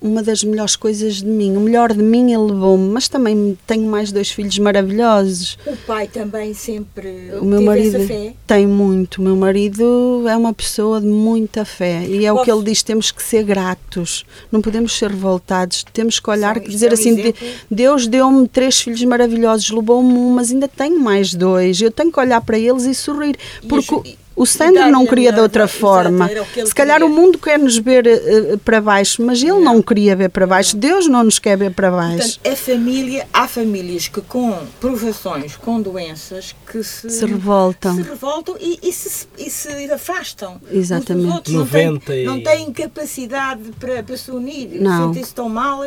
uma 0.00 0.22
das 0.22 0.44
melhores 0.44 0.76
coisas 0.76 1.16
de 1.16 1.26
mim. 1.26 1.56
O 1.56 1.60
melhor 1.60 1.92
de 1.92 2.02
mim 2.02 2.32
ele 2.32 2.52
levou-me, 2.52 2.88
mas 2.90 3.08
também 3.08 3.56
tenho 3.66 3.86
mais 3.86 4.12
dois 4.12 4.30
filhos 4.30 4.58
maravilhosos. 4.58 5.58
O 5.66 5.76
pai 5.76 6.06
também 6.06 6.54
sempre 6.54 7.30
o 7.40 7.44
meu 7.44 7.62
marido 7.62 7.98
tem 8.46 8.66
muito. 8.66 9.18
O 9.18 9.22
meu 9.22 9.36
marido 9.36 10.24
é 10.28 10.36
uma 10.36 10.52
pessoa 10.52 11.00
de 11.00 11.06
muita 11.06 11.64
fé 11.64 12.04
e 12.06 12.24
é 12.24 12.30
Posso... 12.30 12.42
o 12.42 12.44
que 12.44 12.50
ele 12.50 12.62
diz: 12.64 12.82
temos 12.82 13.10
que 13.10 13.22
ser 13.22 13.42
gratos, 13.42 14.24
não 14.50 14.60
podemos 14.60 14.96
ser 14.96 15.10
revoltados, 15.10 15.84
temos 15.92 16.20
que 16.20 16.30
olhar 16.30 16.56
e 16.56 16.68
dizer 16.68 16.86
é 16.86 16.90
um 16.90 16.94
assim: 16.94 17.20
exemplo. 17.20 17.48
Deus 17.70 18.06
deu-me 18.06 18.48
três 18.48 18.80
filhos 18.80 19.02
maravilhosos, 19.04 19.70
levou-me 19.70 20.12
um, 20.12 20.30
mas 20.30 20.50
ainda 20.50 20.68
tenho 20.68 21.00
mais 21.00 21.34
dois. 21.34 21.80
Eu 21.80 21.90
tenho 21.90 22.12
que 22.12 22.20
olhar 22.20 22.40
para 22.40 22.58
eles 22.58 22.84
e 22.84 22.94
sorrir, 22.94 23.36
porque 23.68 24.16
o 24.36 24.44
Sandro 24.44 24.90
não 24.90 25.06
queria 25.06 25.32
de 25.32 25.40
outra 25.40 25.68
forma. 25.68 26.28
Se 26.64 26.74
calhar 26.74 27.02
o 27.02 27.08
mundo 27.08 27.38
quer 27.38 27.58
nos 27.58 27.78
ver 27.78 28.04
uh, 28.06 28.58
para 28.58 28.80
baixo, 28.80 29.22
mas 29.24 29.40
ele 29.40 29.52
não. 29.52 29.74
não. 29.74 29.82
queria 29.82 30.16
ver 30.16 30.28
para 30.28 30.46
baixo. 30.46 30.76
Deus 30.76 31.06
não 31.06 31.24
nos 31.24 31.38
quer 31.38 31.56
ver 31.56 31.72
para 31.72 31.90
baixo. 31.90 32.40
Portanto, 32.40 32.52
a 32.52 32.56
família, 32.56 33.28
há 33.32 33.46
famílias 33.46 34.08
que 34.08 34.20
com 34.20 34.58
provações, 34.80 35.56
com 35.56 35.80
doenças, 35.80 36.54
que 36.70 36.82
se, 36.82 37.08
se 37.10 37.26
revoltam, 37.26 37.94
se 37.94 38.02
revoltam 38.02 38.56
e, 38.58 38.78
e, 38.82 38.92
se, 38.92 39.26
e 39.38 39.50
se 39.50 39.92
afastam. 39.92 40.60
Exatamente. 40.70 41.28
Os 41.28 41.34
outros 41.34 41.54
90 41.54 41.90
não 41.90 41.98
têm, 41.98 42.24
não 42.24 42.42
têm 42.42 42.72
capacidade 42.72 43.62
para, 43.78 44.02
para 44.02 44.16
se 44.16 44.30
unir, 44.30 44.70
sentem-se 44.70 45.34
tão 45.34 45.48
mal 45.48 45.84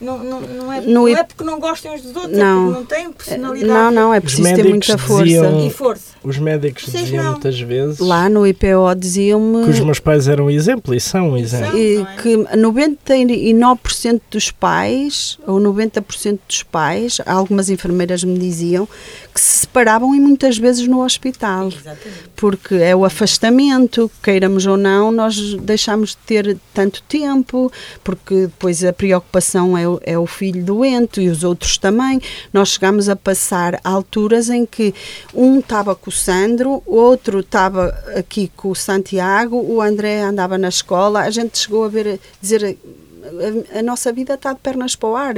não, 0.00 0.18
não, 0.18 0.40
não, 0.40 0.72
é, 0.72 0.80
não 0.80 1.06
é 1.08 1.22
porque 1.22 1.44
não 1.44 1.60
gostem 1.60 1.92
uns 1.92 2.00
dos 2.00 2.16
outros, 2.16 2.36
não. 2.36 2.62
é 2.62 2.64
porque 2.64 2.78
não 2.78 2.86
têm 2.86 3.12
personalidade. 3.12 3.70
Não, 3.70 3.90
não, 3.90 4.14
é 4.14 4.20
preciso 4.20 4.54
ter 4.54 4.64
muita 4.64 4.96
força. 4.96 5.24
Diziam, 5.24 5.66
e 5.66 5.70
força. 5.70 6.14
Os 6.22 6.38
médicos 6.38 6.84
Vocês 6.84 7.04
diziam 7.04 7.24
não. 7.24 7.32
muitas 7.32 7.60
vezes. 7.60 7.98
Lá 7.98 8.28
no 8.28 8.46
IPO 8.46 8.94
diziam-me. 8.96 9.64
Que 9.64 9.70
os 9.70 9.80
meus 9.80 10.00
pais 10.00 10.26
eram 10.26 10.46
um 10.46 10.50
exemplo 10.50 10.94
e 10.94 11.00
são 11.00 11.32
um 11.32 11.36
exemplo. 11.36 11.76
E 11.78 11.98
é? 12.00 12.04
que 12.22 12.34
99% 12.36 14.20
dos 14.30 14.50
pais, 14.50 15.38
ou 15.46 15.60
90% 15.60 16.38
dos 16.48 16.62
pais, 16.62 17.20
algumas 17.26 17.68
enfermeiras 17.68 18.24
me 18.24 18.38
diziam, 18.38 18.88
que 19.34 19.40
se 19.40 19.60
separavam 19.60 20.14
e 20.14 20.20
muitas 20.20 20.56
vezes 20.56 20.86
no 20.88 21.04
hospital. 21.04 21.68
Exatamente. 21.68 22.30
Porque 22.36 22.74
é 22.76 22.96
o 22.96 23.04
afastamento, 23.04 24.10
queiramos 24.22 24.64
ou 24.66 24.78
não, 24.78 25.12
nós 25.12 25.54
deixamos 25.56 26.10
de 26.10 26.16
ter 26.18 26.56
tanto 26.72 27.02
tempo, 27.02 27.70
porque 28.02 28.42
depois 28.42 28.82
a 28.82 28.92
preocupação 28.92 29.76
é 29.76 29.89
o- 29.94 30.00
é 30.04 30.18
o 30.18 30.26
filho 30.26 30.62
doente 30.64 31.20
e 31.20 31.28
os 31.28 31.44
outros 31.44 31.78
também. 31.78 32.20
Nós 32.52 32.70
chegámos 32.70 33.08
a 33.08 33.16
passar 33.16 33.80
alturas 33.84 34.48
em 34.48 34.64
que 34.66 34.94
um 35.34 35.58
estava 35.58 35.94
com 35.94 36.10
o 36.10 36.12
Sandro, 36.12 36.82
o 36.86 36.94
outro 36.96 37.40
estava 37.40 37.86
aqui 38.16 38.50
com 38.56 38.70
o 38.70 38.74
Santiago, 38.76 39.56
o 39.56 39.80
André 39.80 40.20
andava 40.22 40.56
na 40.58 40.68
escola. 40.68 41.20
A 41.20 41.30
gente 41.30 41.58
chegou 41.58 41.84
a 41.84 41.88
ver, 41.88 42.20
dizer, 42.40 42.76
a, 43.74 43.78
a 43.78 43.82
nossa 43.82 44.12
vida 44.12 44.34
está 44.34 44.52
de 44.52 44.60
pernas 44.60 44.96
para 44.96 45.08
o 45.08 45.16
ar. 45.16 45.34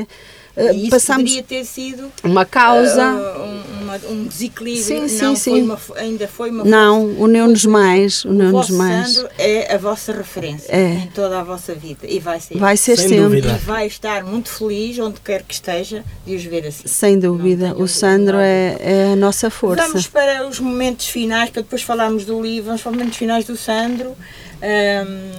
Eh, 0.55 0.73
E 0.75 0.81
isso 0.83 0.91
Passamos 0.91 1.23
poderia 1.23 1.43
ter 1.43 1.65
sido 1.65 2.13
uma 2.23 2.45
causa. 2.45 3.03
ah, 3.03 3.39
um, 3.39 3.83
uma- 3.85 4.01
um 4.11 4.25
desequilíbrio. 4.25 4.85
Sim, 4.85 5.09
sim, 5.09 5.23
não 5.25 5.35
sim. 5.37 5.51
Foi 5.51 5.63
uma, 5.63 5.79
ainda 5.97 6.29
foi 6.29 6.51
uma 6.51 6.65
Não, 6.65 7.05
uniu-nos 7.19 7.65
mais, 7.65 8.25
O 8.25 8.29
uniu-nos 8.29 8.69
mais. 8.71 9.13
Sandro 9.15 9.31
é 9.39 9.75
a 9.75 9.79
vossa 9.79 10.13
referência 10.13 10.71
É. 10.71 10.93
em 10.95 11.07
toda 11.09 11.41
a 11.41 11.43
vossa 11.43 11.75
vida 11.75 12.07
e 12.07 12.19
vai 12.19 12.39
ser. 12.39 12.59
Vai 12.59 12.77
ser 12.77 12.97
Sem 12.99 13.09
sempre. 13.09 13.23
dúvida. 13.25 13.49
E 13.53 13.65
vai 13.65 13.87
estar 13.87 14.25
muito 14.25 14.51
feliz, 14.51 14.99
onde 14.99 15.21
quer 15.21 15.43
que 15.43 15.55
esteja, 15.55 16.05
de 16.27 16.37
os 16.37 16.45
ver 16.45 16.67
assim. 16.67 16.87
Sem 16.87 17.19
dúvida, 17.19 17.75
o 17.77 17.89
Sandro 17.89 18.37
é, 18.37 18.77
é 18.81 19.13
a 19.13 19.17
nossa 19.17 19.49
força. 19.49 19.87
Vamos 19.87 20.07
para 20.07 20.47
os 20.47 20.61
momentos 20.61 21.07
finais, 21.07 21.49
para 21.51 21.63
depois 21.63 21.81
falarmos 21.83 22.25
do 22.27 22.41
livro, 22.43 22.67
vamos 22.67 22.83
para 22.83 22.91
os 22.91 22.97
momentos 22.97 23.17
finais 23.19 23.45
do 23.47 23.57
Sandro. 23.57 24.15
Ahm, 24.63 25.33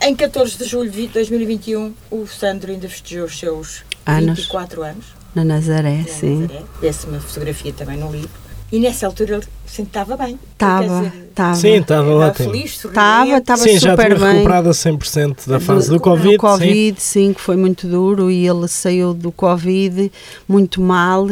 em 0.00 0.14
14 0.14 0.56
de 0.56 0.64
julho 0.64 0.90
de 0.90 1.08
2021, 1.08 1.92
o 2.10 2.26
Sandro 2.26 2.70
ainda 2.70 2.88
festejou 2.88 3.24
os 3.26 3.38
seus 3.38 3.82
Anos. 4.10 4.38
24 4.40 4.82
anos. 4.82 5.04
Na 5.34 5.44
Nazaré, 5.44 6.00
em 6.00 6.06
sim. 6.06 6.40
Nazaré. 6.42 6.62
Vê-se 6.80 7.06
uma 7.06 7.20
fotografia 7.20 7.72
também 7.72 7.96
no 7.98 8.10
livro. 8.10 8.30
E 8.70 8.78
nessa 8.78 9.06
altura 9.06 9.36
ele 9.36 9.44
se 9.66 9.80
estava 9.80 10.14
bem. 10.14 10.38
Estava, 10.52 11.06
estava. 11.06 11.54
Sim, 11.54 11.76
estava 11.76 12.02
estava 12.12 12.26
ótimo. 12.26 12.50
feliz, 12.50 12.70
Estava, 12.72 13.16
sorridente. 13.20 13.40
estava 13.40 13.62
Sim, 13.62 13.78
já 13.78 13.90
super 13.90 14.06
tinha 14.06 14.18
bem. 14.18 14.32
recuperado 14.34 14.68
a 14.68 14.72
100% 14.72 15.48
da 15.48 15.60
fase 15.60 15.88
do, 15.88 15.98
Covid. 15.98 16.24
do 16.26 16.30
sim. 16.32 16.36
Covid, 16.36 17.00
sim. 17.00 17.32
que 17.32 17.40
foi 17.40 17.56
muito 17.56 17.86
duro 17.88 18.30
e 18.30 18.46
ele 18.46 18.68
saiu 18.68 19.14
do 19.14 19.32
Covid 19.32 20.12
muito 20.46 20.82
mal, 20.82 21.28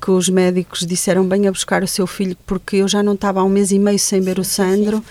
que 0.00 0.10
os 0.10 0.28
médicos 0.28 0.86
disseram 0.86 1.26
bem 1.26 1.46
a 1.46 1.52
buscar 1.52 1.82
o 1.82 1.88
seu 1.88 2.06
filho 2.06 2.36
porque 2.46 2.76
eu 2.76 2.88
já 2.88 3.02
não 3.02 3.14
estava 3.14 3.40
há 3.40 3.44
um 3.44 3.48
mês 3.48 3.70
e 3.70 3.78
meio 3.78 3.98
sem 3.98 4.20
ver 4.20 4.38
o 4.38 4.44
Sandro 4.44 5.02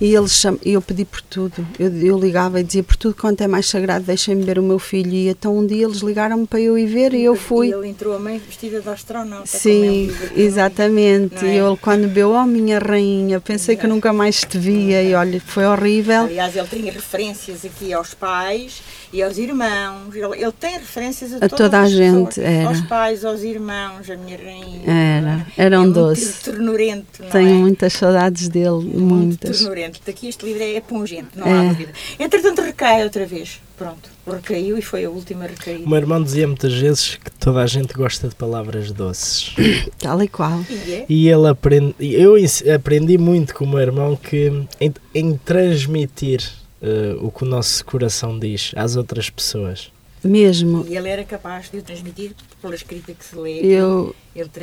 e 0.00 0.14
ele 0.14 0.28
cham... 0.28 0.58
eu 0.64 0.82
pedi 0.82 1.04
por 1.04 1.20
tudo. 1.22 1.66
Eu, 1.78 1.90
eu 1.98 2.18
ligava 2.18 2.60
e 2.60 2.64
dizia 2.64 2.82
por 2.82 2.96
tudo 2.96 3.14
quanto 3.14 3.40
é 3.42 3.46
mais 3.46 3.68
sagrado, 3.68 4.04
deixem-me 4.04 4.42
ver 4.42 4.58
o 4.58 4.62
meu 4.62 4.78
filho 4.78 5.12
e 5.12 5.28
então 5.28 5.56
um 5.56 5.66
dia 5.66 5.84
eles 5.84 5.98
ligaram-me 5.98 6.46
para 6.46 6.60
eu 6.60 6.76
ir 6.76 6.86
ver 6.86 7.14
e 7.14 7.22
eu 7.22 7.36
fui. 7.36 7.68
E 7.68 7.72
ele 7.72 7.88
entrou 7.88 8.14
a 8.14 8.18
mãe 8.18 8.38
vestida 8.38 8.80
de 8.80 8.88
astronauta. 8.88 9.46
Sim, 9.46 10.12
exatamente. 10.36 11.44
é? 11.44 11.54
E 11.54 11.58
ele 11.58 11.76
quando 11.76 12.08
viu, 12.08 12.32
oh 12.32 12.44
minha 12.44 12.78
rainha, 12.78 13.40
pensei 13.40 13.76
que 13.76 13.86
nunca 13.86 14.12
mais 14.12 14.40
te 14.40 14.58
via 14.58 15.02
e 15.02 15.14
olha, 15.14 15.40
foi 15.40 15.64
horrível. 15.64 16.24
Aliás, 16.24 16.56
ele 16.56 16.68
tinha 16.68 16.92
referências 16.92 17.64
aqui 17.64 17.92
aos 17.92 18.14
pais 18.14 18.82
e 19.12 19.22
aos 19.22 19.36
irmãos. 19.38 20.14
Ele, 20.14 20.42
ele 20.42 20.52
tem 20.52 20.72
referências 20.78 21.32
a, 21.34 21.44
A 21.44 21.48
toda 21.48 21.80
a 21.80 21.86
gente, 21.88 22.26
pessoas. 22.36 22.38
era. 22.46 22.68
Aos 22.68 22.80
pais, 22.82 23.24
aos 23.24 23.42
irmãos, 23.42 24.08
a 24.10 24.16
minha 24.16 24.36
rainha. 24.36 24.82
Era, 24.90 25.46
era 25.56 25.78
um 25.78 25.82
é 25.82 25.86
muito 25.86 25.94
doce. 25.94 26.42
ternurento, 26.44 27.22
não 27.22 27.30
Tenho 27.30 27.50
é? 27.50 27.52
muitas 27.54 27.92
saudades 27.92 28.48
dele, 28.48 28.70
Muito 28.70 28.98
muitas. 28.98 29.58
ternurento. 29.58 30.00
Daqui 30.06 30.28
este 30.28 30.44
livro 30.44 30.62
é 30.62 30.80
pungente, 30.80 31.28
não 31.36 31.46
É. 31.46 31.52
há 31.52 31.68
dúvida. 31.72 31.92
Entretanto, 32.18 32.62
recai 32.62 33.02
outra 33.04 33.26
vez. 33.26 33.60
Pronto, 33.76 34.10
recaiu 34.26 34.78
e 34.78 34.82
foi 34.82 35.04
a 35.04 35.10
última 35.10 35.44
recaída. 35.44 35.84
O 35.84 35.88
meu 35.88 35.98
irmão 35.98 36.22
dizia 36.22 36.46
muitas 36.46 36.72
vezes 36.72 37.16
que 37.16 37.30
toda 37.32 37.60
a 37.62 37.66
gente 37.66 37.92
gosta 37.94 38.28
de 38.28 38.34
palavras 38.34 38.92
doces. 38.92 39.54
Tal 39.98 40.22
e 40.22 40.28
qual. 40.28 40.60
E 40.70 40.92
é. 40.92 41.06
E 41.08 41.28
ele 41.28 41.48
aprende, 41.48 41.94
eu 42.00 42.34
aprendi 42.72 43.18
muito 43.18 43.52
com 43.54 43.64
o 43.64 43.68
meu 43.68 43.80
irmão 43.80 44.14
que 44.14 44.52
em, 44.80 44.92
em 45.12 45.36
transmitir 45.36 46.48
eh, 46.82 47.16
o 47.20 47.30
que 47.30 47.44
o 47.44 47.46
nosso 47.46 47.84
coração 47.84 48.38
diz 48.38 48.72
às 48.76 48.96
outras 48.96 49.30
pessoas. 49.30 49.90
Mesmo. 50.24 50.84
E 50.88 50.96
ele 50.96 51.08
era 51.08 51.24
capaz 51.24 51.68
de 51.68 51.78
o 51.78 51.82
transmitir 51.82 52.30
pela 52.60 52.74
escrita 52.76 53.12
que 53.12 53.24
se 53.24 53.34
lê. 53.34 53.58
Eu, 53.60 54.14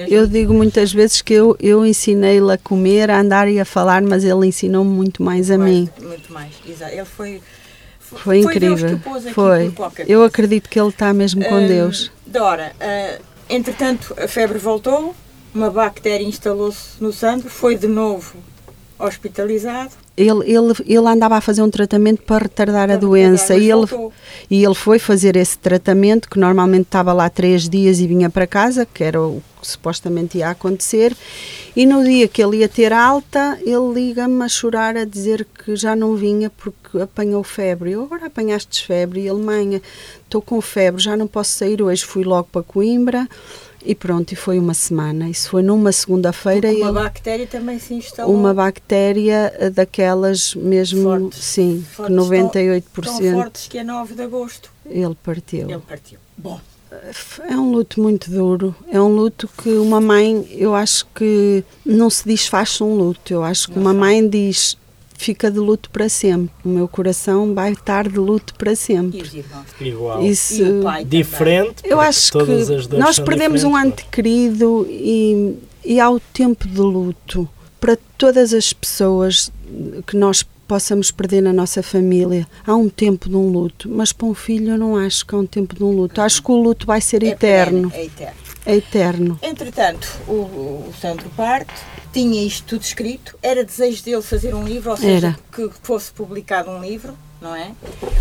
eu 0.08 0.26
digo 0.26 0.54
muitas 0.54 0.94
vezes 0.94 1.22
que 1.22 1.34
eu, 1.34 1.56
eu 1.60 1.86
ensinei-lhe 1.86 2.50
a 2.52 2.58
comer, 2.58 3.10
a 3.12 3.20
andar 3.20 3.50
e 3.50 3.60
a 3.60 3.66
falar, 3.66 4.02
mas 4.02 4.24
ele 4.24 4.48
ensinou-me 4.48 4.90
muito 4.90 5.22
mais 5.22 5.52
a 5.52 5.58
Mais- 5.58 5.70
mim. 5.72 5.90
Muito 6.02 6.32
mais, 6.32 6.54
exato. 6.68 6.94
Ele 6.94 7.04
foi. 7.06 7.42
Foi 8.00 8.42
Deus 8.42 8.56
incrível. 8.82 8.88
que 8.90 8.96
o 8.96 9.00
pôs 9.00 9.26
aqui 9.26 9.34
Foi. 9.36 9.74
Eu 10.08 10.24
acredito 10.24 10.68
que 10.70 10.80
ele 10.80 10.90
está 10.90 11.14
mesmo 11.14 11.44
com 11.46 11.56
Hum, 11.56 11.68
Deus. 11.68 12.10
Dora, 12.26 12.72
ah, 12.80 13.20
entretanto, 13.50 14.16
a 14.18 14.28
febre 14.28 14.58
voltou, 14.58 15.14
uma 15.54 15.70
bactéria 15.70 16.26
instalou-se 16.26 17.02
no 17.04 17.12
Sandro, 17.14 17.50
foi 17.50 17.76
de 17.76 17.88
novo 17.88 18.38
hospitalizado. 18.98 19.92
Ele, 20.20 20.52
ele, 20.52 20.74
ele 20.86 21.08
andava 21.08 21.38
a 21.38 21.42
fazer 21.42 21.62
um 21.62 21.70
tratamento 21.70 22.24
para 22.24 22.44
retardar 22.44 22.90
a 22.90 22.94
Mas 22.94 23.00
doença 23.00 23.56
e 23.56 23.72
ele, 23.72 23.86
voltou. 23.86 24.14
e 24.52 24.66
ele 24.66 24.76
foi 24.76 25.00
fazer 25.00 25.38
esse 25.38 25.58
tratamento, 25.58 26.30
que 26.30 26.38
normalmente 26.38 26.88
estava 26.88 27.14
lá 27.14 27.30
três 27.30 27.70
dias 27.70 28.00
e 28.00 28.08
vinha 28.08 28.30
para 28.30 28.46
casa, 28.46 28.86
que 28.86 29.02
era 29.02 29.22
o 29.22 29.42
que 29.62 29.68
supostamente 29.68 30.38
ia 30.38 30.50
acontecer. 30.50 31.16
E 31.74 31.86
no 31.86 32.04
dia 32.04 32.28
que 32.28 32.44
ele 32.44 32.58
ia 32.58 32.68
ter 32.68 32.92
alta, 32.92 33.58
ele 33.62 33.94
liga-me 33.94 34.44
a 34.44 34.50
chorar, 34.50 34.98
a 34.98 35.06
dizer 35.06 35.48
que 35.64 35.74
já 35.78 35.96
não 35.96 36.16
vinha 36.18 36.50
porque 36.50 37.00
apanhou 37.00 37.42
febre. 37.42 37.92
Eu 37.92 38.04
agora 38.04 38.26
apanhaste 38.26 38.86
febre. 38.86 39.22
E 39.22 39.28
ele, 39.28 39.42
mãe, 39.42 39.82
estou 40.26 40.42
com 40.42 40.60
febre, 40.60 41.02
já 41.02 41.16
não 41.16 41.28
posso 41.28 41.52
sair 41.52 41.82
hoje. 41.82 42.04
Fui 42.04 42.26
logo 42.26 42.50
para 42.52 42.64
Coimbra 42.64 43.26
e 43.84 43.96
pronto, 43.96 44.32
e 44.32 44.36
foi 44.36 44.60
uma 44.60 44.74
semana. 44.74 45.30
Isso 45.30 45.50
foi 45.50 45.62
numa 45.64 45.92
segunda-feira. 45.92 46.72
e 46.72 46.78
Uma 46.78 46.86
ele- 46.90 46.94
bactéria 47.00 47.48
também 47.48 47.80
se 47.80 47.94
instalou. 47.94 48.34
uma 48.36 48.54
bactéria 48.54 49.54
eh, 49.58 49.70
daquelas 49.70 50.54
mesmo, 50.56 51.04
Fortes. 51.04 51.44
sim, 51.44 51.84
que 51.88 51.96
Fortes, 51.96 52.16
98% 52.16 53.04
Tão 53.04 53.34
fortes 53.42 53.68
que 53.68 53.78
a 53.80 53.84
9 53.84 54.16
de 54.16 54.22
agosto 54.24 54.70
ele 54.86 55.16
partiu. 55.24 55.70
ele 55.70 55.82
partiu. 55.88 56.20
Bom, 56.38 56.60
É 57.48 57.56
um 57.56 57.72
luto 57.72 58.02
muito 58.02 58.32
duro. 58.32 58.74
É 58.92 59.00
um 59.00 59.10
luto 59.10 59.48
que 59.62 59.70
uma 59.70 60.02
mãe, 60.02 60.48
eu 60.52 60.74
acho 60.74 61.06
que 61.14 61.64
não 61.86 62.10
se 62.10 62.28
diz 62.28 62.48
faz 62.48 62.82
um 62.82 62.96
luto. 62.96 63.32
Eu 63.32 63.44
acho 63.44 63.70
que 63.72 63.78
uma 63.78 63.94
mãe 63.94 64.28
diz 64.28 64.76
fica 65.20 65.52
de 65.52 65.60
luto 65.60 65.90
para 65.90 66.08
sempre. 66.08 66.50
O 66.64 66.70
meu 66.70 66.88
coração 66.88 67.54
vai 67.54 67.74
estar 67.74 68.08
de 68.08 68.18
luto 68.18 68.56
para 68.56 68.72
e 68.72 68.76
sempre. 68.76 69.22
os 69.22 69.34
irmãos. 69.34 69.66
Igual. 69.80 70.24
Isso, 70.26 70.54
E 70.64 70.80
o 70.80 70.82
pai 70.84 71.04
também. 71.04 71.20
Diferente. 71.22 71.82
eu 71.84 72.00
acho 72.00 72.32
todas 72.32 72.88
que 72.88 72.96
nós 72.98 73.20
perdemos 73.20 73.64
um 73.66 73.78
ente 73.78 74.06
querido 74.06 74.88
e, 74.90 75.58
e 75.84 76.00
há 76.00 76.10
o 76.10 76.20
tempo 76.22 76.66
de 76.68 76.80
luto 76.80 77.48
para 77.82 77.98
todas 78.18 78.54
as 78.54 78.72
pessoas 78.72 79.52
que 80.08 80.16
nós 80.16 80.42
possamos 80.66 81.12
perder 81.12 81.42
na 81.42 81.52
nossa 81.52 81.84
família. 81.84 82.48
Há 82.66 82.76
um 82.76 82.88
tempo 82.88 83.28
de 83.28 83.36
um 83.36 83.50
luto, 83.52 83.90
mas 83.90 84.14
para 84.14 84.28
um 84.28 84.34
filho 84.34 84.72
eu 84.72 84.78
não 84.78 84.96
acho 84.96 85.26
que 85.26 85.36
há 85.36 85.38
um 85.38 85.46
tempo 85.46 85.76
de 85.76 85.84
um 85.84 85.92
luto. 85.92 86.22
Acho 86.22 86.42
que 86.42 86.52
o 86.52 86.56
luto 86.62 86.86
vai 86.88 87.02
ser 87.02 87.24
É 87.24 87.28
eterno. 87.28 87.92
É 87.94 88.06
eterno. 88.06 88.36
É 88.66 88.76
eterno. 88.76 89.40
Entretanto, 89.42 90.08
o, 90.28 90.34
o 90.34 90.94
Sandro 91.02 91.28
parte, 91.36 91.74
tinha 92.14 92.44
isto 92.44 92.66
tudo 92.68 92.82
escrito, 92.82 93.38
era 93.42 93.64
desejo 93.64 94.04
dele 94.04 94.22
fazer 94.22 94.54
um 94.56 94.64
livro, 94.64 94.92
ou 94.92 94.98
seja, 94.98 95.28
Era. 95.28 95.40
que 95.52 95.70
fosse 95.84 96.12
publicado 96.12 96.70
um 96.72 96.82
livro, 96.82 97.18
não 97.42 97.56
é? 97.56 97.72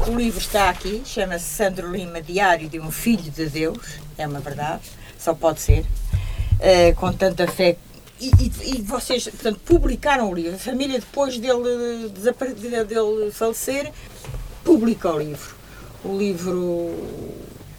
O 0.06 0.14
livro 0.16 0.38
está 0.40 0.68
aqui, 0.68 1.02
chama-se 1.04 1.44
Sandro 1.56 1.90
Lima, 1.90 2.20
Diário 2.20 2.68
de 2.68 2.78
um 2.78 2.90
Filho 2.90 3.30
de 3.30 3.46
Deus, 3.46 3.78
é 4.16 4.26
uma 4.26 4.40
verdade, 4.40 4.82
só 5.18 5.34
pode 5.34 5.60
ser, 5.60 5.84
eh, 6.60 6.92
com 6.92 7.12
tanta 7.12 7.46
fé. 7.48 7.76
E, 8.20 8.28
e- 8.40 8.76
e 8.78 8.82
vocês, 8.82 9.24
portanto, 9.24 9.60
publicaram 9.64 10.30
o 10.30 10.34
livro, 10.34 10.54
a 10.54 10.58
família 10.58 10.98
depois 10.98 11.38
dele, 11.38 12.08
dele 12.08 13.30
falecer, 13.32 13.92
publica 14.64 15.10
o 15.12 15.18
livro. 15.18 15.56
O 16.04 16.16
livro 16.18 16.94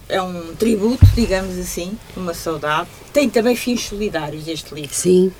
é 0.08 0.20
um 0.20 0.54
tributo, 0.56 1.04
digamos 1.14 1.58
assim, 1.58 1.96
uma 2.16 2.34
saudade. 2.34 2.88
Tem 3.12 3.28
também 3.30 3.54
fins 3.54 3.84
solidários 3.86 4.48
este 4.48 4.74
livro. 4.74 4.94
Sim. 4.94 5.32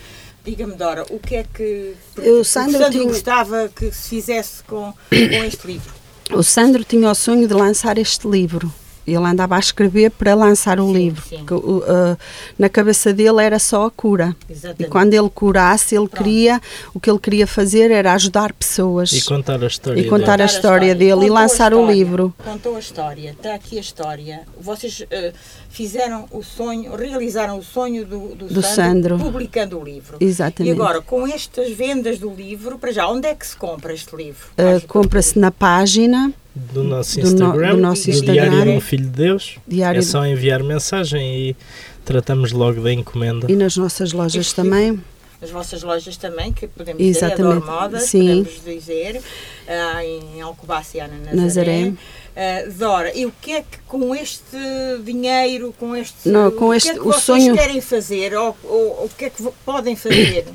Diga-me, 0.51 0.75
Dora, 0.75 1.05
o 1.11 1.19
que 1.21 1.37
é 1.37 1.45
que 1.45 1.95
o 2.19 2.43
Sandro, 2.43 2.73
Sandro 2.81 2.91
tinha- 2.91 3.05
gostava 3.05 3.69
que 3.69 3.93
se 3.93 4.09
fizesse 4.09 4.65
com, 4.65 4.93
com 5.09 5.45
este 5.47 5.65
livro? 5.65 5.93
O 6.33 6.43
Sandro 6.43 6.83
tinha 6.83 7.09
o 7.09 7.15
sonho 7.15 7.47
de 7.47 7.55
lançar 7.55 7.97
este 7.99 8.27
livro. 8.27 8.73
Ele 9.13 9.25
andava 9.27 9.57
a 9.57 9.59
escrever 9.59 10.11
para 10.11 10.35
lançar 10.35 10.79
o 10.81 10.87
Sim, 10.87 10.93
livro. 10.93 11.23
sim. 11.29 11.45
Que, 11.45 11.55
uh, 11.55 12.17
na 12.59 12.69
cabeça 12.69 13.13
dele 13.13 13.43
era 13.43 13.59
só 13.59 13.87
a 13.87 13.91
cura. 13.91 14.35
E 14.49 14.53
Exatamente. 14.53 14.91
quando 14.91 15.15
ele 15.15 15.31
curasse, 15.31 15.95
ele 15.95 16.09
Pronto. 16.09 16.23
queria, 16.25 16.61
o 16.95 17.01
que 17.01 17.11
ele 17.11 17.19
queria 17.19 17.47
fazer 17.47 17.91
era 17.91 18.13
ajudar 18.15 18.53
pessoas. 18.53 19.13
E 19.13 19.23
contar 19.23 19.63
a 19.63 19.67
história 19.67 20.01
E 20.01 20.09
contar 20.09 20.33
dele. 20.37 20.43
a 20.43 20.47
história 20.47 20.95
dele 20.95 21.11
e 21.11 21.15
Contou 21.29 21.35
lançar 21.35 21.75
o 21.75 21.87
livro. 21.91 22.35
Contou 22.45 22.77
a 22.77 22.79
história, 22.79 23.31
está 23.31 23.55
aqui 23.55 23.77
a 23.79 23.81
história. 23.81 24.41
Vocês 24.61 25.05
eh, 25.11 25.33
fizeram 25.69 26.27
o 26.31 26.43
sonho, 26.43 26.95
realizaram 26.97 27.59
o 27.59 27.63
sonho 27.63 28.05
do, 28.05 28.35
do, 28.35 28.47
Do 28.47 28.63
Sandro. 28.63 29.19
publicando 29.19 29.79
o 29.79 29.85
livro. 29.85 30.17
Exatamente. 30.21 30.73
E 30.73 30.81
agora, 30.81 31.01
com 31.01 31.27
estas 31.27 31.71
vendas 31.73 32.19
do 32.19 32.31
livro, 32.31 32.79
para 32.79 32.93
já, 32.93 33.09
onde 33.09 33.27
é 33.29 33.35
que 33.35 33.47
se 33.47 33.57
compra 33.57 33.93
este 33.93 34.15
livro? 34.17 34.47
Uh, 34.59 34.87
Compra-se 34.87 35.39
na 35.39 35.51
página 35.51 36.33
do 36.55 36.83
nosso 36.83 37.17
do 37.21 37.23
no- 37.27 37.33
Instagram, 37.33 37.71
do 37.77 37.81
nosso 37.81 38.03
Diário 38.11 38.21
Instagram. 38.21 38.63
de 38.65 38.69
um 38.71 38.81
Filho 38.81 39.05
de 39.05 39.11
Deus. 39.11 39.59
Diário 39.67 39.99
É 39.99 40.03
só 40.03 40.27
enviar 40.27 40.63
mensagem 40.63 41.51
e 41.51 41.57
tratamos 42.05 42.53
logo 42.53 42.81
da 42.83 42.93
encomenda. 42.93 43.51
e 43.51 43.55
nas 43.57 43.77
nossas 43.77 44.13
lojas 44.13 44.35
Este 44.47 44.55
também. 44.57 45.01
as 45.43 45.51
vossas 45.51 45.83
lojas 45.83 46.17
também, 46.17 46.53
que 46.53 46.67
podemos 46.67 47.01
Exatamente, 47.03 47.37
dizer, 47.43 47.49
Ador 47.53 47.67
Modas, 47.67 48.03
sim. 48.05 48.45
podemos 48.45 48.65
dizer, 48.65 49.23
ah, 49.69 50.05
em 50.05 50.41
Alcobaça 50.43 50.99
e 50.99 51.01
na 51.01 51.09
Nazaré. 51.09 51.35
Nazaré. 51.37 51.93
Ah, 52.37 52.69
Dora, 52.77 53.17
e 53.17 53.27
o 53.27 53.33
que 53.41 53.53
é 53.53 53.61
que 53.63 53.79
com 53.89 54.15
este 54.15 54.57
dinheiro, 55.05 55.75
com 55.79 55.97
este. 55.97 56.29
Não, 56.29 56.51
com 56.51 56.67
o 56.67 56.75
este- 56.75 56.91
que 56.91 56.97
é 56.97 57.01
que 57.01 57.01
o 57.09 57.13
vocês 57.13 57.23
sonho- 57.25 57.55
querem 57.55 57.81
fazer? 57.81 58.35
Ou, 58.35 58.57
ou- 58.65 58.73
ou 59.01 59.05
o 59.07 59.09
que 59.17 59.25
é 59.27 59.31
que 59.31 59.43
podem 59.65 59.97
fazer? 59.97 60.47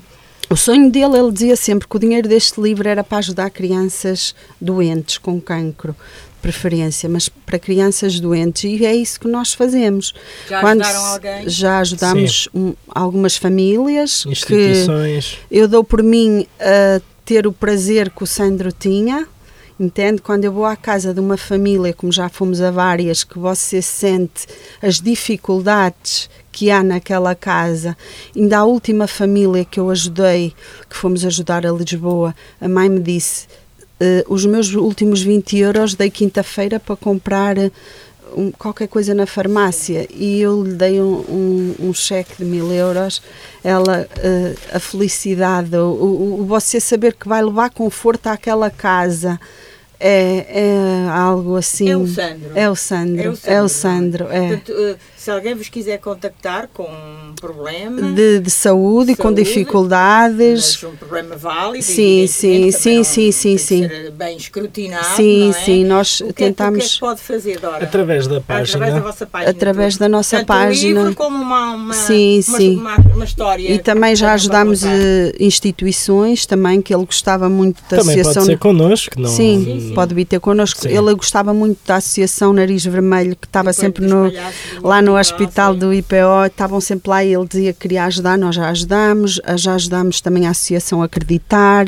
O 0.50 0.56
sonho 0.56 0.92
dele, 0.92 1.18
ele 1.18 1.32
dizia 1.32 1.56
sempre 1.56 1.88
que 1.88 1.96
o 1.96 2.00
dinheiro 2.00 2.28
deste 2.28 2.62
livro 2.62 2.88
era 2.88 3.04
para 3.04 3.18
ajudar 3.20 3.50
crianças 3.50 4.36
doentes 4.60 5.18
com 5.18 5.40
cancro, 5.42 5.94
de 5.94 6.42
preferência, 6.42 7.10
mas 7.10 7.28
para 7.28 7.58
crianças 7.58 8.20
doentes, 8.20 8.64
e 8.64 8.86
é 8.86 8.96
isso 8.96 9.20
que 9.20 9.28
nós 9.28 9.54
fazemos. 9.54 10.14
Já 10.48 10.62
Quando 10.62 10.82
ajudaram 10.82 11.06
alguém? 11.06 11.50
Já 11.50 11.80
ajudámos 11.80 12.50
um, 12.54 12.74
algumas 12.88 13.36
famílias 13.36 14.24
que 14.24 14.30
Instituições. 14.30 15.40
eu 15.50 15.68
dou 15.68 15.84
por 15.84 16.04
mim 16.04 16.46
a 16.60 17.02
ter 17.26 17.48
o 17.48 17.52
prazer 17.52 18.12
que 18.12 18.24
o 18.24 18.28
Sandro 18.28 18.72
tinha. 18.72 19.28
Entende? 19.78 20.22
Quando 20.22 20.46
eu 20.46 20.54
vou 20.54 20.64
à 20.66 20.76
casa 20.78 21.14
de 21.14 21.20
uma 21.20 21.36
família, 21.36 21.94
como 21.94 22.10
já 22.12 22.30
fomos 22.30 22.62
a 22.62 22.72
várias, 22.72 23.26
que 23.26 23.38
você 23.38 23.82
sente 23.82 24.48
as 24.82 25.02
dificuldades 25.02 26.30
que 26.50 26.72
há 26.72 26.82
naquela 26.82 27.36
casa. 27.36 27.98
Ainda 28.34 28.60
a 28.60 28.64
última 28.64 29.06
família 29.06 29.66
que 29.66 29.78
eu 29.78 29.90
ajudei, 29.90 30.54
que 30.90 30.96
fomos 30.96 31.26
ajudar 31.26 31.66
a 31.66 31.72
Lisboa, 31.74 32.34
a 32.62 32.70
mãe 32.70 32.88
me 32.88 33.02
disse: 33.02 33.48
"Eh, 34.00 34.24
os 34.30 34.46
meus 34.46 34.74
últimos 34.74 35.22
20 35.22 35.58
euros 35.58 35.94
dei 35.94 36.10
quinta-feira 36.10 36.80
para 36.80 36.96
comprar 36.96 37.58
eh, 37.58 37.70
um- 38.34 38.52
qualquer 38.52 38.88
coisa 38.88 39.14
na 39.14 39.26
farmácia 39.26 40.08
e 40.10 40.40
eu 40.40 40.64
lhe 40.64 40.74
dei 40.74 41.02
um, 41.02 41.16
um, 41.30 41.76
um 41.90 41.94
cheque 41.94 42.38
de 42.38 42.46
mil 42.46 42.72
euros. 42.72 43.22
Ela, 43.62 44.08
eh, 44.20 44.56
a 44.72 44.80
felicidade, 44.80 45.76
o, 45.76 45.90
o, 45.92 46.42
o 46.42 46.46
você 46.46 46.80
saber 46.80 47.14
que 47.14 47.28
vai 47.28 47.44
levar 47.44 47.70
conforto 47.72 48.28
àquela 48.28 48.70
casa. 48.70 49.38
É, 50.00 50.46
é 51.06 51.10
algo 51.10 51.56
assim. 51.56 51.90
É 51.90 51.98
o 51.98 52.08
Sandro. 52.08 52.52
É 52.56 52.70
o 52.70 52.76
Sandro. 52.76 53.22
É 53.24 53.30
o 53.30 53.38
É 53.46 53.62
o 53.62 53.68
Sandro, 53.70 53.70
Sandro. 53.70 54.28
é. 54.32 54.48
Portanto, 54.48 54.72
eh, 54.74 54.96
se 55.26 55.32
alguém 55.32 55.56
vos 55.56 55.70
quiser 55.70 55.98
contactar 55.98 56.70
com 56.72 56.84
um 56.84 57.34
problema. 57.42 58.00
De, 58.14 58.40
de 58.42 58.52
saúde, 58.52 59.14
e 59.14 59.16
com 59.16 59.34
dificuldades. 59.34 60.78
Mas 60.80 60.84
um 60.84 60.96
problema 60.96 61.36
válido. 61.36 61.84
Sim, 61.84 62.20
evidentemente, 62.26 62.32
sim, 62.32 62.72
sim, 62.72 62.98
não- 62.98 63.04
sim, 63.04 63.32
sim, 63.32 63.58
sim. 63.58 63.88
ser 63.88 64.12
bem 64.12 64.38
escrutinado. 64.38 65.16
Sim, 65.16 65.40
não 65.46 65.50
é? 65.50 65.54
sim, 65.54 65.84
nós 65.84 66.20
o 66.22 66.26
que 66.32 66.44
é, 66.44 66.48
tentamos- 66.48 66.78
O 66.78 66.80
que 66.82 66.86
é 66.86 66.94
que 66.94 67.00
pode 67.00 67.22
fazer, 67.22 67.60
Dora? 67.60 67.84
Através 67.86 68.28
da 68.28 68.38
Através 68.38 68.72
da 68.72 68.80
página. 68.80 69.02
vossa 69.02 69.26
página. 69.26 69.50
Através 69.52 69.98
da 69.98 70.08
nossa 70.10 70.38
Tanto 70.38 70.46
página. 70.48 71.00
O 71.00 71.04
livro 71.06 71.16
como 71.16 71.42
uma, 71.42 71.72
uma, 71.72 71.94
Sim, 71.96 72.44
uma, 72.48 72.58
sim. 72.60 72.76
Uma, 72.78 72.96
uma 72.98 73.26
história. 73.26 73.72
E 73.72 73.80
também 73.80 74.16
já 74.16 74.32
ajudámos 74.34 74.84
eh, 74.84 75.34
instituições 75.40 76.46
também, 76.46 76.84
que 76.84 76.94
ele 76.94 77.04
gostava 77.06 77.50
muito 77.50 77.82
da 77.90 77.98
Também 77.98 78.14
associação. 78.20 78.34
pode 78.44 78.46
ser 78.46 78.58
connosco. 78.60 79.20
Não, 79.20 79.28
Sim, 79.30 79.64
Sim, 79.66 79.80
sim. 79.88 79.94
pode 79.96 80.14
vir 80.14 80.26
ter 80.26 80.40
connosco. 80.40 80.82
Sim. 80.84 80.90
Ele 80.96 81.16
gostava 81.16 81.52
muito 81.52 81.80
da 81.84 81.96
Associação 81.96 82.54
Nariz 82.54 82.86
Vermelho, 82.86 83.36
que 83.36 83.48
estava 83.48 83.72
Depois 83.72 83.76
sempre 83.78 84.06
no, 84.06 84.32
lá 84.84 85.02
no 85.02 85.15
hospital, 85.16 85.72
hospital 85.72 85.76
do 85.76 85.94
IPO, 85.94 86.46
estavam 86.48 86.80
sempre 86.82 87.10
lá 87.10 87.24
e 87.24 87.34
ele 87.34 87.48
dizia 87.48 87.74
que 87.74 87.80
queria 87.80 88.06
ajudar, 88.06 88.38
nós 88.38 88.56
já 88.56 88.70
ajudámos, 88.70 89.40
ah, 89.44 89.58
já 89.58 89.76
ajudámos 89.76 90.22
também 90.22 90.48
a 90.48 90.52
Associação 90.52 91.02
Acreditar 91.02 91.86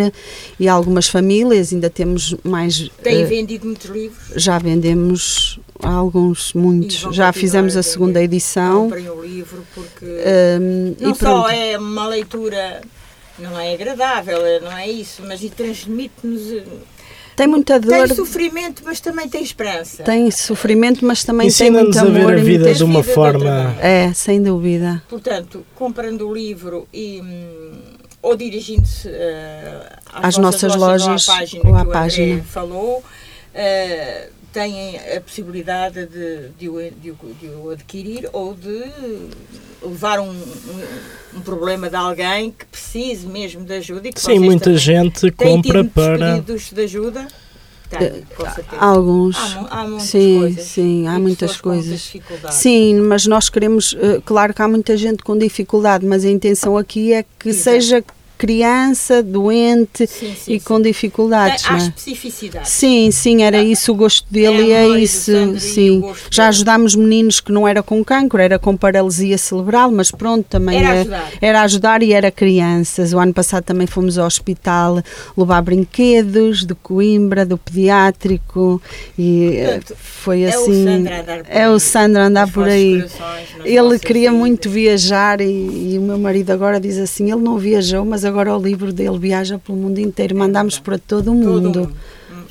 e 0.59 0.67
algumas 0.67 1.07
famílias, 1.07 1.71
ainda 1.73 1.89
temos 1.89 2.35
mais. 2.43 2.89
Tem 3.03 3.21
eh, 3.21 3.25
vendido 3.25 3.65
muitos 3.65 3.89
livros. 3.89 4.19
já 4.35 4.57
vendemos 4.57 5.59
alguns, 5.81 6.53
muitos. 6.53 7.15
Já 7.15 7.31
fizemos 7.31 7.75
a 7.75 7.81
vender. 7.81 7.91
segunda 7.91 8.23
edição. 8.23 8.83
Comprem 8.83 9.09
o 9.09 9.21
livro 9.21 9.63
porque 9.73 10.05
hum, 10.05 10.95
não 10.99 11.11
e 11.11 11.15
só 11.15 11.49
é 11.49 11.77
uma 11.77 12.07
leitura. 12.07 12.81
Não 13.39 13.59
é 13.59 13.71
agradável, 13.75 14.39
não 14.63 14.75
é 14.75 14.89
isso, 14.89 15.21
mas 15.27 15.43
e 15.43 15.49
transmite-nos. 15.49 16.63
Tem 17.37 17.45
muita 17.47 17.79
dor, 17.79 17.91
Tem 18.07 18.15
sofrimento, 18.15 18.81
mas 18.83 18.99
também 18.99 19.29
tem 19.29 19.41
esperança. 19.43 20.03
tem 20.03 20.29
sofrimento, 20.31 21.05
mas 21.05 21.23
também 21.23 21.47
tem 21.47 21.67
Ensina-nos 21.69 21.95
muito 21.95 21.99
a 21.99 22.11
ver 22.11 22.19
amor. 22.21 22.33
a 22.33 22.37
e 22.39 22.41
vida 22.43 22.73
de 22.73 22.83
uma 22.83 23.01
vida 23.03 23.13
forma. 23.13 23.75
É, 23.79 24.11
sem 24.13 24.41
dúvida. 24.41 25.01
Portanto, 25.07 25.63
comprando 25.75 26.27
o 26.27 26.33
livro 26.33 26.87
e, 26.91 27.21
hum, 27.21 27.71
ou 28.23 28.35
dirigindo-se 28.35 29.07
eh, 29.07 29.97
Às 30.11 30.35
vossas 30.35 30.37
nossas 30.39 30.75
lojas 30.75 31.27
ou 31.27 31.33
à 31.33 31.37
página 31.37 31.61
ou 31.69 31.75
à 31.75 31.79
que 31.81 31.85
o 31.85 31.89
André 31.89 31.93
página. 31.93 32.43
falou, 32.43 33.03
eh, 33.53 34.29
têm 34.53 34.97
a 35.15 35.21
possibilidade 35.21 36.05
de, 36.07 36.49
de, 36.59 36.69
o, 36.69 36.79
de 36.91 37.11
o- 37.11 37.17
de 37.39 37.47
o 37.47 37.69
adquirir 37.69 38.29
ou 38.33 38.53
de 38.53 38.83
levar 39.81 40.19
um, 40.19 40.29
um, 40.31 41.37
um 41.37 41.41
problema 41.41 41.89
de 41.89 41.95
alguém 41.95 42.51
que 42.51 42.65
precise 42.65 43.25
mesmo 43.27 43.63
de 43.63 43.73
ajuda 43.73 44.07
e 44.07 44.13
que 44.13 44.19
Sim, 44.21 44.39
muita 44.39 44.65
também 44.65 44.79
gente 44.79 45.31
compra 45.31 45.83
para. 45.83 46.35
pedidos 46.35 46.71
de 46.71 46.81
ajuda? 46.81 47.27
Tem, 47.89 48.21
com 48.35 48.43
certeza. 48.43 48.81
Alguns. 48.81 49.37
Há, 49.37 49.67
há 49.81 49.87
muitas 49.87 50.07
sim, 50.07 50.39
coisas. 50.39 50.63
sim, 50.65 51.07
há 51.07 51.15
E 51.17 51.21
muitas 51.21 51.61
coisas. 51.61 52.13
Sim, 52.51 52.95
mas 53.01 53.25
nós 53.27 53.47
queremos, 53.47 53.95
eh, 53.97 54.21
claro 54.25 54.53
que 54.53 54.61
há 54.61 54.67
muita 54.67 54.97
gente 54.97 55.23
com 55.23 55.37
dificuldade, 55.37 56.05
mas 56.05 56.25
a 56.25 56.29
intenção 56.29 56.77
aqui 56.77 57.13
é 57.13 57.23
que 57.39 57.47
Exato. 57.49 57.63
seja 57.63 58.03
criança, 58.37 59.21
doente 59.23 60.05
Sim, 60.07 60.33
sim, 60.35 60.53
e 60.53 60.59
sim. 60.59 60.59
com 60.59 60.81
dificuldades. 60.81 61.63
Tem- 61.63 61.71
há 61.71 61.75
é? 61.75 61.81
especificidades. 61.81 62.69
Sim, 62.69 63.09
sim, 63.11 63.43
era 63.43 63.61
isso 63.61 63.91
o 63.91 63.95
gosto 63.95 64.25
dele 64.31 64.71
É 64.71 64.77
a 64.77 64.83
e 64.83 64.85
é 64.85 64.87
do 64.87 64.97
isso, 64.99 65.59
sim. 65.59 66.01
Já 66.29 66.43
dele. 66.43 66.49
ajudámos 66.49 66.95
meninos 66.95 67.39
que 67.39 67.51
não 67.51 67.67
era 67.67 67.81
com 67.83 68.03
cancro, 68.03 68.41
era 68.41 68.57
com 68.59 68.75
paralisia 68.77 69.37
cerebral, 69.37 69.91
mas 69.91 70.11
pronto, 70.11 70.45
também 70.47 70.77
Era 70.79 70.95
é- 70.95 71.01
ajudar. 71.01 71.31
era 71.41 71.61
ajudar 71.63 72.03
e 72.03 72.13
era 72.13 72.31
crianças. 72.31 73.13
O 73.13 73.19
ano 73.19 73.33
passado 73.33 73.63
também 73.63 73.87
fomos 73.87 74.17
ao 74.17 74.27
hospital 74.27 75.01
levar 75.37 75.61
brinquedos 75.61 76.65
de 76.65 76.75
Coimbra, 76.75 77.45
do 77.45 77.57
pediátrico 77.57 78.81
e 79.17 79.61
Portanto, 79.65 79.95
foi 79.99 80.43
é 80.43 80.57
o 80.57 80.61
assim. 80.61 80.83
Sandro 80.85 81.13
a 82.21 82.25
andar 82.25 82.51
por 82.51 82.67
é 82.67 82.71
aí, 82.71 82.93
andar 82.95 83.07
nas 83.07 83.09
por 83.49 83.61
aí. 83.61 83.75
Ele 83.75 83.99
queria 83.99 84.31
muito 84.31 84.69
viajar 84.69 85.41
e, 85.41 85.93
e 85.93 85.97
o 85.97 86.01
meu 86.01 86.17
marido 86.19 86.51
agora 86.51 86.79
diz 86.79 86.97
assim: 86.97 87.31
ele 87.31 87.41
não 87.41 87.57
viajou, 87.57 88.05
mas 88.05 88.23
agora 88.27 88.55
o 88.55 88.61
livro 88.61 88.91
dele 88.93 89.17
viaja 89.17 89.57
pelo 89.59 89.77
mundo 89.77 89.99
inteiro. 89.99 90.35
Mandámos 90.35 90.77
para 90.79 90.97
todo 90.97 91.31
o 91.33 91.41
Todo 91.41 91.61
mundo. 91.61 91.79
mundo. 91.81 91.93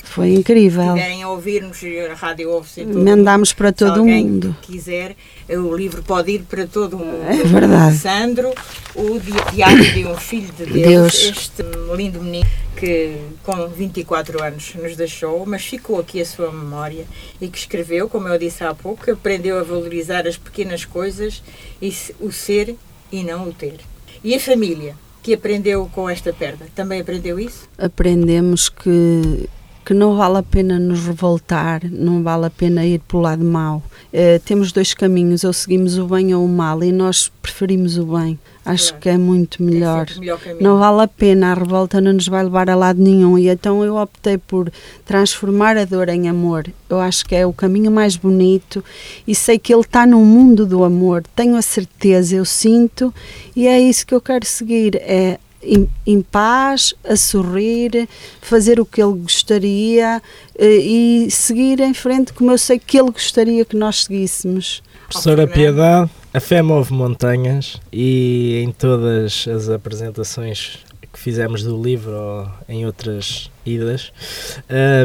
Foi 0.05 0.33
incrível. 0.33 0.95
quiserem 0.95 1.25
ouvir-nos, 1.27 1.79
a 2.11 2.15
rádio 2.15 2.49
ouve-se 2.51 2.85
todo 2.87 3.05
Mandámos 3.05 3.53
para 3.53 3.69
Se 3.69 3.75
todo 3.75 4.03
o 4.03 4.07
mundo. 4.07 4.57
quiser, 4.63 5.15
o 5.49 5.77
livro 5.77 6.03
pode 6.03 6.31
ir 6.33 6.43
para 6.43 6.67
todo 6.67 6.95
o 6.97 6.99
mundo. 7.01 7.23
É 7.29 7.43
verdade. 7.45 7.99
Sandro, 7.99 8.55
o 8.95 9.19
di- 9.19 9.33
diário 9.55 9.85
de 9.93 10.07
um 10.07 10.17
filho 10.17 10.51
de 10.57 10.65
Deus, 10.65 10.87
Deus. 10.87 11.15
este 11.25 11.63
lindo 11.95 12.23
menino 12.23 12.47
que 12.77 13.17
com 13.43 13.67
24 13.69 14.43
anos 14.43 14.73
nos 14.77 14.97
deixou, 14.97 15.45
mas 15.45 15.65
ficou 15.67 15.99
aqui 15.99 16.21
a 16.21 16.25
sua 16.27 16.51
memória 16.53 17.05
e 17.41 17.49
que 17.49 17.59
escreveu, 17.59 18.09
como 18.09 18.29
eu 18.29 18.39
disse 18.39 18.65
há 18.65 18.73
pouco, 18.75 19.11
aprendeu 19.11 19.59
a 19.59 19.63
valorizar 19.65 20.27
as 20.27 20.37
pequenas 20.39 20.85
coisas 20.85 21.43
e 21.83 21.91
se- 21.93 22.15
o 22.21 22.31
ser 22.33 22.75
e 23.13 23.23
não 23.25 23.49
o 23.49 23.53
ter. 23.53 23.77
E 24.25 24.35
a 24.35 24.41
família, 24.41 24.95
que 25.27 25.35
aprendeu 25.35 25.91
com 25.93 26.09
esta 26.09 26.33
perda, 26.33 26.69
também 26.73 27.01
aprendeu 27.01 27.41
isso? 27.41 27.69
aprendemos 27.77 28.69
que, 28.69 29.49
que 29.85 29.93
não 29.93 30.17
vale 30.17 30.39
a 30.39 30.43
pena 30.45 30.79
nos 30.79 31.05
revoltar, 31.05 31.81
não 31.91 32.23
vale 32.23 32.47
a 32.47 32.51
pena 32.51 32.87
ir 32.87 33.01
para 33.01 33.17
o 33.17 33.21
lado 33.21 33.45
mau. 33.45 33.83
Eh, 34.13 34.39
temos 34.45 34.71
dois 34.71 34.95
caminhos, 34.95 35.43
ou 35.43 35.53
seguimos 35.53 35.99
o 35.99 36.07
bem 36.07 36.33
ou 36.33 36.45
o 36.45 36.49
mal, 36.49 36.81
e 36.85 36.93
nós 36.93 37.29
preferimos 37.43 37.99
o 37.99 38.05
bem. 38.07 38.39
Acho 38.67 38.89
Claro. 38.89 39.01
que 39.03 39.09
é 39.09 39.17
muito 39.17 39.63
É 39.63 39.65
melhor. 39.65 40.07
melhor. 40.19 40.41
Não 40.61 40.79
vale 40.79 41.03
a 41.03 41.09
pena, 41.09 41.53
a 41.53 41.55
revolta 41.55 42.01
não 42.01 42.13
nos 42.13 42.27
vai 42.27 42.43
levar 42.43 42.69
a 42.69 42.75
lado 42.75 43.01
nenhum. 43.01 43.39
E 43.39 43.49
então 43.49 43.85
eu 43.85 43.97
optei 43.97 44.37
por 44.39 44.71
transformar 45.05 45.77
a 45.77 45.85
dor 45.85 46.09
em 46.09 46.29
amor. 46.29 46.67
Eu 46.91 46.99
acho 47.01 47.25
que 47.25 47.35
é 47.35 47.47
o 47.47 47.53
caminho 47.53 47.91
mais 47.91 48.17
bonito 48.17 48.85
e 49.27 49.35
sei 49.35 49.59
que 49.59 49.73
ele 49.73 49.83
está 49.83 50.05
no 50.05 50.19
mundo 50.25 50.67
do 50.67 50.83
amor. 50.83 51.23
Tenho 51.37 51.55
a 51.57 51.63
certeza, 51.63 52.35
eu 52.35 52.45
sinto, 52.45 53.15
e 53.55 53.67
é 53.69 53.81
isso 53.81 54.05
que 54.07 54.15
eu 54.15 54.21
quero 54.21 54.45
seguir. 54.45 54.97
É 54.97 55.39
em, 55.63 55.89
em 56.07 56.21
paz, 56.23 56.95
a 57.09 57.17
sorrir, 57.17 58.09
fazer 58.41 58.79
o 58.79 58.87
que 58.87 59.03
ele 59.03 59.15
gostaria 59.19 60.23
eh, 60.57 60.77
e 60.77 61.29
seguir 61.31 61.81
em 61.81 61.93
frente 61.95 62.33
como 62.33 62.53
eu 62.53 62.59
sei 62.59 62.79
que 62.79 62.97
ele 62.99 63.11
gostaria 63.11 63.65
que 63.65 63.77
nós 63.77 64.05
seguíssemos. 64.05 64.81
Professora. 65.09 65.47
Piedade, 65.47 66.11
a 66.37 66.41
fé 66.41 66.61
move 66.61 66.93
montanhas 66.93 67.81
e 67.91 68.63
em 68.63 68.71
todas 68.71 69.49
as 69.49 69.71
apresentações 69.71 70.81
que 71.11 71.19
fizemos 71.19 71.63
do 71.63 71.83
livro 71.83 72.13
ou 72.13 72.47
em 72.69 72.85
outras 72.85 73.51
idas, 73.65 74.13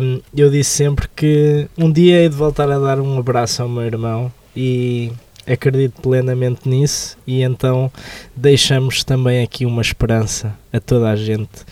hum, 0.04 0.20
eu 0.36 0.52
disse 0.52 0.72
sempre 0.72 1.08
que 1.16 1.70
um 1.78 1.90
dia 1.90 2.20
hei 2.20 2.28
de 2.28 2.36
voltar 2.36 2.70
a 2.70 2.78
dar 2.78 3.00
um 3.00 3.18
abraço 3.18 3.64
ao 3.64 3.70
meu 3.70 3.84
irmão 3.84 4.30
e 4.54 5.10
acredito 5.48 6.02
plenamente 6.02 6.68
nisso 6.68 7.18
e 7.26 7.44
então 7.44 7.90
deixamos 8.36 9.02
também 9.02 9.42
aqui 9.42 9.66
uma 9.66 9.82
esperança 9.82 10.54
a 10.74 10.82
toda 10.82 11.10
a 11.10 11.16
gente 11.16 11.64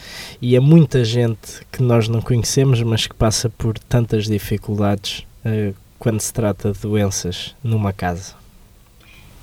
e 0.41 0.55
a 0.55 0.61
muita 0.61 1.03
gente 1.03 1.65
que 1.69 1.83
nós 1.83 2.07
não 2.07 2.21
conhecemos 2.21 2.81
mas 2.81 3.07
que 3.07 3.13
passa 3.13 3.49
por 3.49 3.77
tantas 3.77 4.23
dificuldades 4.23 5.25
eh, 5.43 5.73
quando 5.99 6.21
se 6.21 6.31
trata 6.31 6.71
de 6.71 6.79
doenças 6.79 7.53
numa 7.61 7.91
casa. 7.91 8.38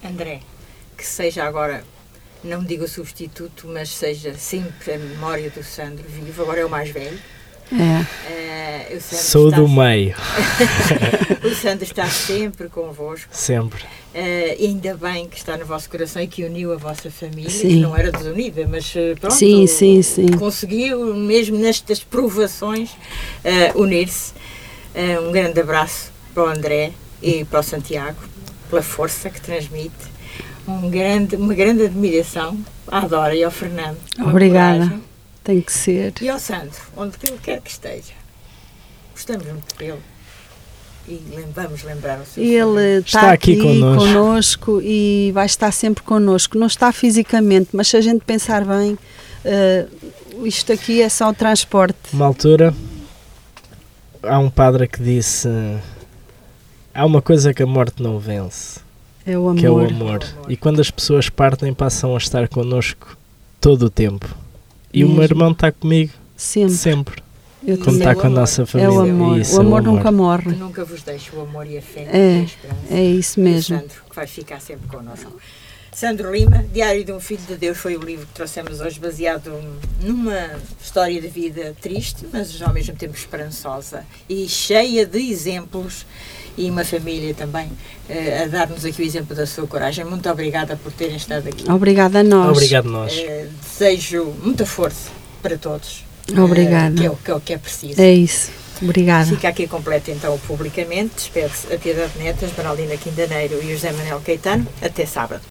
André, 0.07 0.41
que 0.97 1.05
seja 1.07 1.45
agora 1.45 1.85
não 2.45 2.63
digo 2.63 2.87
substituto, 2.87 3.67
mas 3.67 3.89
seja 3.91 4.35
sempre 4.35 4.93
a 4.95 4.99
memória 4.99 5.51
do 5.51 5.63
Sandro 5.65 6.05
vivo. 6.09 6.43
Agora 6.43 6.61
é 6.61 6.65
o 6.65 6.71
mais 6.71 6.91
velho. 6.91 7.19
É. 7.73 8.95
O 8.97 9.01
Sandro 9.01 9.25
Sou 9.25 9.49
está- 9.49 9.61
do 9.61 9.69
meio, 9.69 10.15
O 11.45 11.55
Sandro 11.57 11.85
está 11.85 12.07
sempre 12.09 12.69
convosco. 12.69 13.29
sempre. 13.33 13.83
E 14.15 14.67
ainda 14.67 14.97
bem 14.97 15.29
que 15.29 15.37
está 15.37 15.57
no 15.57 15.67
vosso 15.67 15.91
coração 15.91 16.23
e 16.23 16.29
que 16.29 16.45
uniu 16.45 16.73
a 16.73 16.77
vossa 16.77 17.11
família, 17.11 17.47
que 17.51 17.51
Sim. 17.51 17.81
não 17.81 17.97
era 17.97 18.13
desunida, 18.13 18.67
mas 18.69 18.93
eh, 18.97 19.15
pronto, 19.21 19.35
Sim, 19.35 19.67
sim, 19.67 20.01
sim. 20.03 20.29
conseguiu, 20.39 21.13
mesmo 21.17 21.59
nestas 21.59 21.99
provações, 22.05 22.91
eh, 23.45 23.73
unir-se. 23.75 24.33
Um 25.29 25.33
grande 25.33 25.61
abraço 25.61 26.11
para 26.33 26.45
o 26.45 26.47
André 26.47 26.93
e 27.21 27.45
para 27.45 27.61
o 27.61 27.63
Santiago, 27.63 28.17
pela 28.69 28.83
força 28.83 29.31
que 29.31 29.41
transmite. 29.41 30.17
Um 30.69 30.91
grande, 30.91 31.37
uma 31.37 31.55
grande 31.55 31.85
admiração 31.85 32.59
à 32.89 33.01
Dora 33.01 33.35
e 33.35 33.45
ao 33.45 33.51
Fernando. 33.51 33.99
Obrigada. 34.21 34.79
coragem. 34.85 35.03
Tem 35.45 35.61
que 35.61 35.73
ser. 35.73 36.13
E 36.21 36.29
ao 36.29 36.39
Sandro, 36.41 36.73
onde 36.97 37.15
ele 37.23 37.39
quer 37.41 37.61
que 37.61 37.71
esteja. 37.71 38.13
Gostamos 39.13 39.47
muito 39.47 39.77
dele. 39.77 40.01
E 41.09 41.23
vamos 41.55 41.85
lembrar 41.85 42.19
o 42.19 42.27
seu 42.27 42.43
Ele 42.43 42.55
filho. 42.59 42.79
está, 42.99 43.19
Está 43.21 43.33
aqui 43.33 43.53
aqui, 43.53 43.63
connosco. 43.63 43.99
connosco. 44.09 44.81
e 44.83 45.31
vai 45.33 45.47
estar 45.47 45.71
sempre 45.71 46.03
connosco. 46.03 46.59
Não 46.59 46.67
está 46.67 46.91
fisicamente, 46.91 47.69
mas 47.73 47.87
se 47.87 47.97
a 47.97 48.01
gente 48.01 48.25
pensar 48.25 48.65
bem, 48.65 48.99
eh, 49.45 49.87
isto 50.43 50.73
aqui 50.73 51.01
é 51.01 51.09
só 51.09 51.29
o 51.31 51.33
transporte. 51.33 51.97
Uma 52.13 52.27
altura, 52.27 52.75
há 54.25 54.37
um 54.41 54.51
padre 54.51 54.89
que 54.89 55.01
disse: 55.01 55.49
há 56.97 57.05
uma 57.07 57.21
coisa 57.23 57.53
que 57.55 57.63
a 57.63 57.67
morte 57.67 58.03
não 58.03 58.19
vence, 58.19 58.81
É 59.27 59.37
o 59.39 59.49
amor. 59.49 59.57
que 59.61 59.67
é 59.67 59.71
o 59.71 59.79
amor. 59.79 60.21
E 60.49 60.57
quando 60.57 60.81
as 60.81 60.91
pessoas 60.91 61.29
partem, 61.29 61.73
passam 61.75 62.15
a 62.15 62.19
estar 62.19 62.49
connosco 62.49 63.17
todo 63.61 63.85
o 63.87 63.91
tempo. 63.91 64.27
E 64.93 65.05
o 65.05 65.09
meu 65.09 65.19
Mesmo. 65.19 65.35
irmão 65.37 65.53
está 65.53 65.71
comigo 65.71 66.13
Sempre. 66.37 66.75
sempre, 66.75 67.23
Eu 67.67 67.75
está 67.75 68.11
é 68.11 68.13
o 68.13 68.17
com 68.17 68.23
a 68.23 68.27
amor. 68.27 68.41
nossa 68.41 68.63
É 68.63 68.67
família. 68.67 68.93
o 68.93 69.01
amor. 69.01 69.39
Isso, 69.39 69.57
o 69.57 69.63
é 69.63 69.67
amor 69.67 69.83
nunca 69.83 70.11
morre. 70.13 70.53
Que 70.53 70.59
nunca 70.59 70.85
vos 70.85 71.03
deixe 71.03 71.35
o 71.37 71.41
amor 71.43 71.67
e 71.67 71.77
a 71.79 71.83
fé 71.83 72.09
É, 72.13 72.39
e 72.39 72.41
a 72.41 72.45
esperança. 72.45 72.79
É 72.91 73.05
isso 73.05 73.41
o 73.41 73.45
mesmo. 73.45 73.79
Sandro, 73.79 73.97
que 74.09 74.17
vai 74.17 74.27
ficar 74.27 74.61
sempre 74.61 74.87
connosco. 74.89 75.33
Sandro 75.93 76.31
Lima, 76.31 76.63
Diário 76.75 77.03
de 77.05 77.11
um 77.13 77.19
Filho 77.19 77.41
de 77.49 77.57
Deus, 77.57 77.79
foi 77.79 77.97
o 77.97 78.03
livro 78.03 78.27
que 78.27 78.33
trouxemos 78.35 78.81
hoje, 78.83 79.01
baseado 79.01 79.51
numa 80.03 80.51
história 80.83 81.19
de 81.21 81.29
vida 81.29 81.75
triste, 81.81 82.27
mas 82.31 82.61
ao 82.61 82.71
mesmo 82.73 82.95
tempo 82.95 83.15
esperançosa 83.17 84.05
e 84.29 84.47
cheia 84.47 85.07
de 85.07 85.19
exemplos. 85.31 86.05
E 86.59 86.71
uma 86.71 86.85
família 86.85 87.35
também 87.35 87.71
eh, 88.09 88.45
a 88.45 88.47
dar-nos 88.47 88.85
aqui 88.85 89.03
o 89.03 89.05
exemplo 89.05 89.37
da 89.37 89.47
sua 89.47 89.67
coragem. 89.67 90.05
Muito 90.05 90.29
obrigada 90.31 90.77
por 90.77 90.91
terem 90.93 91.17
estado 91.17 91.49
aqui. 91.49 91.71
Obrigada 91.71 92.21
a 92.21 92.23
nós. 92.23 92.51
Obrigado, 92.57 92.89
nós. 92.91 93.13
Eh, 93.15 93.47
desejo 93.63 94.33
muita 94.43 94.65
força 94.65 95.11
para 95.43 95.59
todos. 95.59 96.05
eh, 96.35 96.41
Obrigada. 96.41 96.95
que, 96.97 97.07
é, 97.07 97.11
o- 97.11 97.17
que 97.17 97.31
é 97.31 97.35
o 97.35 97.41
que 97.41 97.53
é 97.53 97.59
preciso. 97.59 98.01
É 98.01 98.11
isso. 98.13 98.51
Obrigada. 98.83 99.27
Fica 99.27 99.49
aqui 99.49 99.67
completo 99.67 100.11
então 100.11 100.39
publicamente. 100.47 101.13
Despede-se 101.17 101.73
a 101.73 101.79
Piedade 101.79 102.13
Netas, 102.19 102.51
Maralina 102.57 102.97
Quindaneiro 102.97 103.59
e 103.63 103.67
o 103.67 103.73
José 103.73 103.91
Manuel 103.93 104.21
Caetano. 104.25 104.67
Até 104.83 105.07
sábado. 105.07 105.41